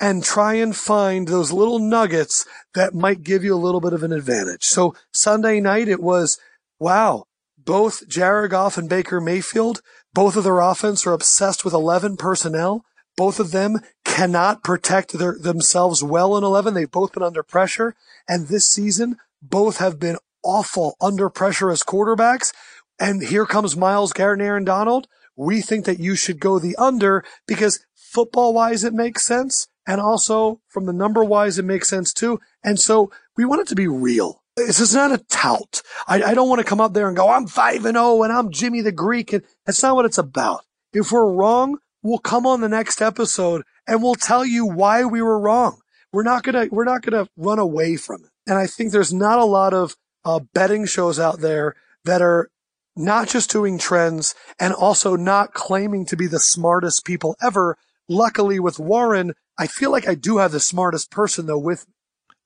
and 0.00 0.24
try 0.24 0.54
and 0.54 0.74
find 0.74 1.28
those 1.28 1.52
little 1.52 1.78
nuggets 1.78 2.46
that 2.74 2.94
might 2.94 3.22
give 3.22 3.44
you 3.44 3.54
a 3.54 3.56
little 3.56 3.80
bit 3.80 3.92
of 3.92 4.02
an 4.02 4.12
advantage. 4.12 4.64
So 4.64 4.94
Sunday 5.12 5.60
night 5.60 5.88
it 5.88 6.02
was 6.02 6.38
wow, 6.78 7.26
both 7.56 8.08
Jared 8.08 8.50
Goff 8.50 8.76
and 8.76 8.88
Baker 8.88 9.20
Mayfield, 9.20 9.82
both 10.14 10.36
of 10.36 10.44
their 10.44 10.60
offense 10.60 11.06
are 11.06 11.12
obsessed 11.12 11.64
with 11.64 11.74
11 11.74 12.16
personnel. 12.16 12.84
Both 13.16 13.40
of 13.40 13.50
them 13.50 13.80
cannot 14.04 14.62
protect 14.62 15.12
their, 15.12 15.36
themselves 15.38 16.02
well 16.02 16.36
in 16.36 16.44
11. 16.44 16.74
They've 16.74 16.90
both 16.90 17.12
been 17.12 17.22
under 17.22 17.42
pressure. 17.42 17.94
And 18.28 18.48
this 18.48 18.66
season, 18.66 19.16
both 19.40 19.78
have 19.78 19.98
been 19.98 20.16
awful 20.42 20.96
under 21.00 21.28
pressure 21.30 21.70
as 21.70 21.82
quarterbacks. 21.82 22.52
And 22.98 23.22
here 23.22 23.46
comes 23.46 23.76
Myles 23.76 24.12
Garrett 24.12 24.40
and 24.40 24.46
Aaron 24.46 24.64
Donald. 24.64 25.08
We 25.36 25.60
think 25.60 25.84
that 25.86 25.98
you 25.98 26.14
should 26.14 26.40
go 26.40 26.58
the 26.58 26.76
under 26.76 27.24
because 27.46 27.84
football 27.94 28.52
wise, 28.52 28.84
it 28.84 28.92
makes 28.92 29.24
sense. 29.24 29.66
And 29.86 30.00
also 30.00 30.60
from 30.68 30.86
the 30.86 30.92
number 30.92 31.24
wise, 31.24 31.58
it 31.58 31.64
makes 31.64 31.88
sense 31.88 32.12
too. 32.12 32.38
And 32.62 32.78
so 32.78 33.10
we 33.36 33.44
want 33.44 33.62
it 33.62 33.68
to 33.68 33.74
be 33.74 33.88
real. 33.88 34.42
This 34.56 34.80
is 34.80 34.94
not 34.94 35.12
a 35.12 35.24
tout. 35.30 35.82
I, 36.06 36.22
I 36.22 36.34
don't 36.34 36.48
want 36.48 36.60
to 36.60 36.66
come 36.66 36.80
up 36.80 36.92
there 36.92 37.08
and 37.08 37.16
go, 37.16 37.28
I'm 37.30 37.46
five 37.46 37.86
and 37.86 37.96
oh, 37.96 38.22
and 38.22 38.32
I'm 38.32 38.50
Jimmy 38.52 38.82
the 38.82 38.92
Greek. 38.92 39.32
And 39.32 39.42
that's 39.64 39.82
not 39.82 39.96
what 39.96 40.04
it's 40.04 40.18
about. 40.18 40.64
If 40.92 41.10
we're 41.10 41.32
wrong, 41.32 41.78
we'll 42.02 42.18
come 42.18 42.46
on 42.46 42.60
the 42.60 42.68
next 42.68 43.00
episode 43.00 43.62
and 43.86 44.02
we'll 44.02 44.14
tell 44.14 44.44
you 44.44 44.66
why 44.66 45.04
we 45.04 45.22
were 45.22 45.40
wrong. 45.40 45.80
We're 46.12 46.22
not 46.22 46.42
going 46.42 46.68
to, 46.68 46.74
we're 46.74 46.84
not 46.84 47.02
going 47.02 47.24
to 47.24 47.30
run 47.38 47.58
away 47.58 47.96
from 47.96 48.22
it. 48.24 48.30
And 48.46 48.58
I 48.58 48.66
think 48.66 48.92
there's 48.92 49.12
not 49.12 49.38
a 49.38 49.46
lot 49.46 49.72
of 49.72 49.96
uh, 50.24 50.40
betting 50.54 50.86
shows 50.86 51.18
out 51.18 51.40
there 51.40 51.74
that 52.04 52.22
are 52.22 52.50
not 52.96 53.28
just 53.28 53.50
doing 53.50 53.78
trends 53.78 54.34
and 54.58 54.74
also 54.74 55.16
not 55.16 55.54
claiming 55.54 56.04
to 56.06 56.16
be 56.16 56.26
the 56.26 56.40
smartest 56.40 57.04
people 57.04 57.36
ever. 57.42 57.76
Luckily 58.08 58.60
with 58.60 58.78
Warren, 58.78 59.32
I 59.58 59.66
feel 59.66 59.90
like 59.90 60.08
I 60.08 60.14
do 60.14 60.38
have 60.38 60.52
the 60.52 60.60
smartest 60.60 61.10
person 61.10 61.46
though 61.46 61.58
with 61.58 61.86
me. 61.88 61.94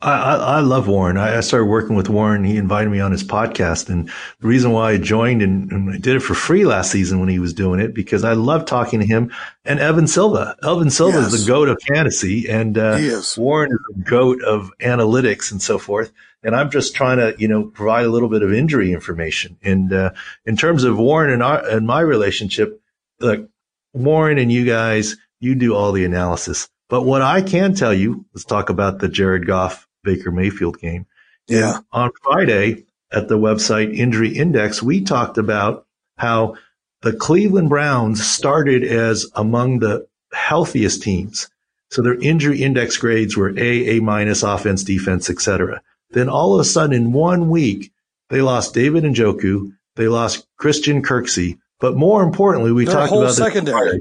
I, 0.02 0.34
I, 0.34 0.60
love 0.60 0.88
Warren. 0.88 1.16
I, 1.16 1.40
started 1.40 1.66
working 1.66 1.96
with 1.96 2.10
Warren. 2.10 2.44
He 2.44 2.58
invited 2.58 2.90
me 2.90 3.00
on 3.00 3.12
his 3.12 3.24
podcast. 3.24 3.88
And 3.88 4.10
the 4.40 4.46
reason 4.46 4.72
why 4.72 4.92
I 4.92 4.98
joined 4.98 5.40
and, 5.40 5.72
and, 5.72 5.90
I 5.90 5.96
did 5.96 6.16
it 6.16 6.20
for 6.20 6.34
free 6.34 6.66
last 6.66 6.92
season 6.92 7.18
when 7.18 7.30
he 7.30 7.38
was 7.38 7.54
doing 7.54 7.80
it, 7.80 7.94
because 7.94 8.22
I 8.22 8.34
love 8.34 8.66
talking 8.66 9.00
to 9.00 9.06
him 9.06 9.32
and 9.64 9.80
Evan 9.80 10.06
Silva. 10.06 10.54
Evan 10.62 10.90
Silva 10.90 11.20
yes. 11.20 11.32
is 11.32 11.46
the 11.46 11.50
goat 11.50 11.70
of 11.70 11.78
fantasy 11.88 12.46
and 12.46 12.76
uh, 12.76 12.98
Warren 13.38 13.72
is 13.72 13.78
the 13.96 14.02
goat 14.04 14.42
of 14.42 14.70
analytics 14.82 15.50
and 15.50 15.62
so 15.62 15.78
forth. 15.78 16.12
And 16.42 16.54
I'm 16.54 16.70
just 16.70 16.94
trying 16.94 17.18
to, 17.18 17.34
you 17.38 17.48
know, 17.48 17.64
provide 17.64 18.04
a 18.04 18.10
little 18.10 18.28
bit 18.28 18.42
of 18.42 18.52
injury 18.52 18.92
information. 18.92 19.56
And 19.62 19.92
uh, 19.92 20.10
in 20.44 20.56
terms 20.56 20.84
of 20.84 20.98
Warren 20.98 21.30
and, 21.30 21.42
our, 21.42 21.66
and 21.66 21.86
my 21.86 22.00
relationship, 22.00 22.80
look, 23.20 23.48
Warren 23.92 24.38
and 24.38 24.52
you 24.52 24.64
guys, 24.64 25.16
you 25.40 25.54
do 25.54 25.74
all 25.74 25.92
the 25.92 26.04
analysis. 26.04 26.68
But 26.88 27.02
what 27.02 27.22
I 27.22 27.42
can 27.42 27.74
tell 27.74 27.92
you, 27.92 28.26
let's 28.32 28.44
talk 28.44 28.70
about 28.70 29.00
the 29.00 29.08
Jared 29.08 29.46
Goff 29.46 29.88
Baker 30.04 30.30
Mayfield 30.30 30.78
game. 30.78 31.06
Yeah. 31.48 31.80
On 31.92 32.10
Friday 32.22 32.84
at 33.12 33.28
the 33.28 33.38
website 33.38 33.96
Injury 33.96 34.36
Index, 34.36 34.82
we 34.82 35.02
talked 35.02 35.38
about 35.38 35.86
how 36.16 36.56
the 37.02 37.12
Cleveland 37.12 37.68
Browns 37.68 38.24
started 38.24 38.84
as 38.84 39.26
among 39.34 39.80
the 39.80 40.06
healthiest 40.32 41.02
teams. 41.02 41.48
So 41.90 42.02
their 42.02 42.18
injury 42.20 42.62
index 42.62 42.96
grades 42.96 43.36
were 43.36 43.56
A, 43.56 43.96
A 43.96 44.00
minus, 44.00 44.42
offense, 44.42 44.82
defense, 44.82 45.30
etc. 45.30 45.82
Then 46.10 46.28
all 46.28 46.54
of 46.54 46.60
a 46.60 46.64
sudden 46.64 46.94
in 46.94 47.12
one 47.12 47.48
week, 47.48 47.92
they 48.30 48.42
lost 48.42 48.74
David 48.74 49.04
and 49.04 49.14
Njoku, 49.14 49.72
they 49.96 50.08
lost 50.08 50.46
Christian 50.56 51.02
Kirksey, 51.02 51.58
but 51.80 51.96
more 51.96 52.22
importantly, 52.22 52.72
we 52.72 52.84
Their 52.84 52.94
talked 52.94 53.12
about 53.12 53.26
the 53.26 53.32
secondary. 53.32 54.00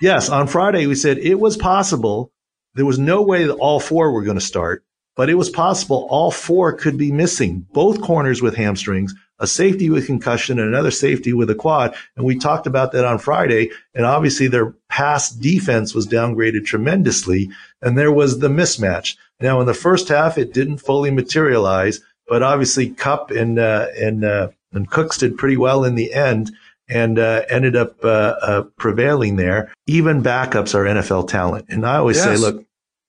Yes, 0.00 0.28
on 0.28 0.46
Friday 0.46 0.86
we 0.86 0.94
said 0.94 1.18
it 1.18 1.38
was 1.38 1.56
possible. 1.56 2.32
There 2.74 2.86
was 2.86 2.98
no 2.98 3.22
way 3.22 3.44
that 3.44 3.54
all 3.54 3.80
four 3.80 4.10
were 4.10 4.24
going 4.24 4.38
to 4.38 4.44
start 4.44 4.84
but 5.16 5.30
it 5.30 5.34
was 5.34 5.50
possible 5.50 6.06
all 6.10 6.30
four 6.30 6.72
could 6.72 6.98
be 6.98 7.12
missing, 7.12 7.66
both 7.72 8.00
corners 8.00 8.42
with 8.42 8.56
hamstrings, 8.56 9.14
a 9.38 9.46
safety 9.46 9.90
with 9.90 10.06
concussion 10.06 10.58
and 10.58 10.68
another 10.68 10.90
safety 10.90 11.32
with 11.32 11.50
a 11.50 11.54
quad. 11.54 11.94
And 12.16 12.24
we 12.24 12.38
talked 12.38 12.66
about 12.66 12.92
that 12.92 13.04
on 13.04 13.18
Friday. 13.18 13.70
And 13.94 14.06
obviously 14.06 14.46
their 14.46 14.74
pass 14.88 15.30
defense 15.30 15.94
was 15.94 16.06
downgraded 16.06 16.64
tremendously. 16.64 17.50
And 17.82 17.98
there 17.98 18.12
was 18.12 18.38
the 18.38 18.48
mismatch. 18.48 19.16
Now 19.40 19.60
in 19.60 19.66
the 19.66 19.74
first 19.74 20.08
half, 20.08 20.38
it 20.38 20.52
didn't 20.54 20.78
fully 20.78 21.10
materialize, 21.10 22.00
but 22.28 22.42
obviously 22.42 22.90
Cup 22.90 23.30
and, 23.30 23.58
uh, 23.58 23.88
and, 23.96 24.24
uh, 24.24 24.48
and 24.72 24.90
Cooks 24.90 25.18
did 25.18 25.36
pretty 25.36 25.56
well 25.56 25.84
in 25.84 25.94
the 25.94 26.12
end 26.12 26.52
and 26.88 27.18
uh, 27.18 27.42
ended 27.48 27.76
up 27.76 28.04
uh, 28.04 28.34
uh, 28.40 28.62
prevailing 28.76 29.36
there. 29.36 29.72
Even 29.86 30.22
backups 30.22 30.74
are 30.74 30.84
NFL 30.84 31.28
talent. 31.28 31.66
And 31.68 31.86
I 31.86 31.96
always 31.96 32.16
yes. 32.18 32.26
say, 32.26 32.36
look, 32.36 32.64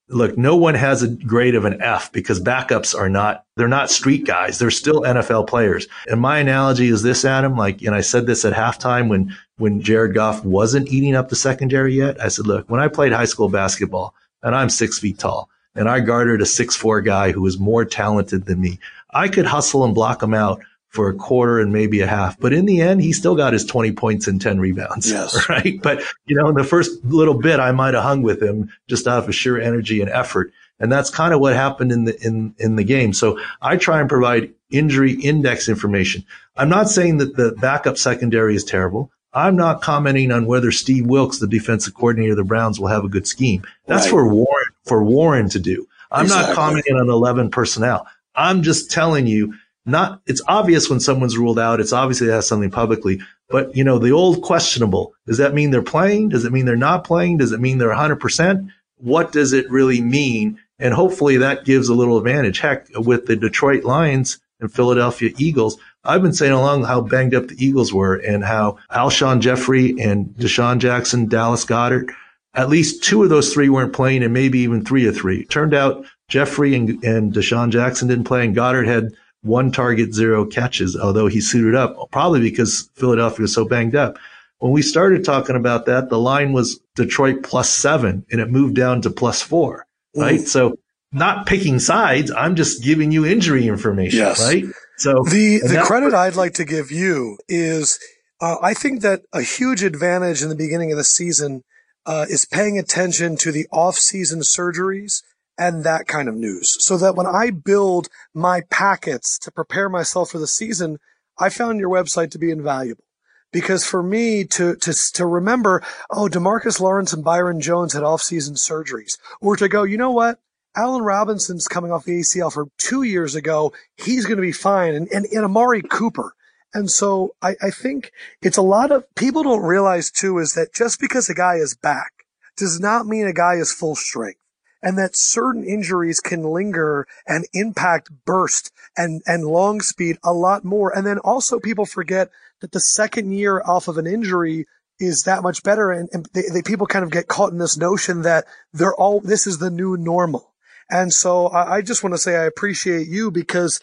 look, 0.09 0.37
no 0.37 0.55
one 0.55 0.75
has 0.75 1.01
a 1.01 1.07
grade 1.07 1.55
of 1.55 1.65
an 1.65 1.81
F 1.81 2.11
because 2.11 2.39
backups 2.39 2.97
are 2.97 3.09
not, 3.09 3.45
they're 3.55 3.67
not 3.67 3.89
street 3.89 4.25
guys. 4.25 4.59
They're 4.59 4.71
still 4.71 5.01
NFL 5.01 5.47
players. 5.47 5.87
And 6.07 6.21
my 6.21 6.39
analogy 6.39 6.89
is 6.89 7.01
this, 7.01 7.25
Adam, 7.25 7.57
like, 7.57 7.81
and 7.81 7.95
I 7.95 8.01
said 8.01 8.27
this 8.27 8.45
at 8.45 8.53
halftime 8.53 9.09
when, 9.09 9.35
when 9.57 9.81
Jared 9.81 10.13
Goff 10.13 10.45
wasn't 10.45 10.89
eating 10.89 11.15
up 11.15 11.29
the 11.29 11.35
secondary 11.35 11.95
yet. 11.95 12.21
I 12.21 12.27
said, 12.27 12.45
look, 12.45 12.69
when 12.69 12.81
I 12.81 12.87
played 12.87 13.13
high 13.13 13.25
school 13.25 13.49
basketball 13.49 14.13
and 14.43 14.55
I'm 14.55 14.69
six 14.69 14.99
feet 14.99 15.17
tall 15.17 15.49
and 15.73 15.89
I 15.89 16.01
guarded 16.01 16.41
a 16.41 16.45
six, 16.45 16.75
four 16.75 17.01
guy 17.01 17.31
who 17.31 17.41
was 17.41 17.59
more 17.59 17.83
talented 17.83 18.45
than 18.45 18.61
me, 18.61 18.79
I 19.11 19.27
could 19.27 19.45
hustle 19.45 19.83
and 19.85 19.95
block 19.95 20.21
him 20.21 20.33
out 20.33 20.61
for 20.95 21.09
a 21.09 21.13
quarter 21.13 21.59
and 21.59 21.73
maybe 21.73 21.99
a 21.99 22.07
half. 22.07 22.39
But 22.39 22.53
in 22.53 22.65
the 22.65 22.81
end, 22.81 23.01
he 23.01 23.11
still 23.11 23.35
got 23.35 23.53
his 23.53 23.65
20 23.65 23.91
points 23.91 24.27
and 24.27 24.41
10 24.41 24.59
rebounds. 24.59 25.11
Yes. 25.11 25.35
Right. 25.49 25.79
But, 25.81 26.01
you 26.25 26.35
know, 26.35 26.47
in 26.47 26.55
the 26.55 26.63
first 26.63 27.03
little 27.05 27.35
bit, 27.35 27.59
I 27.59 27.71
might 27.71 27.93
have 27.93 28.03
hung 28.03 28.23
with 28.23 28.41
him 28.41 28.71
just 28.87 29.07
out 29.07 29.27
of 29.27 29.35
sheer 29.35 29.59
energy 29.59 30.01
and 30.01 30.09
effort. 30.09 30.51
And 30.79 30.91
that's 30.91 31.09
kind 31.09 31.33
of 31.33 31.39
what 31.39 31.53
happened 31.53 31.91
in 31.91 32.05
the, 32.05 32.19
in, 32.25 32.55
in 32.57 32.77
the 32.77 32.83
game. 32.83 33.13
So 33.13 33.39
I 33.61 33.77
try 33.77 33.99
and 33.99 34.09
provide 34.09 34.53
injury 34.71 35.13
index 35.13 35.69
information. 35.69 36.25
I'm 36.55 36.69
not 36.69 36.89
saying 36.89 37.17
that 37.17 37.35
the 37.35 37.51
backup 37.59 37.97
secondary 37.97 38.55
is 38.55 38.63
terrible. 38.63 39.11
I'm 39.33 39.55
not 39.55 39.81
commenting 39.81 40.31
on 40.31 40.45
whether 40.45 40.71
Steve 40.71 41.05
Wilks, 41.05 41.39
the 41.39 41.47
defensive 41.47 41.93
coordinator 41.93 42.31
of 42.31 42.37
the 42.37 42.43
Browns, 42.43 42.79
will 42.79 42.87
have 42.87 43.03
a 43.03 43.09
good 43.09 43.27
scheme. 43.27 43.63
That's 43.85 44.05
right. 44.05 44.11
for 44.11 44.27
Warren, 44.27 44.67
for 44.85 45.03
Warren 45.03 45.49
to 45.49 45.59
do. 45.59 45.87
I'm 46.11 46.25
exactly. 46.25 46.47
not 46.47 46.55
commenting 46.55 46.95
on 46.95 47.09
11 47.09 47.51
personnel. 47.51 48.07
I'm 48.35 48.63
just 48.63 48.89
telling 48.89 49.27
you 49.27 49.53
not, 49.85 50.21
it's 50.25 50.41
obvious 50.47 50.89
when 50.89 50.99
someone's 50.99 51.37
ruled 51.37 51.59
out. 51.59 51.79
It's 51.79 51.93
obviously 51.93 52.27
has 52.27 52.47
something 52.47 52.71
publicly, 52.71 53.21
but 53.49 53.75
you 53.75 53.83
know, 53.83 53.99
the 53.99 54.11
old 54.11 54.41
questionable, 54.41 55.13
does 55.27 55.37
that 55.37 55.53
mean 55.53 55.71
they're 55.71 55.81
playing? 55.81 56.29
Does 56.29 56.45
it 56.45 56.51
mean 56.51 56.65
they're 56.65 56.75
not 56.75 57.03
playing? 57.03 57.37
Does 57.37 57.51
it 57.51 57.59
mean 57.59 57.77
they're 57.77 57.89
100%? 57.89 58.69
What 58.97 59.31
does 59.31 59.53
it 59.53 59.69
really 59.69 60.01
mean? 60.01 60.59
And 60.79 60.93
hopefully 60.93 61.37
that 61.37 61.65
gives 61.65 61.89
a 61.89 61.93
little 61.93 62.17
advantage. 62.17 62.59
Heck, 62.59 62.87
with 62.95 63.27
the 63.27 63.35
Detroit 63.35 63.83
Lions 63.83 64.39
and 64.59 64.73
Philadelphia 64.73 65.31
Eagles, 65.37 65.77
I've 66.03 66.21
been 66.21 66.33
saying 66.33 66.51
along 66.51 66.83
how 66.83 67.01
banged 67.01 67.35
up 67.35 67.47
the 67.47 67.63
Eagles 67.63 67.93
were 67.93 68.15
and 68.15 68.43
how 68.43 68.77
Alshon 68.91 69.39
Jeffery 69.39 69.99
and 70.01 70.27
DeSean 70.35 70.79
Jackson, 70.79 71.27
Dallas 71.27 71.65
Goedert, 71.65 72.11
at 72.53 72.69
least 72.69 73.03
two 73.03 73.23
of 73.23 73.29
those 73.29 73.53
three 73.53 73.69
weren't 73.69 73.93
playing 73.93 74.23
and 74.23 74.33
maybe 74.33 74.59
even 74.59 74.83
three 74.83 75.07
of 75.07 75.15
three. 75.15 75.45
Turned 75.45 75.73
out 75.73 76.05
Jeffery 76.29 76.75
and, 76.75 77.03
and 77.03 77.33
DeSean 77.33 77.69
Jackson 77.69 78.07
didn't 78.07 78.23
play 78.25 78.45
and 78.45 78.55
Goedert 78.55 78.87
had 78.87 79.13
one 79.45 79.71
target, 79.71 80.13
zero 80.13 80.45
catches, 80.45 80.97
although 80.97 81.27
he 81.27 81.39
suited 81.39 81.75
up, 81.75 81.95
probably 82.11 82.41
because 82.41 82.89
Philadelphia 82.95 83.43
was 83.43 83.53
so 83.53 83.65
banged 83.65 83.95
up. 83.95 84.17
When 84.57 84.71
we 84.71 84.81
started 84.81 85.23
talking 85.23 85.55
about 85.55 85.85
that, 85.85 86.09
the 86.09 86.17
line 86.17 86.51
was 86.51 86.79
Detroit 86.95 87.43
plus 87.43 87.69
seven 87.69 88.25
and 88.31 88.41
it 88.41 88.49
moved 88.49 88.75
down 88.75 89.01
to 89.03 89.09
plus 89.09 89.41
four, 89.41 89.85
right? 90.15 90.39
Mm. 90.39 90.47
So 90.47 90.79
not 91.11 91.45
picking 91.45 91.79
sides. 91.79 92.31
I'm 92.31 92.55
just 92.55 92.83
giving 92.83 93.11
you 93.11 93.25
injury 93.25 93.67
information, 93.67 94.19
yes. 94.19 94.41
right? 94.41 94.65
So 94.97 95.23
the, 95.23 95.59
the 95.59 95.83
credit 95.85 96.13
I'd 96.13 96.35
like 96.35 96.55
to 96.55 96.65
give 96.65 96.91
you 96.91 97.37
is, 97.47 97.99
uh, 98.41 98.55
I 98.61 98.73
think 98.73 99.01
that 99.01 99.21
a 99.31 99.41
huge 99.41 99.83
advantage 99.83 100.41
in 100.41 100.49
the 100.49 100.55
beginning 100.55 100.91
of 100.91 100.97
the 100.97 101.03
season, 101.03 101.63
uh, 102.05 102.25
is 102.29 102.45
paying 102.45 102.77
attention 102.77 103.35
to 103.37 103.51
the 103.51 103.67
off 103.71 103.95
season 103.95 104.41
surgeries 104.41 105.21
and 105.57 105.83
that 105.83 106.07
kind 106.07 106.27
of 106.27 106.35
news. 106.35 106.83
So 106.83 106.97
that 106.97 107.15
when 107.15 107.27
I 107.27 107.49
build 107.49 108.09
my 108.33 108.61
packets 108.69 109.37
to 109.39 109.51
prepare 109.51 109.89
myself 109.89 110.31
for 110.31 110.39
the 110.39 110.47
season, 110.47 110.97
I 111.37 111.49
found 111.49 111.79
your 111.79 111.89
website 111.89 112.31
to 112.31 112.39
be 112.39 112.51
invaluable. 112.51 113.03
Because 113.51 113.85
for 113.85 114.03
me 114.03 114.43
to, 114.43 114.75
to, 114.75 114.93
to 115.13 115.25
remember, 115.25 115.81
oh, 116.09 116.27
Demarcus 116.27 116.79
Lawrence 116.81 117.13
and 117.13 117.23
Byron 117.23 117.61
Jones 117.61 117.93
had 117.93 118.03
off-season 118.03 118.55
surgeries, 118.55 119.17
or 119.39 119.55
to 119.55 119.69
go, 119.69 119.83
you 119.83 119.97
know 119.97 120.11
what? 120.11 120.39
Allen 120.75 121.03
Robinson's 121.03 121.69
coming 121.69 121.91
off 121.91 122.03
the 122.03 122.19
ACL 122.19 122.51
from 122.51 122.69
two 122.77 123.03
years 123.03 123.33
ago. 123.33 123.71
He's 123.95 124.25
going 124.25 124.37
to 124.37 124.41
be 124.41 124.51
fine. 124.51 124.93
And, 124.93 125.07
and, 125.07 125.25
and 125.25 125.45
Amari 125.45 125.81
Cooper. 125.81 126.33
And 126.73 126.91
so 126.91 127.33
I, 127.41 127.55
I 127.61 127.69
think 127.69 128.11
it's 128.41 128.57
a 128.57 128.61
lot 128.61 128.91
of 128.91 129.05
people 129.15 129.43
don't 129.43 129.63
realize 129.63 130.11
too 130.11 130.37
is 130.39 130.53
that 130.53 130.73
just 130.73 130.99
because 130.99 131.29
a 131.29 131.33
guy 131.33 131.55
is 131.55 131.73
back 131.73 132.11
does 132.57 132.81
not 132.81 133.07
mean 133.07 133.25
a 133.25 133.33
guy 133.33 133.53
is 133.53 133.71
full 133.71 133.95
strength 133.95 134.39
and 134.85 134.99
that 134.99 135.17
certain 135.17 135.63
injuries 135.63 136.19
can 136.19 136.43
linger 136.43 137.07
and 137.27 137.45
impact 137.53 138.11
burst 138.23 138.71
and, 138.95 139.23
and 139.25 139.43
long 139.43 139.81
speed 139.81 140.17
a 140.23 140.31
lot 140.31 140.63
more. 140.63 140.95
And 140.95 141.05
then 141.05 141.17
also 141.17 141.59
people 141.59 141.87
forget 141.87 142.29
that 142.61 142.71
the 142.71 142.79
second 142.79 143.31
year 143.31 143.61
off 143.65 143.87
of 143.87 143.97
an 143.97 144.05
injury 144.05 144.67
is 144.99 145.23
that 145.23 145.41
much 145.41 145.63
better. 145.63 145.91
And, 145.91 146.07
and 146.13 146.27
they, 146.33 146.43
they, 146.53 146.61
people 146.61 146.85
kind 146.85 147.03
of 147.03 147.11
get 147.11 147.27
caught 147.27 147.51
in 147.51 147.57
this 147.57 147.75
notion 147.75 148.21
that 148.21 148.45
they're 148.71 148.95
all, 148.95 149.19
this 149.19 149.47
is 149.47 149.57
the 149.57 149.71
new 149.71 149.97
normal. 149.97 150.53
And 150.89 151.11
so 151.11 151.47
I, 151.47 151.77
I 151.77 151.81
just 151.81 152.03
want 152.03 152.13
to 152.13 152.19
say 152.19 152.35
I 152.35 152.45
appreciate 152.45 153.07
you 153.07 153.31
because 153.31 153.81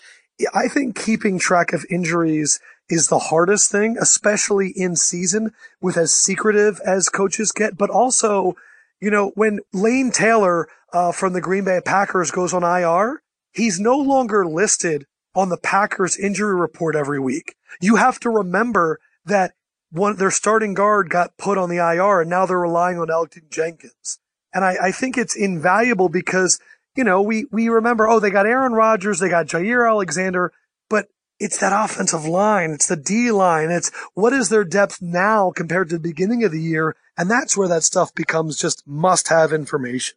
I 0.55 0.69
think 0.69 0.97
keeping 0.97 1.39
track 1.39 1.73
of 1.73 1.85
injuries 1.91 2.61
is 2.89 3.09
the 3.09 3.19
hardest 3.19 3.73
thing, 3.73 3.97
especially 4.01 4.69
in 4.69 4.95
season 4.95 5.53
with 5.81 5.97
as 5.97 6.15
secretive 6.15 6.81
as 6.87 7.09
coaches 7.09 7.51
get, 7.51 7.77
but 7.77 7.91
also, 7.91 8.55
you 9.01 9.11
know, 9.11 9.33
when 9.35 9.61
Lane 9.73 10.13
Taylor 10.13 10.69
uh, 10.93 11.13
from 11.13 11.33
the 11.33 11.41
Green 11.41 11.65
Bay 11.65 11.81
Packers 11.85 12.31
goes 12.31 12.53
on 12.53 12.63
IR, 12.63 13.23
he's 13.53 13.81
no 13.81 13.97
longer 13.97 14.47
listed 14.47 15.07
on 15.35 15.49
the 15.49 15.57
Packers 15.57 16.17
injury 16.17 16.55
report 16.55 16.95
every 16.95 17.19
week. 17.19 17.57
You 17.81 17.97
have 17.97 18.21
to 18.21 18.31
remember 18.31 19.01
that 19.25 19.53
one, 19.91 20.17
their 20.17 20.31
starting 20.31 20.75
guard 20.75 21.11
got 21.11 21.37
put 21.37 21.59
on 21.59 21.69
the 21.69 21.77
IR 21.77 22.23
and 22.23 22.31
now 22.31 22.47
they're 22.47 22.59
relying 22.59 22.99
on 22.99 23.09
Elgton 23.09 23.51
Jenkins. 23.51 24.19
And 24.55 24.65
I, 24.65 24.77
I 24.83 24.93
think 24.93 25.17
it's 25.17 25.37
invaluable 25.37 26.09
because, 26.09 26.61
you 26.97 27.05
know, 27.05 27.23
we, 27.23 27.47
we 27.51 27.69
remember, 27.69 28.09
oh, 28.09 28.21
they 28.21 28.31
got 28.31 28.47
Aaron 28.47 28.73
Rodgers, 28.73 29.19
they 29.19 29.29
got 29.29 29.47
Jaire 29.47 29.89
Alexander, 29.89 30.53
but 30.91 31.09
it's 31.39 31.59
that 31.59 31.73
offensive 31.73 32.27
line. 32.27 32.71
It's 32.71 32.87
the 32.87 32.97
D 32.97 33.31
line. 33.31 33.71
It's 33.71 33.91
what 34.15 34.33
is 34.33 34.49
their 34.49 34.65
depth 34.65 35.01
now 35.01 35.51
compared 35.51 35.89
to 35.91 35.97
the 35.97 36.09
beginning 36.09 36.45
of 36.45 36.53
the 36.53 36.61
year? 36.61 36.97
And 37.17 37.31
that's 37.31 37.57
where 37.57 37.69
that 37.69 37.83
stuff 37.83 38.15
becomes 38.15 38.57
just 38.59 38.87
must 38.87 39.29
have 39.29 39.53
information. 39.53 40.17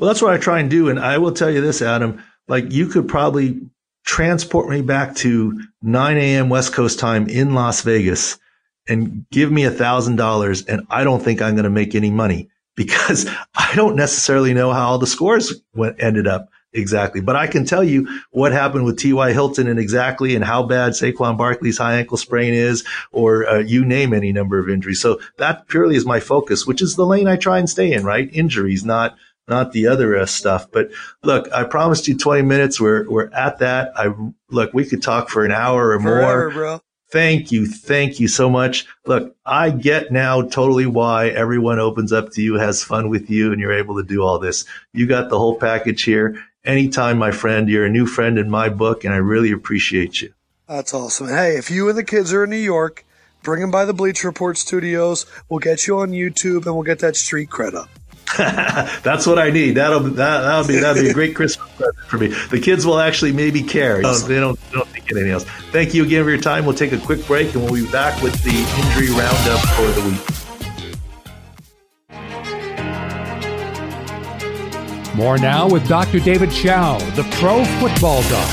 Well, 0.00 0.08
that's 0.08 0.22
what 0.22 0.32
I 0.32 0.38
try 0.38 0.60
and 0.60 0.70
do. 0.70 0.88
And 0.88 0.98
I 0.98 1.18
will 1.18 1.32
tell 1.32 1.50
you 1.50 1.60
this, 1.60 1.82
Adam, 1.82 2.22
like 2.48 2.72
you 2.72 2.86
could 2.86 3.06
probably 3.06 3.60
transport 4.06 4.70
me 4.70 4.80
back 4.80 5.14
to 5.16 5.60
9 5.82 6.16
a.m. 6.16 6.48
West 6.48 6.72
Coast 6.72 6.98
time 6.98 7.28
in 7.28 7.52
Las 7.52 7.82
Vegas 7.82 8.38
and 8.88 9.26
give 9.30 9.52
me 9.52 9.64
a 9.64 9.70
thousand 9.70 10.16
dollars. 10.16 10.64
And 10.64 10.86
I 10.88 11.04
don't 11.04 11.22
think 11.22 11.42
I'm 11.42 11.54
going 11.54 11.64
to 11.64 11.70
make 11.70 11.94
any 11.94 12.10
money 12.10 12.48
because 12.76 13.28
I 13.54 13.74
don't 13.74 13.94
necessarily 13.94 14.54
know 14.54 14.72
how 14.72 14.88
all 14.88 14.98
the 14.98 15.06
scores 15.06 15.52
went, 15.74 16.02
ended 16.02 16.26
up 16.26 16.48
exactly. 16.72 17.20
But 17.20 17.36
I 17.36 17.46
can 17.46 17.66
tell 17.66 17.84
you 17.84 18.08
what 18.30 18.52
happened 18.52 18.86
with 18.86 18.98
T.Y. 18.98 19.32
Hilton 19.34 19.66
and 19.66 19.78
exactly 19.78 20.34
and 20.34 20.42
how 20.42 20.62
bad 20.62 20.92
Saquon 20.92 21.36
Barkley's 21.36 21.76
high 21.76 21.96
ankle 21.96 22.16
sprain 22.16 22.54
is, 22.54 22.86
or 23.12 23.46
uh, 23.46 23.58
you 23.58 23.84
name 23.84 24.14
any 24.14 24.32
number 24.32 24.58
of 24.58 24.70
injuries. 24.70 25.00
So 25.00 25.20
that 25.36 25.68
purely 25.68 25.96
is 25.96 26.06
my 26.06 26.20
focus, 26.20 26.66
which 26.66 26.80
is 26.80 26.96
the 26.96 27.04
lane 27.04 27.28
I 27.28 27.36
try 27.36 27.58
and 27.58 27.68
stay 27.68 27.92
in, 27.92 28.04
right? 28.04 28.30
Injuries, 28.32 28.82
not 28.82 29.16
not 29.50 29.72
the 29.72 29.88
other 29.88 30.16
uh, 30.16 30.26
stuff. 30.26 30.70
But 30.70 30.90
look, 31.22 31.52
I 31.52 31.64
promised 31.64 32.08
you 32.08 32.16
20 32.16 32.42
minutes. 32.42 32.80
We're, 32.80 33.08
we're 33.10 33.30
at 33.32 33.58
that. 33.58 33.92
I 33.96 34.14
look, 34.48 34.72
we 34.72 34.86
could 34.86 35.02
talk 35.02 35.28
for 35.28 35.44
an 35.44 35.52
hour 35.52 35.90
or 35.90 36.00
Forever, 36.00 36.44
more. 36.44 36.50
Bro. 36.50 36.80
Thank 37.10 37.50
you. 37.50 37.66
Thank 37.66 38.20
you 38.20 38.28
so 38.28 38.48
much. 38.48 38.86
Look, 39.04 39.34
I 39.44 39.70
get 39.70 40.12
now 40.12 40.42
totally 40.42 40.86
why 40.86 41.28
everyone 41.28 41.80
opens 41.80 42.12
up 42.12 42.30
to 42.32 42.42
you, 42.42 42.54
has 42.54 42.84
fun 42.84 43.08
with 43.08 43.28
you, 43.28 43.50
and 43.50 43.60
you're 43.60 43.72
able 43.72 43.96
to 43.96 44.04
do 44.04 44.22
all 44.22 44.38
this. 44.38 44.64
You 44.92 45.06
got 45.06 45.28
the 45.28 45.38
whole 45.38 45.56
package 45.56 46.04
here. 46.04 46.40
Anytime, 46.64 47.18
my 47.18 47.32
friend, 47.32 47.68
you're 47.68 47.86
a 47.86 47.90
new 47.90 48.06
friend 48.06 48.38
in 48.38 48.48
my 48.48 48.68
book, 48.68 49.04
and 49.04 49.12
I 49.12 49.16
really 49.16 49.50
appreciate 49.50 50.22
you. 50.22 50.32
That's 50.68 50.94
awesome. 50.94 51.26
Hey, 51.26 51.56
if 51.56 51.68
you 51.68 51.88
and 51.88 51.98
the 51.98 52.04
kids 52.04 52.32
are 52.32 52.44
in 52.44 52.50
New 52.50 52.56
York, 52.56 53.04
bring 53.42 53.60
them 53.60 53.72
by 53.72 53.84
the 53.84 53.92
Bleacher 53.92 54.28
Report 54.28 54.56
studios. 54.56 55.26
We'll 55.48 55.58
get 55.58 55.88
you 55.88 55.98
on 55.98 56.12
YouTube 56.12 56.64
and 56.64 56.76
we'll 56.76 56.84
get 56.84 57.00
that 57.00 57.16
street 57.16 57.50
cred 57.50 57.74
up. 57.74 57.88
That's 59.02 59.26
what 59.26 59.38
I 59.38 59.50
need. 59.50 59.72
That'll 59.72 60.00
that 60.00 60.40
that'll 60.40 60.66
be 60.66 60.78
that'll 60.78 61.02
be 61.02 61.10
a 61.10 61.14
great 61.14 61.34
Christmas 61.34 61.68
present 61.76 61.96
for 62.06 62.18
me. 62.18 62.28
The 62.28 62.60
kids 62.60 62.86
will 62.86 63.00
actually 63.00 63.32
maybe 63.32 63.62
care. 63.62 64.00
Oh, 64.04 64.18
they 64.18 64.38
don't 64.38 64.58
they 64.70 64.76
don't 64.76 64.88
think 64.88 65.10
anything 65.10 65.32
else. 65.32 65.44
Thank 65.72 65.94
you 65.94 66.04
again 66.04 66.22
for 66.24 66.30
your 66.30 66.40
time. 66.40 66.64
We'll 66.64 66.76
take 66.76 66.92
a 66.92 66.98
quick 66.98 67.26
break 67.26 67.54
and 67.54 67.64
we'll 67.64 67.84
be 67.84 67.90
back 67.90 68.22
with 68.22 68.40
the 68.42 68.50
injury 68.50 69.10
roundup 69.16 69.60
for 69.70 69.90
the 70.00 70.08
week. 70.08 70.20
More 75.16 75.38
now 75.38 75.68
with 75.68 75.88
Dr. 75.88 76.20
David 76.20 76.52
Chao, 76.52 76.98
the 77.10 77.24
pro 77.40 77.64
football 77.64 78.22
doc. 78.22 78.48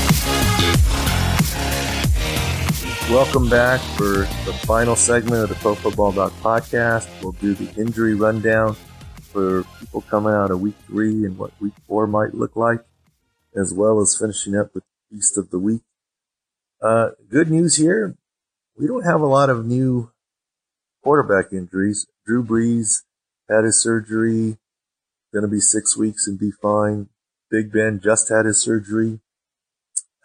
Welcome 3.10 3.48
back 3.48 3.80
for 3.96 4.26
the 4.44 4.52
final 4.66 4.94
segment 4.94 5.42
of 5.44 5.48
the 5.48 5.54
Pro 5.54 5.74
Football 5.74 6.12
Doc 6.12 6.30
podcast. 6.42 7.08
We'll 7.22 7.32
do 7.32 7.54
the 7.54 7.72
injury 7.80 8.14
rundown 8.14 8.76
for 9.32 9.64
people 9.78 10.00
coming 10.02 10.32
out 10.32 10.50
of 10.50 10.60
week 10.60 10.76
three 10.86 11.24
and 11.24 11.38
what 11.38 11.52
week 11.60 11.74
four 11.86 12.06
might 12.06 12.34
look 12.34 12.56
like, 12.56 12.80
as 13.54 13.72
well 13.72 14.00
as 14.00 14.16
finishing 14.18 14.56
up 14.56 14.74
with 14.74 14.84
Beast 15.10 15.36
of 15.36 15.50
the 15.50 15.58
Week. 15.58 15.82
Uh, 16.82 17.10
good 17.30 17.50
news 17.50 17.76
here. 17.76 18.16
We 18.76 18.86
don't 18.86 19.04
have 19.04 19.20
a 19.20 19.26
lot 19.26 19.50
of 19.50 19.66
new 19.66 20.10
quarterback 21.02 21.52
injuries. 21.52 22.06
Drew 22.26 22.44
Brees 22.44 23.02
had 23.48 23.64
his 23.64 23.82
surgery, 23.82 24.58
going 25.32 25.42
to 25.42 25.48
be 25.48 25.60
six 25.60 25.96
weeks 25.96 26.26
and 26.26 26.38
be 26.38 26.50
fine. 26.50 27.08
Big 27.50 27.72
Ben 27.72 28.00
just 28.02 28.28
had 28.28 28.46
his 28.46 28.60
surgery 28.60 29.20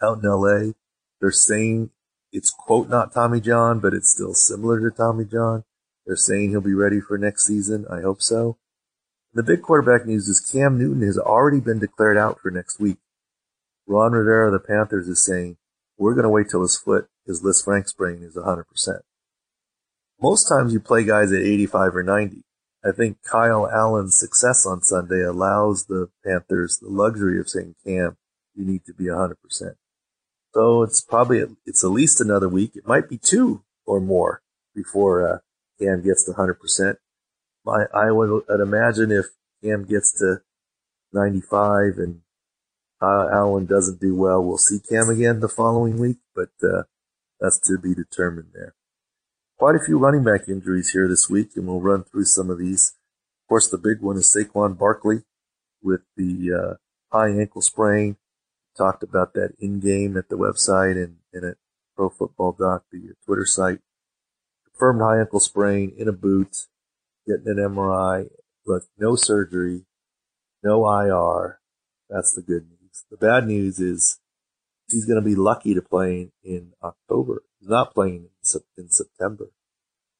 out 0.02 0.22
in 0.22 0.28
LA. 0.28 0.72
They're 1.20 1.30
saying 1.30 1.90
it's 2.32 2.50
quote 2.50 2.88
not 2.88 3.14
Tommy 3.14 3.40
John, 3.40 3.80
but 3.80 3.94
it's 3.94 4.12
still 4.12 4.34
similar 4.34 4.78
to 4.80 4.94
Tommy 4.94 5.24
John. 5.24 5.64
They're 6.06 6.16
saying 6.16 6.50
he'll 6.50 6.60
be 6.60 6.74
ready 6.74 7.00
for 7.00 7.16
next 7.16 7.46
season. 7.46 7.86
I 7.90 8.02
hope 8.02 8.20
so. 8.20 8.58
The 9.34 9.42
big 9.42 9.62
quarterback 9.62 10.06
news 10.06 10.28
is 10.28 10.38
Cam 10.38 10.78
Newton 10.78 11.02
has 11.02 11.18
already 11.18 11.58
been 11.58 11.80
declared 11.80 12.16
out 12.16 12.38
for 12.40 12.52
next 12.52 12.78
week. 12.78 12.98
Ron 13.84 14.12
Rivera 14.12 14.46
of 14.46 14.52
the 14.52 14.64
Panthers 14.64 15.08
is 15.08 15.24
saying 15.24 15.56
We're 15.98 16.14
going 16.14 16.22
to 16.22 16.28
wait 16.30 16.48
till 16.48 16.62
his 16.62 16.78
foot, 16.78 17.08
his 17.26 17.42
Lisfranc 17.42 17.88
sprain 17.88 18.22
is 18.22 18.36
100%. 18.36 18.64
Most 20.22 20.48
times 20.48 20.72
you 20.72 20.78
play 20.78 21.02
guys 21.02 21.32
at 21.32 21.40
85 21.42 21.96
or 21.96 22.02
90. 22.04 22.44
I 22.84 22.92
think 22.92 23.18
Kyle 23.24 23.68
Allen's 23.68 24.16
success 24.16 24.64
on 24.64 24.82
Sunday 24.82 25.22
allows 25.22 25.86
the 25.86 26.10
Panthers 26.24 26.78
the 26.78 26.88
luxury 26.88 27.40
of 27.40 27.48
saying, 27.48 27.74
Cam, 27.84 28.16
you 28.54 28.64
need 28.64 28.84
to 28.84 28.94
be 28.94 29.06
100%. 29.06 29.34
So 30.54 30.82
it's 30.82 31.00
probably, 31.00 31.42
it's 31.66 31.82
at 31.82 31.90
least 31.90 32.20
another 32.20 32.48
week. 32.48 32.76
It 32.76 32.86
might 32.86 33.08
be 33.08 33.18
two 33.18 33.64
or 33.84 34.00
more 34.00 34.42
before 34.76 35.28
uh, 35.28 35.38
Cam 35.80 36.04
gets 36.04 36.24
to 36.26 36.32
100%. 36.32 36.98
I, 37.66 37.84
I 37.94 38.10
would 38.10 38.42
I'd 38.50 38.60
imagine 38.60 39.10
if 39.10 39.26
Cam 39.62 39.84
gets 39.84 40.12
to 40.18 40.42
95 41.12 41.98
and 41.98 42.20
uh, 43.00 43.28
Allen 43.32 43.66
doesn't 43.66 44.00
do 44.00 44.14
well, 44.14 44.42
we'll 44.42 44.58
see 44.58 44.78
Cam 44.80 45.08
again 45.10 45.40
the 45.40 45.48
following 45.48 45.98
week, 45.98 46.18
but 46.34 46.50
uh, 46.62 46.82
that's 47.40 47.58
to 47.60 47.78
be 47.78 47.94
determined 47.94 48.48
there. 48.54 48.74
Quite 49.58 49.76
a 49.76 49.84
few 49.84 49.98
running 49.98 50.24
back 50.24 50.48
injuries 50.48 50.90
here 50.90 51.08
this 51.08 51.28
week, 51.28 51.50
and 51.56 51.66
we'll 51.66 51.80
run 51.80 52.04
through 52.04 52.24
some 52.24 52.50
of 52.50 52.58
these. 52.58 52.94
Of 53.44 53.48
course, 53.48 53.68
the 53.68 53.78
big 53.78 54.00
one 54.00 54.16
is 54.16 54.34
Saquon 54.34 54.78
Barkley 54.78 55.22
with 55.82 56.00
the 56.16 56.50
uh, 56.52 56.74
high 57.16 57.28
ankle 57.28 57.62
sprain. 57.62 58.16
Talked 58.76 59.02
about 59.02 59.34
that 59.34 59.54
in 59.60 59.80
game 59.80 60.16
at 60.16 60.28
the 60.28 60.36
website 60.36 60.96
and, 60.96 61.18
and 61.32 61.44
at 61.44 61.56
Pro 61.94 62.08
Football 62.08 62.56
Doc, 62.58 62.84
the 62.90 63.14
Twitter 63.24 63.46
site. 63.46 63.78
Confirmed 64.64 65.00
high 65.00 65.20
ankle 65.20 65.40
sprain 65.40 65.92
in 65.96 66.08
a 66.08 66.12
boot, 66.12 66.66
getting 67.26 67.48
an 67.48 67.56
MRI. 67.56 68.28
Look, 68.66 68.84
no 68.98 69.16
surgery, 69.16 69.84
no 70.62 70.88
IR. 70.88 71.60
That's 72.08 72.34
the 72.34 72.42
good 72.42 72.68
news. 72.68 73.04
The 73.10 73.16
bad 73.16 73.46
news 73.46 73.78
is 73.78 74.18
he's 74.88 75.04
going 75.06 75.20
to 75.20 75.24
be 75.24 75.34
lucky 75.34 75.74
to 75.74 75.82
play 75.82 76.30
in 76.42 76.72
October. 76.82 77.42
He's 77.60 77.68
not 77.68 77.94
playing 77.94 78.28
in 78.76 78.90
September. 78.90 79.50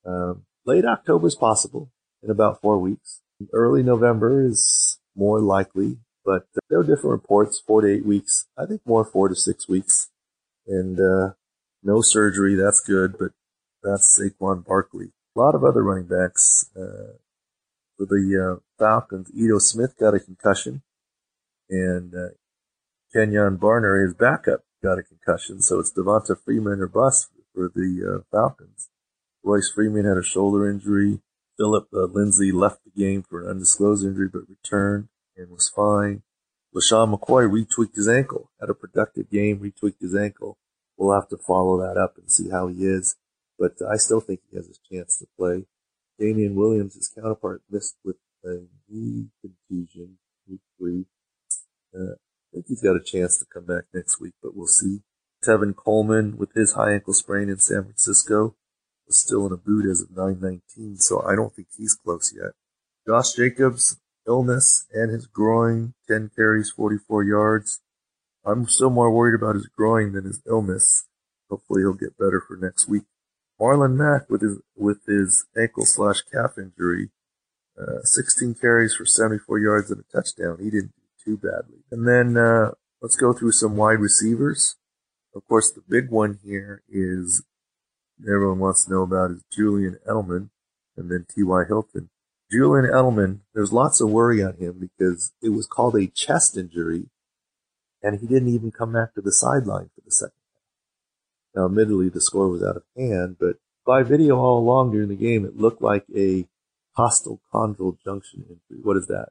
Um, 0.05 0.44
late 0.66 0.84
October 0.84 1.26
is 1.26 1.34
possible 1.34 1.90
in 2.22 2.30
about 2.30 2.61
four 2.61 2.78
weeks. 2.78 3.20
Early 3.52 3.82
November 3.82 4.46
is 4.46 4.98
more 5.16 5.40
likely, 5.40 5.98
but 6.24 6.46
there 6.68 6.78
are 6.78 6.84
different 6.84 7.12
reports, 7.12 7.62
four 7.64 7.80
to 7.82 7.88
eight 7.88 8.05
weeks. 8.05 8.46
I 8.57 8.66
think 8.66 8.82
more 8.86 9.05
four 9.05 9.28
to 9.28 9.34
six 9.34 9.68
weeks. 9.68 10.11
And, 10.66 10.98
uh, 10.98 11.34
no 11.84 12.00
surgery. 12.00 12.55
That's 12.55 12.80
good, 12.80 13.16
but 13.18 13.32
that's 13.82 14.18
Saquon 14.18 14.64
Barkley. 14.64 15.12
A 15.37 15.41
lot 15.41 15.55
of 15.55 15.64
other 15.64 15.82
running 15.82 16.07
backs, 16.07 16.70
uh, 16.76 17.18
for 17.97 18.07
the, 18.07 18.59
uh, 18.59 18.61
Falcons. 18.78 19.30
Ito 19.35 19.59
Smith 19.59 19.97
got 19.99 20.14
a 20.14 20.20
concussion 20.20 20.82
and, 21.68 22.14
uh, 22.14 22.28
Kenjon 23.14 23.59
Barner, 23.59 24.05
his 24.05 24.14
backup, 24.14 24.64
got 24.82 24.99
a 24.99 25.03
concussion. 25.03 25.62
So 25.62 25.78
it's 25.78 25.93
Devonta 25.93 26.37
Freeman 26.39 26.80
or 26.80 26.89
bust 26.89 27.30
for 27.55 27.70
the 27.74 28.20
uh, 28.20 28.22
Falcons. 28.30 28.91
Royce 29.43 29.70
Freeman 29.74 30.05
had 30.05 30.16
a 30.16 30.22
shoulder 30.22 30.68
injury. 30.68 31.20
Philip 31.57 31.89
uh, 31.93 32.05
Lindsay 32.05 32.51
left 32.51 32.80
the 32.85 32.91
game 32.91 33.22
for 33.22 33.43
an 33.43 33.51
undisclosed 33.51 34.05
injury, 34.05 34.28
but 34.32 34.49
returned 34.49 35.09
and 35.37 35.51
was 35.51 35.68
fine. 35.68 36.22
LeSean 36.74 37.16
McCoy 37.16 37.49
retweaked 37.49 37.95
his 37.95 38.09
ankle, 38.09 38.51
had 38.61 38.68
a 38.68 38.74
productive 38.74 39.30
game, 39.30 39.61
retweaked 39.61 40.01
his 40.01 40.14
ankle. 40.16 40.59
We'll 40.97 41.14
have 41.14 41.28
to 41.28 41.37
follow 41.37 41.78
that 41.80 41.97
up 41.97 42.18
and 42.18 42.30
see 42.30 42.51
how 42.51 42.66
he 42.66 42.85
is, 42.85 43.16
but 43.59 43.72
I 43.90 43.96
still 43.96 44.20
think 44.20 44.40
he 44.50 44.57
has 44.57 44.68
a 44.68 44.94
chance 44.94 45.18
to 45.18 45.26
play. 45.38 45.66
Damien 46.18 46.55
Williams, 46.55 46.94
his 46.94 47.09
counterpart, 47.09 47.62
missed 47.70 47.96
with 48.05 48.16
a 48.44 48.66
knee 48.88 49.28
contusion, 49.40 50.18
week 50.48 50.61
three. 50.78 51.07
Uh, 51.94 52.14
I 52.14 52.46
think 52.52 52.66
he's 52.68 52.82
got 52.82 52.96
a 52.96 53.02
chance 53.02 53.38
to 53.38 53.44
come 53.52 53.66
back 53.66 53.84
next 53.92 54.20
week, 54.20 54.34
but 54.42 54.57
we'll 54.57 54.66
see. 54.66 55.00
Tevin 55.44 55.74
Coleman 55.74 56.36
with 56.36 56.52
his 56.55 56.72
high 56.72 56.92
ankle 56.92 57.12
sprain 57.12 57.48
in 57.48 57.59
San 57.59 57.82
Francisco 57.84 58.57
was 59.07 59.20
still 59.20 59.46
in 59.46 59.52
a 59.52 59.57
boot 59.57 59.90
as 59.90 60.00
of 60.00 60.11
919, 60.11 60.96
so 60.98 61.22
I 61.22 61.34
don't 61.34 61.55
think 61.55 61.68
he's 61.76 61.94
close 61.94 62.32
yet. 62.34 62.52
Josh 63.07 63.34
Jacobs, 63.34 63.98
illness 64.26 64.86
and 64.92 65.11
his 65.11 65.26
groin, 65.26 65.94
10 66.09 66.30
carries, 66.34 66.70
44 66.70 67.24
yards. 67.24 67.80
I'm 68.44 68.66
still 68.68 68.90
more 68.90 69.11
worried 69.11 69.34
about 69.34 69.55
his 69.55 69.66
groin 69.66 70.12
than 70.12 70.24
his 70.24 70.42
illness. 70.46 71.07
Hopefully 71.50 71.82
he'll 71.82 71.94
get 71.94 72.18
better 72.18 72.42
for 72.46 72.57
next 72.57 72.88
week. 72.88 73.05
Marlon 73.61 73.94
Mack 73.96 74.28
with 74.28 74.42
his, 74.42 74.59
with 74.76 75.05
his 75.07 75.46
ankle 75.57 75.84
slash 75.84 76.22
calf 76.32 76.52
injury, 76.59 77.11
uh, 77.80 78.02
16 78.02 78.55
carries 78.61 78.94
for 78.94 79.05
74 79.05 79.59
yards 79.59 79.90
and 79.90 80.00
a 80.00 80.12
touchdown. 80.12 80.59
He 80.61 80.70
didn't 80.70 80.94
do 80.96 81.02
too 81.24 81.36
badly. 81.36 81.84
And 81.90 82.07
then 82.07 82.36
uh, 82.36 82.72
let's 83.00 83.16
go 83.16 83.32
through 83.32 83.52
some 83.52 83.76
wide 83.76 84.00
receivers. 84.00 84.76
Of 85.34 85.46
course, 85.46 85.70
the 85.70 85.82
big 85.88 86.11
one 86.11 86.38
here 86.44 86.82
is 86.88 87.44
everyone 88.22 88.61
wants 88.61 88.84
to 88.84 88.92
know 88.92 89.02
about 89.02 89.32
is 89.32 89.44
Julian 89.52 89.98
Edelman 90.09 90.50
and 90.96 91.11
then 91.11 91.26
T.Y. 91.34 91.64
Hilton. 91.66 92.11
Julian 92.50 92.86
Edelman, 92.86 93.40
there's 93.52 93.72
lots 93.72 94.00
of 94.00 94.11
worry 94.11 94.42
on 94.42 94.57
him 94.57 94.78
because 94.78 95.32
it 95.42 95.48
was 95.48 95.66
called 95.66 95.96
a 95.96 96.07
chest 96.07 96.57
injury 96.57 97.07
and 98.02 98.20
he 98.20 98.26
didn't 98.26 98.48
even 98.48 98.70
come 98.70 98.92
back 98.92 99.14
to 99.14 99.20
the 99.20 99.32
sideline 99.32 99.90
for 99.94 100.02
the 100.05 100.11
second. 100.11 100.43
Now, 101.55 101.66
admittedly, 101.66 102.09
the 102.09 102.20
score 102.20 102.48
was 102.48 102.62
out 102.62 102.76
of 102.76 102.82
hand, 102.96 103.36
but 103.38 103.57
by 103.86 104.02
video 104.02 104.36
all 104.36 104.59
along 104.59 104.92
during 104.92 105.09
the 105.09 105.16
game, 105.16 105.44
it 105.44 105.57
looked 105.57 105.82
like 105.82 106.05
a 106.14 106.46
costochondral 106.98 107.96
junction 108.05 108.44
injury. 108.48 108.82
What 108.82 108.96
is 108.96 109.07
that? 109.07 109.28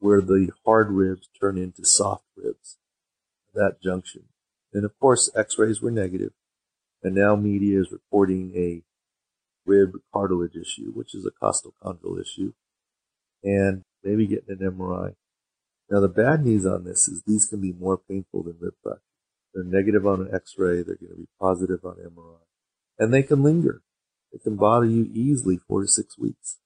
where 0.00 0.20
the 0.20 0.50
hard 0.64 0.90
ribs 0.90 1.28
turn 1.38 1.56
into 1.56 1.84
soft 1.84 2.24
ribs, 2.36 2.78
that 3.54 3.80
junction. 3.82 4.24
And 4.72 4.84
of 4.84 4.98
course, 4.98 5.30
x-rays 5.36 5.80
were 5.80 5.90
negative, 5.90 6.32
and 7.02 7.14
now 7.14 7.36
media 7.36 7.80
is 7.80 7.92
reporting 7.92 8.52
a 8.56 8.82
rib 9.66 9.92
cartilage 10.12 10.56
issue, 10.56 10.90
which 10.92 11.14
is 11.14 11.26
a 11.26 11.44
costochondral 11.44 12.20
issue, 12.20 12.54
and 13.44 13.82
maybe 14.02 14.26
getting 14.26 14.56
an 14.58 14.72
MRI. 14.72 15.14
Now 15.90 16.00
the 16.00 16.08
bad 16.08 16.44
news 16.44 16.64
on 16.64 16.84
this 16.84 17.06
is 17.08 17.22
these 17.26 17.46
can 17.46 17.60
be 17.60 17.72
more 17.72 17.98
painful 17.98 18.42
than 18.44 18.56
rib 18.58 18.74
fracture. 18.82 19.02
They're 19.54 19.64
negative 19.64 20.06
on 20.06 20.20
an 20.20 20.30
x-ray, 20.32 20.82
they're 20.82 20.96
going 20.96 21.10
to 21.10 21.16
be 21.16 21.28
positive 21.40 21.84
on 21.84 21.96
MRI, 21.96 22.44
and 22.98 23.12
they 23.12 23.22
can 23.22 23.42
linger. 23.42 23.82
They 24.32 24.38
can 24.38 24.56
bother 24.56 24.86
you 24.86 25.10
easily 25.12 25.56
four 25.56 25.82
to 25.82 25.88
six 25.88 26.16
weeks. 26.16 26.58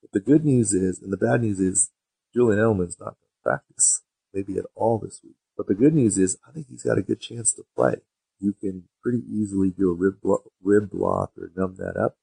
But 0.00 0.12
the 0.12 0.20
good 0.20 0.44
news 0.44 0.72
is, 0.72 1.02
and 1.02 1.12
the 1.12 1.16
bad 1.16 1.42
news 1.42 1.58
is, 1.58 1.90
Julian 2.32 2.60
Edelman's 2.60 3.00
not 3.00 3.16
going 3.16 3.32
to 3.32 3.42
practice 3.42 4.02
maybe 4.32 4.58
at 4.58 4.66
all 4.74 4.98
this 4.98 5.20
week. 5.24 5.36
But 5.56 5.66
the 5.66 5.74
good 5.74 5.94
news 5.94 6.18
is 6.18 6.36
I 6.46 6.52
think 6.52 6.66
he's 6.68 6.82
got 6.82 6.98
a 6.98 7.02
good 7.02 7.20
chance 7.20 7.52
to 7.54 7.64
play. 7.74 7.96
You 8.38 8.52
can 8.52 8.84
pretty 9.02 9.22
easily 9.28 9.70
do 9.70 9.90
a 9.90 9.94
rib, 9.94 10.20
blo- 10.22 10.44
rib 10.62 10.90
block 10.90 11.32
or 11.38 11.50
numb 11.56 11.76
that 11.78 11.96
up, 11.96 12.16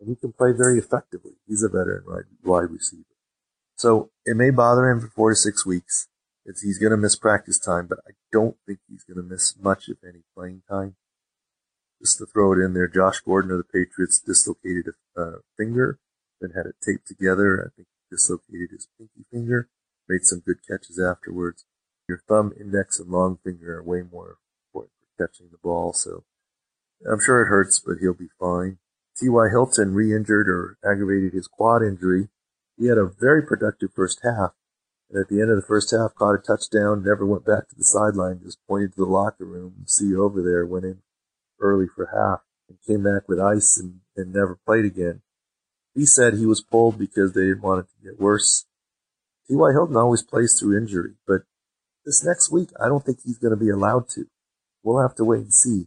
and 0.00 0.08
he 0.08 0.16
can 0.16 0.32
play 0.32 0.50
very 0.52 0.78
effectively. 0.78 1.34
He's 1.46 1.62
a 1.62 1.68
veteran 1.68 2.04
wide 2.42 2.70
receiver. 2.70 3.04
So 3.76 4.10
it 4.24 4.36
may 4.36 4.50
bother 4.50 4.88
him 4.88 5.00
for 5.00 5.08
four 5.08 5.30
to 5.30 5.36
six 5.36 5.64
weeks. 5.64 6.08
It's, 6.44 6.62
he's 6.62 6.78
going 6.78 6.90
to 6.90 6.96
miss 6.96 7.16
practice 7.16 7.58
time, 7.58 7.86
but 7.86 7.98
I 8.06 8.12
don't 8.32 8.56
think 8.66 8.80
he's 8.88 9.04
going 9.04 9.16
to 9.16 9.22
miss 9.22 9.54
much, 9.58 9.88
if 9.88 9.98
any, 10.04 10.24
playing 10.36 10.62
time. 10.68 10.96
Just 12.00 12.18
to 12.18 12.26
throw 12.26 12.52
it 12.52 12.62
in 12.62 12.74
there, 12.74 12.88
Josh 12.88 13.20
Gordon 13.20 13.50
of 13.50 13.58
the 13.58 13.64
Patriots 13.64 14.20
dislocated 14.20 14.92
a 15.16 15.20
uh, 15.20 15.32
finger, 15.56 15.98
then 16.40 16.50
had 16.54 16.66
it 16.66 16.76
taped 16.84 17.06
together. 17.06 17.64
I 17.64 17.74
think 17.74 17.88
dislocated 18.10 18.70
his 18.72 18.88
pinky 18.98 19.24
finger, 19.30 19.68
made 20.08 20.24
some 20.24 20.40
good 20.40 20.58
catches 20.68 21.00
afterwards. 21.00 21.64
Your 22.08 22.22
thumb, 22.28 22.52
index, 22.60 23.00
and 23.00 23.10
long 23.10 23.38
finger 23.42 23.78
are 23.78 23.82
way 23.82 24.02
more 24.02 24.36
important 24.68 24.92
for 25.00 25.26
catching 25.26 25.48
the 25.50 25.58
ball, 25.62 25.92
so 25.92 26.24
I'm 27.10 27.20
sure 27.20 27.42
it 27.42 27.48
hurts, 27.48 27.80
but 27.80 27.98
he'll 28.00 28.14
be 28.14 28.28
fine. 28.38 28.78
T.Y. 29.16 29.48
Hilton 29.50 29.94
re-injured 29.94 30.48
or 30.48 30.76
aggravated 30.84 31.32
his 31.32 31.48
quad 31.48 31.82
injury. 31.82 32.28
He 32.76 32.86
had 32.86 32.98
a 32.98 33.06
very 33.06 33.42
productive 33.42 33.92
first 33.94 34.20
half, 34.22 34.52
and 35.10 35.20
at 35.20 35.28
the 35.28 35.40
end 35.40 35.50
of 35.50 35.56
the 35.56 35.66
first 35.66 35.90
half 35.90 36.14
caught 36.14 36.34
a 36.34 36.38
touchdown, 36.38 37.04
never 37.04 37.26
went 37.26 37.44
back 37.44 37.68
to 37.68 37.74
the 37.76 37.84
sideline, 37.84 38.40
just 38.42 38.58
pointed 38.66 38.94
to 38.94 39.04
the 39.04 39.10
locker 39.10 39.44
room, 39.44 39.84
see 39.86 40.14
over 40.14 40.42
there, 40.42 40.66
went 40.66 40.84
in 40.84 40.98
early 41.60 41.86
for 41.94 42.06
half, 42.06 42.40
and 42.68 42.78
came 42.86 43.04
back 43.04 43.28
with 43.28 43.40
ice 43.40 43.78
and, 43.78 44.00
and 44.16 44.32
never 44.32 44.58
played 44.66 44.84
again. 44.84 45.22
He 45.94 46.06
said 46.06 46.34
he 46.34 46.46
was 46.46 46.60
pulled 46.60 46.98
because 46.98 47.32
they 47.32 47.42
didn't 47.42 47.62
want 47.62 47.80
it 47.80 47.88
to 47.90 48.10
get 48.10 48.20
worse. 48.20 48.66
T.Y. 49.48 49.72
Hilton 49.72 49.96
always 49.96 50.22
plays 50.22 50.58
through 50.58 50.78
injury, 50.78 51.14
but 51.26 51.42
this 52.04 52.24
next 52.24 52.50
week, 52.50 52.70
I 52.82 52.88
don't 52.88 53.04
think 53.04 53.18
he's 53.24 53.38
going 53.38 53.56
to 53.56 53.62
be 53.62 53.70
allowed 53.70 54.08
to. 54.10 54.26
We'll 54.82 55.00
have 55.00 55.14
to 55.16 55.24
wait 55.24 55.40
and 55.40 55.54
see. 55.54 55.86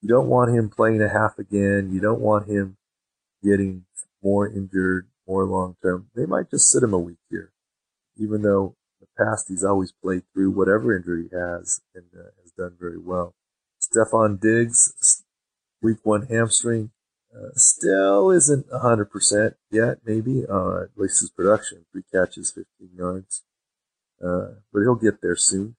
You 0.00 0.08
don't 0.08 0.28
want 0.28 0.54
him 0.54 0.70
playing 0.70 1.02
a 1.02 1.08
half 1.08 1.38
again. 1.38 1.90
You 1.92 2.00
don't 2.00 2.20
want 2.20 2.48
him 2.48 2.76
getting 3.42 3.84
more 4.22 4.48
injured, 4.48 5.08
more 5.26 5.44
long 5.44 5.76
term. 5.82 6.08
They 6.14 6.26
might 6.26 6.50
just 6.50 6.70
sit 6.70 6.82
him 6.82 6.92
a 6.92 6.98
week 6.98 7.18
here, 7.30 7.52
even 8.16 8.42
though 8.42 8.76
in 9.00 9.06
the 9.06 9.24
past 9.24 9.46
he's 9.48 9.64
always 9.64 9.92
played 9.92 10.22
through 10.32 10.50
whatever 10.50 10.96
injury 10.96 11.28
he 11.30 11.36
has 11.36 11.80
and 11.94 12.04
uh, 12.14 12.30
has 12.42 12.52
done 12.52 12.76
very 12.78 12.98
well. 12.98 13.34
Stefon 13.80 14.40
Diggs, 14.40 15.22
week 15.82 15.98
one 16.02 16.26
hamstring, 16.26 16.90
uh, 17.34 17.50
still 17.54 18.30
isn't 18.30 18.68
100% 18.70 19.54
yet, 19.70 19.98
maybe, 20.04 20.44
uh, 20.48 20.82
at 20.82 20.88
least 20.96 21.20
his 21.20 21.30
production. 21.30 21.84
Three 21.92 22.04
catches, 22.10 22.50
15 22.50 22.66
yards. 22.96 23.42
Uh, 24.22 24.60
but 24.72 24.80
he'll 24.80 24.94
get 24.94 25.20
there 25.20 25.36
soon. 25.36 25.76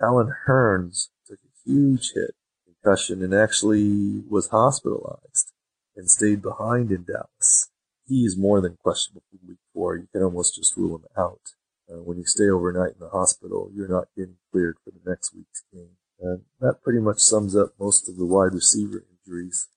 Allen 0.00 0.32
Hurns 0.46 1.08
took 1.26 1.38
a 1.40 1.68
huge 1.68 2.12
hit, 2.14 2.36
concussion, 2.64 3.22
and 3.22 3.34
actually 3.34 4.22
was 4.28 4.48
hospitalized 4.48 5.52
and 5.96 6.08
stayed 6.08 6.40
behind 6.40 6.92
in 6.92 7.04
Dallas. 7.04 7.70
He 8.06 8.24
is 8.24 8.38
more 8.38 8.60
than 8.60 8.76
questionable 8.80 9.24
for 9.30 9.38
week 9.46 9.58
four. 9.78 9.96
You 9.96 10.08
can 10.12 10.22
almost 10.22 10.56
just 10.56 10.76
rule 10.76 10.96
him 10.96 11.04
out. 11.16 11.54
Uh, 11.88 12.02
when 12.02 12.18
you 12.18 12.24
stay 12.26 12.50
overnight 12.50 12.94
in 12.94 13.00
the 13.00 13.10
hospital, 13.10 13.70
you're 13.72 13.88
not 13.88 14.08
getting 14.16 14.36
cleared 14.50 14.76
for 14.84 14.90
the 14.90 15.08
next 15.08 15.34
week's 15.34 15.62
game. 15.72 15.96
And 16.20 16.42
that 16.60 16.82
pretty 16.82 16.98
much 16.98 17.20
sums 17.20 17.54
up 17.54 17.74
most 17.78 18.08
of 18.08 18.16
the 18.16 18.26
wide 18.26 18.52
receiver 18.52 19.04
injuries. 19.08 19.68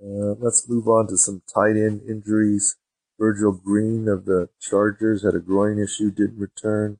Uh, 0.00 0.36
let's 0.38 0.68
move 0.68 0.86
on 0.86 1.08
to 1.08 1.16
some 1.16 1.42
tight 1.52 1.76
end 1.76 2.02
injuries. 2.06 2.76
Virgil 3.18 3.52
Green 3.52 4.06
of 4.06 4.26
the 4.26 4.50
Chargers 4.60 5.24
had 5.24 5.34
a 5.34 5.40
groin 5.40 5.78
issue, 5.78 6.10
didn't 6.10 6.38
return. 6.38 6.98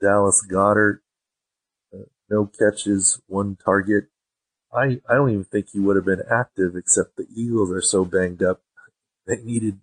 Dallas 0.00 0.44
Goedert, 0.50 1.00
uh, 1.94 2.04
no 2.28 2.46
catches, 2.46 3.20
one 3.26 3.56
target. 3.56 4.04
I, 4.72 5.00
I 5.08 5.14
don't 5.14 5.30
even 5.30 5.44
think 5.44 5.68
he 5.72 5.80
would 5.80 5.96
have 5.96 6.04
been 6.04 6.22
active 6.30 6.76
except 6.76 7.16
the 7.16 7.26
Eagles 7.34 7.72
are 7.72 7.82
so 7.82 8.04
banged 8.04 8.42
up. 8.42 8.62
They 9.26 9.36
needed 9.36 9.78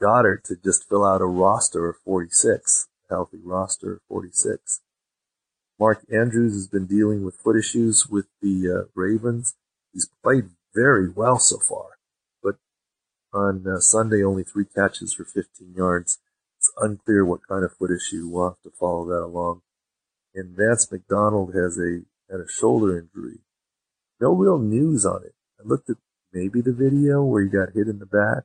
Goedert 0.00 0.44
to 0.44 0.56
just 0.56 0.88
fill 0.88 1.04
out 1.04 1.20
a 1.20 1.26
roster 1.26 1.88
of 1.88 1.96
46, 2.04 2.88
healthy 3.08 3.38
roster 3.42 3.94
of 3.94 4.00
46. 4.08 4.80
Mark 5.78 6.04
Andrews 6.12 6.54
has 6.54 6.66
been 6.66 6.86
dealing 6.86 7.24
with 7.24 7.36
foot 7.36 7.56
issues 7.56 8.06
with 8.08 8.26
the 8.42 8.68
uh, 8.68 8.88
Ravens. 8.94 9.54
He's 9.92 10.08
played 10.22 10.50
very 10.74 11.08
well 11.08 11.38
so 11.38 11.58
far, 11.58 11.98
but 12.42 12.56
on 13.32 13.64
uh, 13.66 13.80
Sunday 13.80 14.22
only 14.22 14.44
three 14.44 14.64
catches 14.64 15.14
for 15.14 15.24
15 15.24 15.74
yards. 15.76 16.18
It's 16.58 16.72
unclear 16.78 17.24
what 17.24 17.46
kind 17.48 17.64
of 17.64 17.72
foot 17.72 17.90
issue. 17.90 18.28
We'll 18.28 18.50
have 18.50 18.62
to 18.62 18.70
follow 18.78 19.06
that 19.06 19.22
along. 19.22 19.62
And 20.34 20.56
Vance 20.56 20.90
McDonald 20.90 21.54
has 21.54 21.78
a 21.78 22.02
had 22.30 22.40
a 22.40 22.48
shoulder 22.48 22.98
injury. 22.98 23.38
No 24.20 24.32
real 24.32 24.58
news 24.58 25.06
on 25.06 25.22
it. 25.24 25.34
I 25.58 25.66
looked 25.66 25.88
at 25.88 25.96
maybe 26.32 26.60
the 26.60 26.72
video 26.72 27.22
where 27.22 27.42
he 27.42 27.48
got 27.48 27.74
hit 27.74 27.88
in 27.88 28.00
the 28.00 28.06
back. 28.06 28.44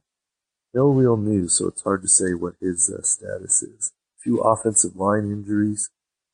No 0.73 0.87
real 0.87 1.17
news, 1.17 1.57
so 1.57 1.67
it's 1.67 1.83
hard 1.83 2.01
to 2.01 2.07
say 2.07 2.33
what 2.33 2.55
his 2.59 2.89
uh, 2.89 3.03
status 3.03 3.61
is. 3.61 3.91
A 4.17 4.21
few 4.23 4.39
offensive 4.39 4.95
line 4.95 5.25
injuries. 5.25 5.89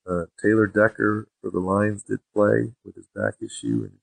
Uh, 0.09 0.25
Taylor 0.41 0.65
Decker 0.65 1.27
for 1.41 1.51
the 1.51 1.59
Lions 1.59 2.03
did 2.03 2.19
play 2.33 2.73
with 2.85 2.95
his 2.95 3.07
back 3.13 3.35
issue 3.41 3.83
and 3.83 3.99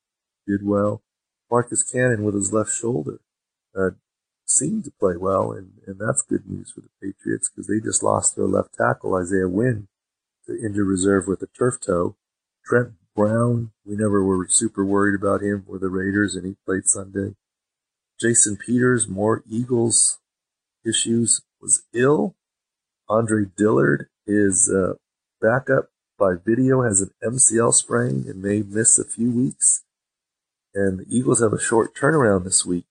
did 0.46 0.66
well. 0.66 1.02
Marcus 1.50 1.82
Cannon 1.82 2.22
with 2.22 2.34
his 2.34 2.52
left 2.52 2.70
shoulder 2.70 3.20
uh, 3.74 3.90
seemed 4.44 4.84
to 4.84 4.90
play 5.00 5.16
well, 5.16 5.52
and, 5.52 5.72
and 5.86 5.98
that's 5.98 6.22
good 6.22 6.46
news 6.46 6.70
for 6.70 6.82
the 6.82 6.90
Patriots 7.00 7.48
because 7.48 7.66
they 7.66 7.80
just 7.80 8.02
lost 8.02 8.36
their 8.36 8.46
left 8.46 8.74
tackle, 8.74 9.14
Isaiah 9.14 9.48
Wynn, 9.48 9.88
to 10.46 10.52
injured 10.52 10.86
reserve 10.86 11.24
with 11.26 11.42
a 11.42 11.48
turf 11.58 11.80
toe. 11.80 12.16
Trent 12.64 12.92
Brown, 13.14 13.70
we 13.86 13.96
never 13.96 14.22
were 14.22 14.46
super 14.48 14.84
worried 14.84 15.18
about 15.18 15.40
him 15.40 15.64
for 15.66 15.78
the 15.78 15.88
Raiders, 15.88 16.34
and 16.34 16.44
he 16.44 16.56
played 16.66 16.84
Sunday. 16.84 17.36
Jason 18.20 18.56
Peters, 18.56 19.08
more 19.08 19.42
Eagles 19.48 20.18
issues, 20.86 21.42
was 21.60 21.84
ill. 21.92 22.36
Andre 23.08 23.46
Dillard 23.56 24.08
is 24.26 24.72
uh, 24.72 24.94
backup 25.40 25.90
by 26.18 26.34
video 26.44 26.82
has 26.82 27.02
an 27.02 27.10
MCL 27.22 27.74
sprain 27.74 28.24
and 28.26 28.42
may 28.42 28.62
miss 28.62 28.98
a 28.98 29.04
few 29.04 29.30
weeks 29.30 29.84
and 30.76 30.98
the 30.98 31.06
Eagles 31.08 31.40
have 31.40 31.54
a 31.54 31.60
short 31.60 31.94
turnaround 31.96 32.44
this 32.44 32.64
week. 32.64 32.84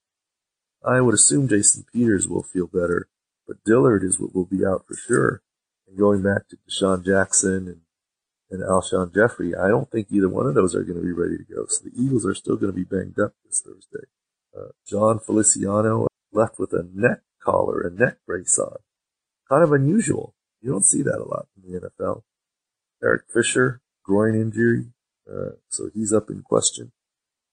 I 0.83 1.01
would 1.01 1.13
assume 1.13 1.47
Jason 1.47 1.85
Peters 1.93 2.27
will 2.27 2.43
feel 2.43 2.65
better, 2.65 3.07
but 3.47 3.63
Dillard 3.63 4.03
is 4.03 4.19
what 4.19 4.35
will 4.35 4.45
be 4.45 4.65
out 4.65 4.85
for 4.87 4.95
sure. 4.95 5.41
And 5.87 5.97
going 5.97 6.23
back 6.23 6.47
to 6.49 6.57
DeSean 6.67 7.05
Jackson 7.05 7.67
and, 7.67 7.81
and 8.49 8.63
Alshon 8.63 9.13
Jeffery, 9.13 9.55
I 9.55 9.67
don't 9.67 9.89
think 9.91 10.07
either 10.09 10.27
one 10.27 10.47
of 10.47 10.55
those 10.55 10.75
are 10.75 10.83
going 10.83 10.99
to 10.99 11.05
be 11.05 11.11
ready 11.11 11.37
to 11.37 11.43
go. 11.43 11.67
So 11.67 11.85
the 11.85 11.95
Eagles 11.95 12.25
are 12.25 12.33
still 12.33 12.55
going 12.55 12.71
to 12.71 12.75
be 12.75 12.83
banged 12.83 13.19
up 13.19 13.33
this 13.45 13.61
Thursday. 13.61 14.07
Uh, 14.57 14.69
Jon 14.87 15.19
Feliciano 15.19 16.07
left 16.31 16.57
with 16.57 16.73
a 16.73 16.87
neck 16.91 17.21
collar, 17.45 17.81
and 17.81 17.97
neck 17.97 18.17
brace 18.25 18.57
on. 18.59 18.77
Kind 19.49 19.63
of 19.63 19.71
unusual. 19.71 20.33
You 20.61 20.71
don't 20.71 20.85
see 20.85 21.03
that 21.03 21.19
a 21.19 21.29
lot 21.29 21.47
in 21.55 21.71
the 21.71 21.79
NFL. 21.79 22.23
Eric 23.03 23.23
Fisher, 23.31 23.81
groin 24.03 24.35
injury, 24.35 24.87
uh, 25.29 25.57
so 25.69 25.89
he's 25.93 26.11
up 26.11 26.29
in 26.29 26.41
question. 26.41 26.91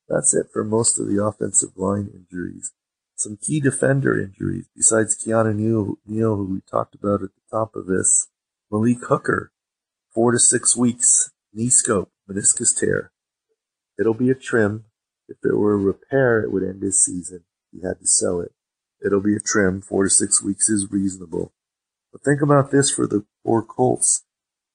That's 0.09 0.35
it 0.35 0.47
for 0.53 0.65
most 0.65 0.99
of 0.99 1.07
the 1.09 1.23
offensive 1.23 1.77
line 1.77 2.11
injuries. 2.13 2.73
Some 3.15 3.39
key 3.41 3.61
defender 3.61 4.19
injuries, 4.19 4.69
besides 4.75 5.17
Keanu 5.17 5.55
Neal, 5.55 5.95
Neal 6.07 6.37
who 6.37 6.55
we 6.55 6.61
talked 6.71 6.95
about 6.95 7.23
at 7.23 7.31
the 7.35 7.57
top 7.57 7.77
of 7.77 7.87
this. 7.87 8.29
Malik 8.71 9.05
Hooker, 9.09 9.53
four 10.15 10.33
to 10.33 10.39
six 10.39 10.77
weeks, 10.77 11.31
knee 11.53 11.69
scope, 11.69 12.11
meniscus 12.29 12.77
tear. 12.79 13.13
It'll 13.99 14.15
be 14.15 14.31
a 14.31 14.35
trim. 14.35 14.87
If 15.29 15.37
it 15.45 15.57
were 15.57 15.75
a 15.75 15.77
repair, 15.77 16.41
it 16.41 16.53
would 16.53 16.63
end 16.63 16.83
his 16.83 17.03
season. 17.03 17.45
He 17.71 17.87
had 17.87 18.01
to 18.01 18.07
sell 18.07 18.41
it. 18.41 18.53
It'll 19.05 19.21
be 19.21 19.37
a 19.37 19.41
trim. 19.41 19.81
Four 19.81 20.05
to 20.05 20.11
six 20.11 20.43
weeks 20.43 20.69
is 20.69 20.91
reasonable. 20.91 21.53
But 22.13 22.23
think 22.23 22.43
about 22.43 22.71
this 22.71 22.91
for 22.91 23.07
the 23.07 23.25
poor 23.45 23.63
Colts. 23.63 24.25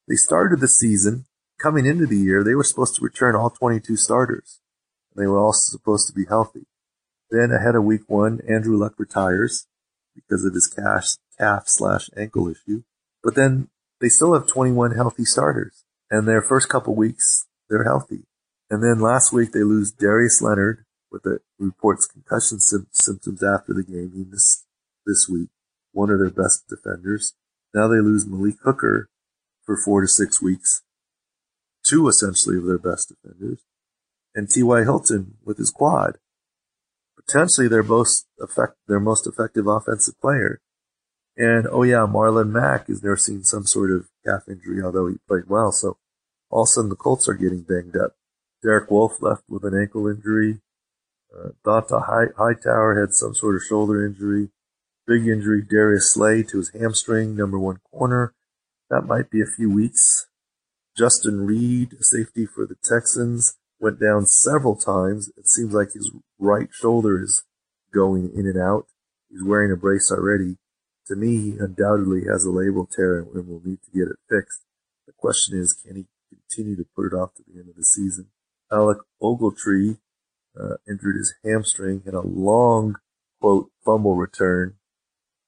They 0.08 0.16
started 0.16 0.60
the 0.60 0.68
season, 0.68 1.26
coming 1.62 1.86
into 1.86 2.06
the 2.06 2.18
year, 2.18 2.44
they 2.44 2.56
were 2.56 2.64
supposed 2.64 2.96
to 2.96 3.04
return 3.04 3.36
all 3.36 3.50
22 3.50 3.98
starters. 3.98 4.60
They 5.16 5.28
were 5.28 5.40
all 5.40 5.54
supposed 5.54 6.08
to 6.08 6.14
be 6.14 6.26
healthy. 6.26 6.66
Then 7.30 7.52
ahead 7.52 7.76
of 7.76 7.84
week 7.84 8.04
one, 8.08 8.40
Andrew 8.48 8.78
Luck 8.78 8.94
retires 8.98 9.68
because 10.16 10.46
of 10.46 10.54
his 10.54 10.68
calf, 10.68 11.18
calf 11.38 11.64
slash 11.68 12.10
ankle 12.16 12.48
issue. 12.48 12.84
But 13.24 13.36
then 13.36 13.70
they 14.00 14.10
still 14.10 14.34
have 14.34 14.48
21 14.48 14.92
healthy 14.92 15.26
starters 15.26 15.84
and 16.10 16.28
their 16.28 16.42
first 16.42 16.70
couple 16.70 16.96
weeks, 16.96 17.48
they're 17.70 17.84
healthy. 17.84 18.24
And 18.70 18.84
then 18.84 19.00
last 19.00 19.34
week 19.34 19.52
they 19.52 19.64
lose 19.64 19.92
Darius 19.92 20.42
Leonard 20.42 20.86
with 21.12 21.24
the 21.24 21.40
reports 21.58 22.06
concussion 22.06 22.60
sim- 22.60 22.88
symptoms 22.92 23.44
after 23.44 23.74
the 23.74 23.84
game. 23.84 24.12
He 24.14 24.24
missed 24.24 24.66
this 25.06 25.28
week, 25.30 25.50
one 25.92 26.10
of 26.10 26.20
their 26.20 26.30
best 26.30 26.68
defenders. 26.68 27.34
Now 27.74 27.88
they 27.88 28.00
lose 28.00 28.26
Malik 28.26 28.56
Hooker 28.64 29.10
for 29.64 29.78
four 29.78 30.02
to 30.02 30.08
six 30.08 30.42
weeks, 30.42 30.84
two 31.86 32.08
essentially 32.08 32.58
of 32.58 32.66
their 32.66 32.78
best 32.78 33.10
defenders 33.10 33.64
and 34.38 34.48
T.Y. 34.48 34.84
Hilton 34.84 35.34
with 35.44 35.58
his 35.58 35.72
quad. 35.72 36.20
Potentially 37.18 37.68
their 37.68 37.84
most 37.84 38.28
effect, 38.40 38.76
their 38.88 39.00
most 39.00 39.26
effective 39.28 39.66
offensive 39.68 40.14
player. 40.22 40.62
And 41.36 41.68
oh 41.70 41.84
yeah, 41.84 42.06
Marlon 42.08 42.52
Mack 42.52 42.90
is 42.90 43.04
nursing 43.04 43.44
some 43.44 43.66
sort 43.66 43.92
of 43.92 44.08
calf 44.26 44.44
injury, 44.48 44.82
although 44.82 45.08
he 45.08 45.16
played 45.28 45.50
well. 45.50 45.72
So 45.72 45.98
all 46.50 46.62
of 46.62 46.68
a 46.68 46.68
sudden 46.68 46.90
the 46.90 46.96
Colts 46.96 47.28
are 47.28 47.34
getting 47.34 47.62
banged 47.62 47.98
up. 47.98 48.14
Derek 48.64 48.90
Wolfe 48.92 49.22
left 49.22 49.44
with 49.50 49.66
an 49.66 49.78
ankle 49.78 50.08
injury. 50.08 50.60
Uh, 51.34 51.50
High- 51.66 52.34
Hightower 52.38 53.00
had 53.00 53.14
some 53.14 53.36
sort 53.36 53.56
of 53.56 53.64
shoulder 53.64 54.06
injury. 54.06 54.50
Big 55.06 55.28
injury, 55.28 55.62
Darius 55.62 56.12
Slay 56.14 56.44
to 56.44 56.58
his 56.58 56.72
hamstring, 56.78 57.36
number 57.36 57.58
one 57.58 57.80
corner. 57.92 58.34
That 58.90 59.06
might 59.06 59.30
be 59.30 59.42
a 59.42 59.46
few 59.46 59.70
weeks. 59.72 60.28
Justin 60.98 61.46
Reid, 61.46 61.96
safety 62.02 62.46
for 62.46 62.66
the 62.66 62.76
Texans, 62.84 63.58
went 63.80 64.00
down 64.00 64.26
several 64.26 64.76
times. 64.76 65.30
It 65.38 65.48
seems 65.48 65.74
like 65.74 65.94
his 65.94 66.12
right 66.40 66.70
shoulder 66.72 67.22
is 67.22 67.44
going 67.94 68.32
in 68.34 68.48
and 68.48 68.58
out. 68.58 68.88
He's 69.30 69.44
wearing 69.44 69.72
a 69.72 69.76
brace 69.76 70.12
already. 70.12 70.58
To 71.08 71.16
me, 71.16 71.52
he 71.52 71.58
undoubtedly 71.58 72.24
has 72.30 72.46
a 72.46 72.50
labral 72.50 72.90
tear 72.90 73.20
and 73.20 73.48
will 73.48 73.62
need 73.64 73.80
to 73.84 73.92
get 73.92 74.10
it 74.10 74.18
fixed. 74.30 74.64
The 75.06 75.14
question 75.14 75.58
is, 75.58 75.74
can 75.74 75.96
he 75.96 76.06
continue 76.30 76.76
to 76.76 76.86
put 76.96 77.06
it 77.06 77.14
off 77.14 77.36
to 77.36 77.44
the 77.48 77.60
end 77.60 77.70
of 77.70 77.76
the 77.76 77.84
season? 77.84 78.28
Alec 78.72 78.98
Ogletree 79.22 80.00
uh, 80.60 80.76
injured 80.88 81.18
his 81.18 81.34
hamstring 81.44 82.04
in 82.06 82.16
a 82.16 82.22
long, 82.22 82.96
quote, 83.40 83.70
fumble 83.86 84.16
return, 84.16 84.76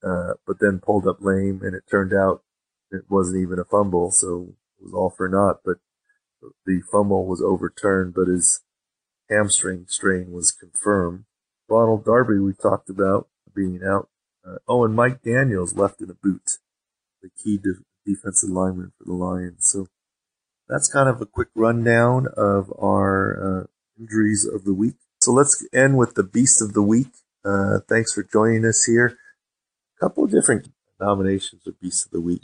uh, 0.04 0.34
but 0.46 0.60
then 0.60 0.82
pulled 0.84 1.08
up 1.08 1.18
lame, 1.20 1.62
and 1.64 1.76
it 1.76 1.84
turned 1.90 2.14
out 2.14 2.44
it 2.92 3.04
wasn't 3.10 3.42
even 3.42 3.60
a 3.60 3.66
fumble, 3.66 4.12
so 4.12 4.56
it 4.80 4.86
was 4.86 4.94
all 4.94 5.14
for 5.16 5.28
naught. 5.28 5.62
But 5.64 5.78
the 6.66 6.82
fumble 6.92 7.26
was 7.26 7.42
overturned, 7.42 8.14
but 8.14 8.28
his 8.28 8.62
hamstring 9.30 9.86
strain 9.88 10.32
was 10.32 10.52
confirmed. 10.52 11.26
Ronald 11.68 12.06
Darby, 12.06 12.40
we 12.40 12.54
talked 12.54 12.90
about 12.90 13.28
being 13.56 13.82
out. 13.86 14.10
Uh, 14.48 14.58
oh, 14.68 14.86
and 14.86 14.96
Mike 14.96 15.22
Daniels 15.22 15.76
left 15.76 16.02
in 16.02 16.10
a 16.10 16.14
boot, 16.14 16.58
the 17.22 17.30
key 17.44 17.58
de- 17.58 17.84
defensive 18.06 18.50
lineman 18.50 18.94
for 18.98 19.04
the 19.06 19.14
Lions. 19.14 19.68
So 19.70 19.88
that's 20.68 20.92
kind 20.92 21.10
of 21.10 21.22
a 21.22 21.26
quick 21.26 21.50
rundown 21.56 22.28
of 22.36 22.74
our 22.80 23.64
uh, 23.64 23.68
injuries 24.00 24.46
of 24.46 24.64
the 24.64 24.74
week. 24.74 24.96
So 25.22 25.32
let's 25.32 25.66
end 25.74 25.98
with 25.98 26.16
the 26.16 26.24
beast 26.24 26.62
of 26.62 26.74
the 26.74 26.82
week. 26.82 27.10
Uh, 27.44 27.80
thanks 27.88 28.14
for 28.14 28.24
joining 28.24 28.66
us 28.66 28.86
here. 28.86 29.18
A 29.98 30.00
couple 30.00 30.24
of 30.24 30.32
different 30.32 30.70
nominations 31.00 31.68
of 31.68 31.80
beast 31.80 32.06
of 32.06 32.12
the 32.12 32.22
week. 32.22 32.42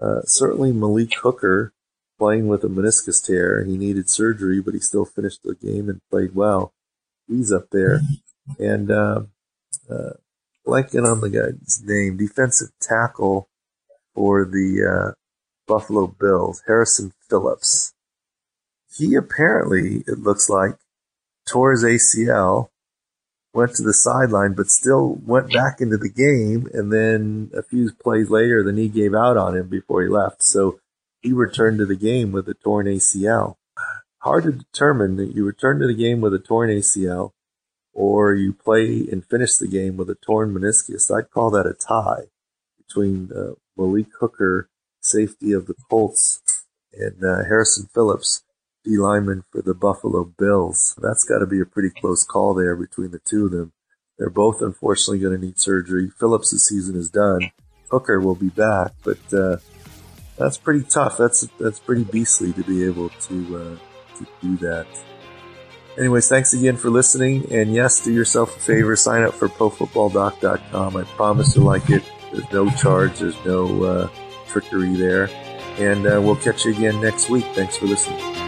Uh, 0.00 0.22
certainly 0.24 0.72
Malik 0.72 1.14
Hooker 1.22 1.72
playing 2.18 2.48
with 2.48 2.64
a 2.64 2.68
meniscus 2.68 3.24
tear. 3.24 3.64
He 3.64 3.76
needed 3.76 4.10
surgery, 4.10 4.60
but 4.60 4.74
he 4.74 4.80
still 4.80 5.04
finished 5.04 5.40
the 5.42 5.54
game 5.54 5.88
and 5.88 6.00
played 6.10 6.34
well. 6.34 6.74
He's 7.28 7.52
up 7.52 7.70
there. 7.70 8.00
And, 8.58 8.90
uh, 8.90 9.22
uh, 9.88 10.14
blanking 10.66 11.10
on 11.10 11.20
the 11.20 11.30
guy's 11.30 11.82
name, 11.84 12.16
defensive 12.16 12.70
tackle 12.80 13.48
for 14.14 14.44
the, 14.44 14.84
uh, 14.84 15.14
Buffalo 15.66 16.08
Bills, 16.08 16.62
Harrison 16.66 17.12
Phillips. 17.28 17.94
He 18.96 19.14
apparently, 19.14 20.04
it 20.06 20.18
looks 20.18 20.48
like, 20.48 20.76
tore 21.48 21.72
his 21.72 21.84
ACL, 21.84 22.68
went 23.52 23.74
to 23.74 23.82
the 23.82 23.94
sideline, 23.94 24.54
but 24.54 24.68
still 24.68 25.18
went 25.24 25.52
back 25.52 25.80
into 25.80 25.96
the 25.96 26.10
game. 26.10 26.68
And 26.72 26.92
then 26.92 27.50
a 27.54 27.62
few 27.62 27.92
plays 27.92 28.30
later, 28.30 28.62
the 28.62 28.72
knee 28.72 28.88
gave 28.88 29.14
out 29.14 29.36
on 29.36 29.56
him 29.56 29.68
before 29.68 30.02
he 30.02 30.08
left. 30.08 30.42
So 30.42 30.80
he 31.20 31.32
returned 31.32 31.78
to 31.78 31.86
the 31.86 31.96
game 31.96 32.32
with 32.32 32.48
a 32.48 32.54
torn 32.54 32.86
ACL. 32.86 33.56
Hard 34.18 34.44
to 34.44 34.52
determine 34.52 35.16
that 35.16 35.34
you 35.34 35.44
return 35.44 35.78
to 35.80 35.86
the 35.86 35.94
game 35.94 36.20
with 36.20 36.34
a 36.34 36.38
torn 36.38 36.70
ACL 36.70 37.32
or 37.92 38.34
you 38.34 38.52
play 38.52 39.06
and 39.10 39.24
finish 39.24 39.56
the 39.56 39.66
game 39.66 39.96
with 39.96 40.10
a 40.10 40.14
torn 40.14 40.54
meniscus. 40.54 41.10
I'd 41.10 41.30
call 41.30 41.50
that 41.50 41.66
a 41.66 41.74
tie 41.74 42.28
between 42.78 43.30
uh, 43.34 43.54
Malik 43.76 44.08
Hooker, 44.20 44.68
safety 45.00 45.52
of 45.52 45.66
the 45.66 45.74
Colts, 45.88 46.40
and 46.92 47.24
uh, 47.24 47.44
Harrison 47.44 47.88
Phillips, 47.92 48.42
D 48.84 48.96
lineman 48.96 49.44
for 49.50 49.62
the 49.62 49.74
Buffalo 49.74 50.24
Bills. 50.24 50.98
That's 51.00 51.24
got 51.24 51.38
to 51.38 51.46
be 51.46 51.60
a 51.60 51.66
pretty 51.66 51.90
close 51.90 52.24
call 52.24 52.54
there 52.54 52.76
between 52.76 53.10
the 53.10 53.20
two 53.20 53.46
of 53.46 53.52
them. 53.52 53.72
They're 54.18 54.30
both 54.30 54.60
unfortunately 54.60 55.20
going 55.20 55.38
to 55.38 55.46
need 55.46 55.58
surgery. 55.58 56.10
Phillips' 56.18 56.50
season 56.50 56.96
is 56.96 57.10
done. 57.10 57.50
Hooker 57.90 58.20
will 58.20 58.34
be 58.34 58.50
back, 58.50 58.92
but 59.02 59.18
uh, 59.32 59.56
that's 60.38 60.56
pretty 60.56 60.84
tough. 60.84 61.16
That's 61.16 61.48
that's 61.58 61.78
pretty 61.78 62.04
beastly 62.04 62.52
to 62.52 62.62
be 62.62 62.84
able 62.84 63.08
to 63.08 63.56
uh, 63.56 64.16
to 64.18 64.26
do 64.40 64.56
that. 64.58 64.86
Anyways, 65.98 66.28
thanks 66.28 66.54
again 66.54 66.76
for 66.76 66.88
listening. 66.88 67.52
And 67.52 67.74
yes, 67.74 68.02
do 68.02 68.12
yourself 68.12 68.56
a 68.56 68.60
favor, 68.60 68.96
sign 68.96 69.22
up 69.22 69.34
for 69.34 69.48
profootballdoc.com. 69.48 70.96
I 70.96 71.02
promise 71.02 71.56
you'll 71.56 71.66
like 71.66 71.90
it. 71.90 72.02
There's 72.32 72.50
no 72.52 72.70
charge, 72.70 73.18
there's 73.18 73.44
no 73.44 73.82
uh, 73.82 74.08
trickery 74.46 74.94
there. 74.94 75.28
And 75.78 76.06
uh, 76.06 76.20
we'll 76.22 76.36
catch 76.36 76.64
you 76.64 76.72
again 76.72 77.00
next 77.00 77.28
week. 77.28 77.44
Thanks 77.54 77.76
for 77.76 77.86
listening. 77.86 78.39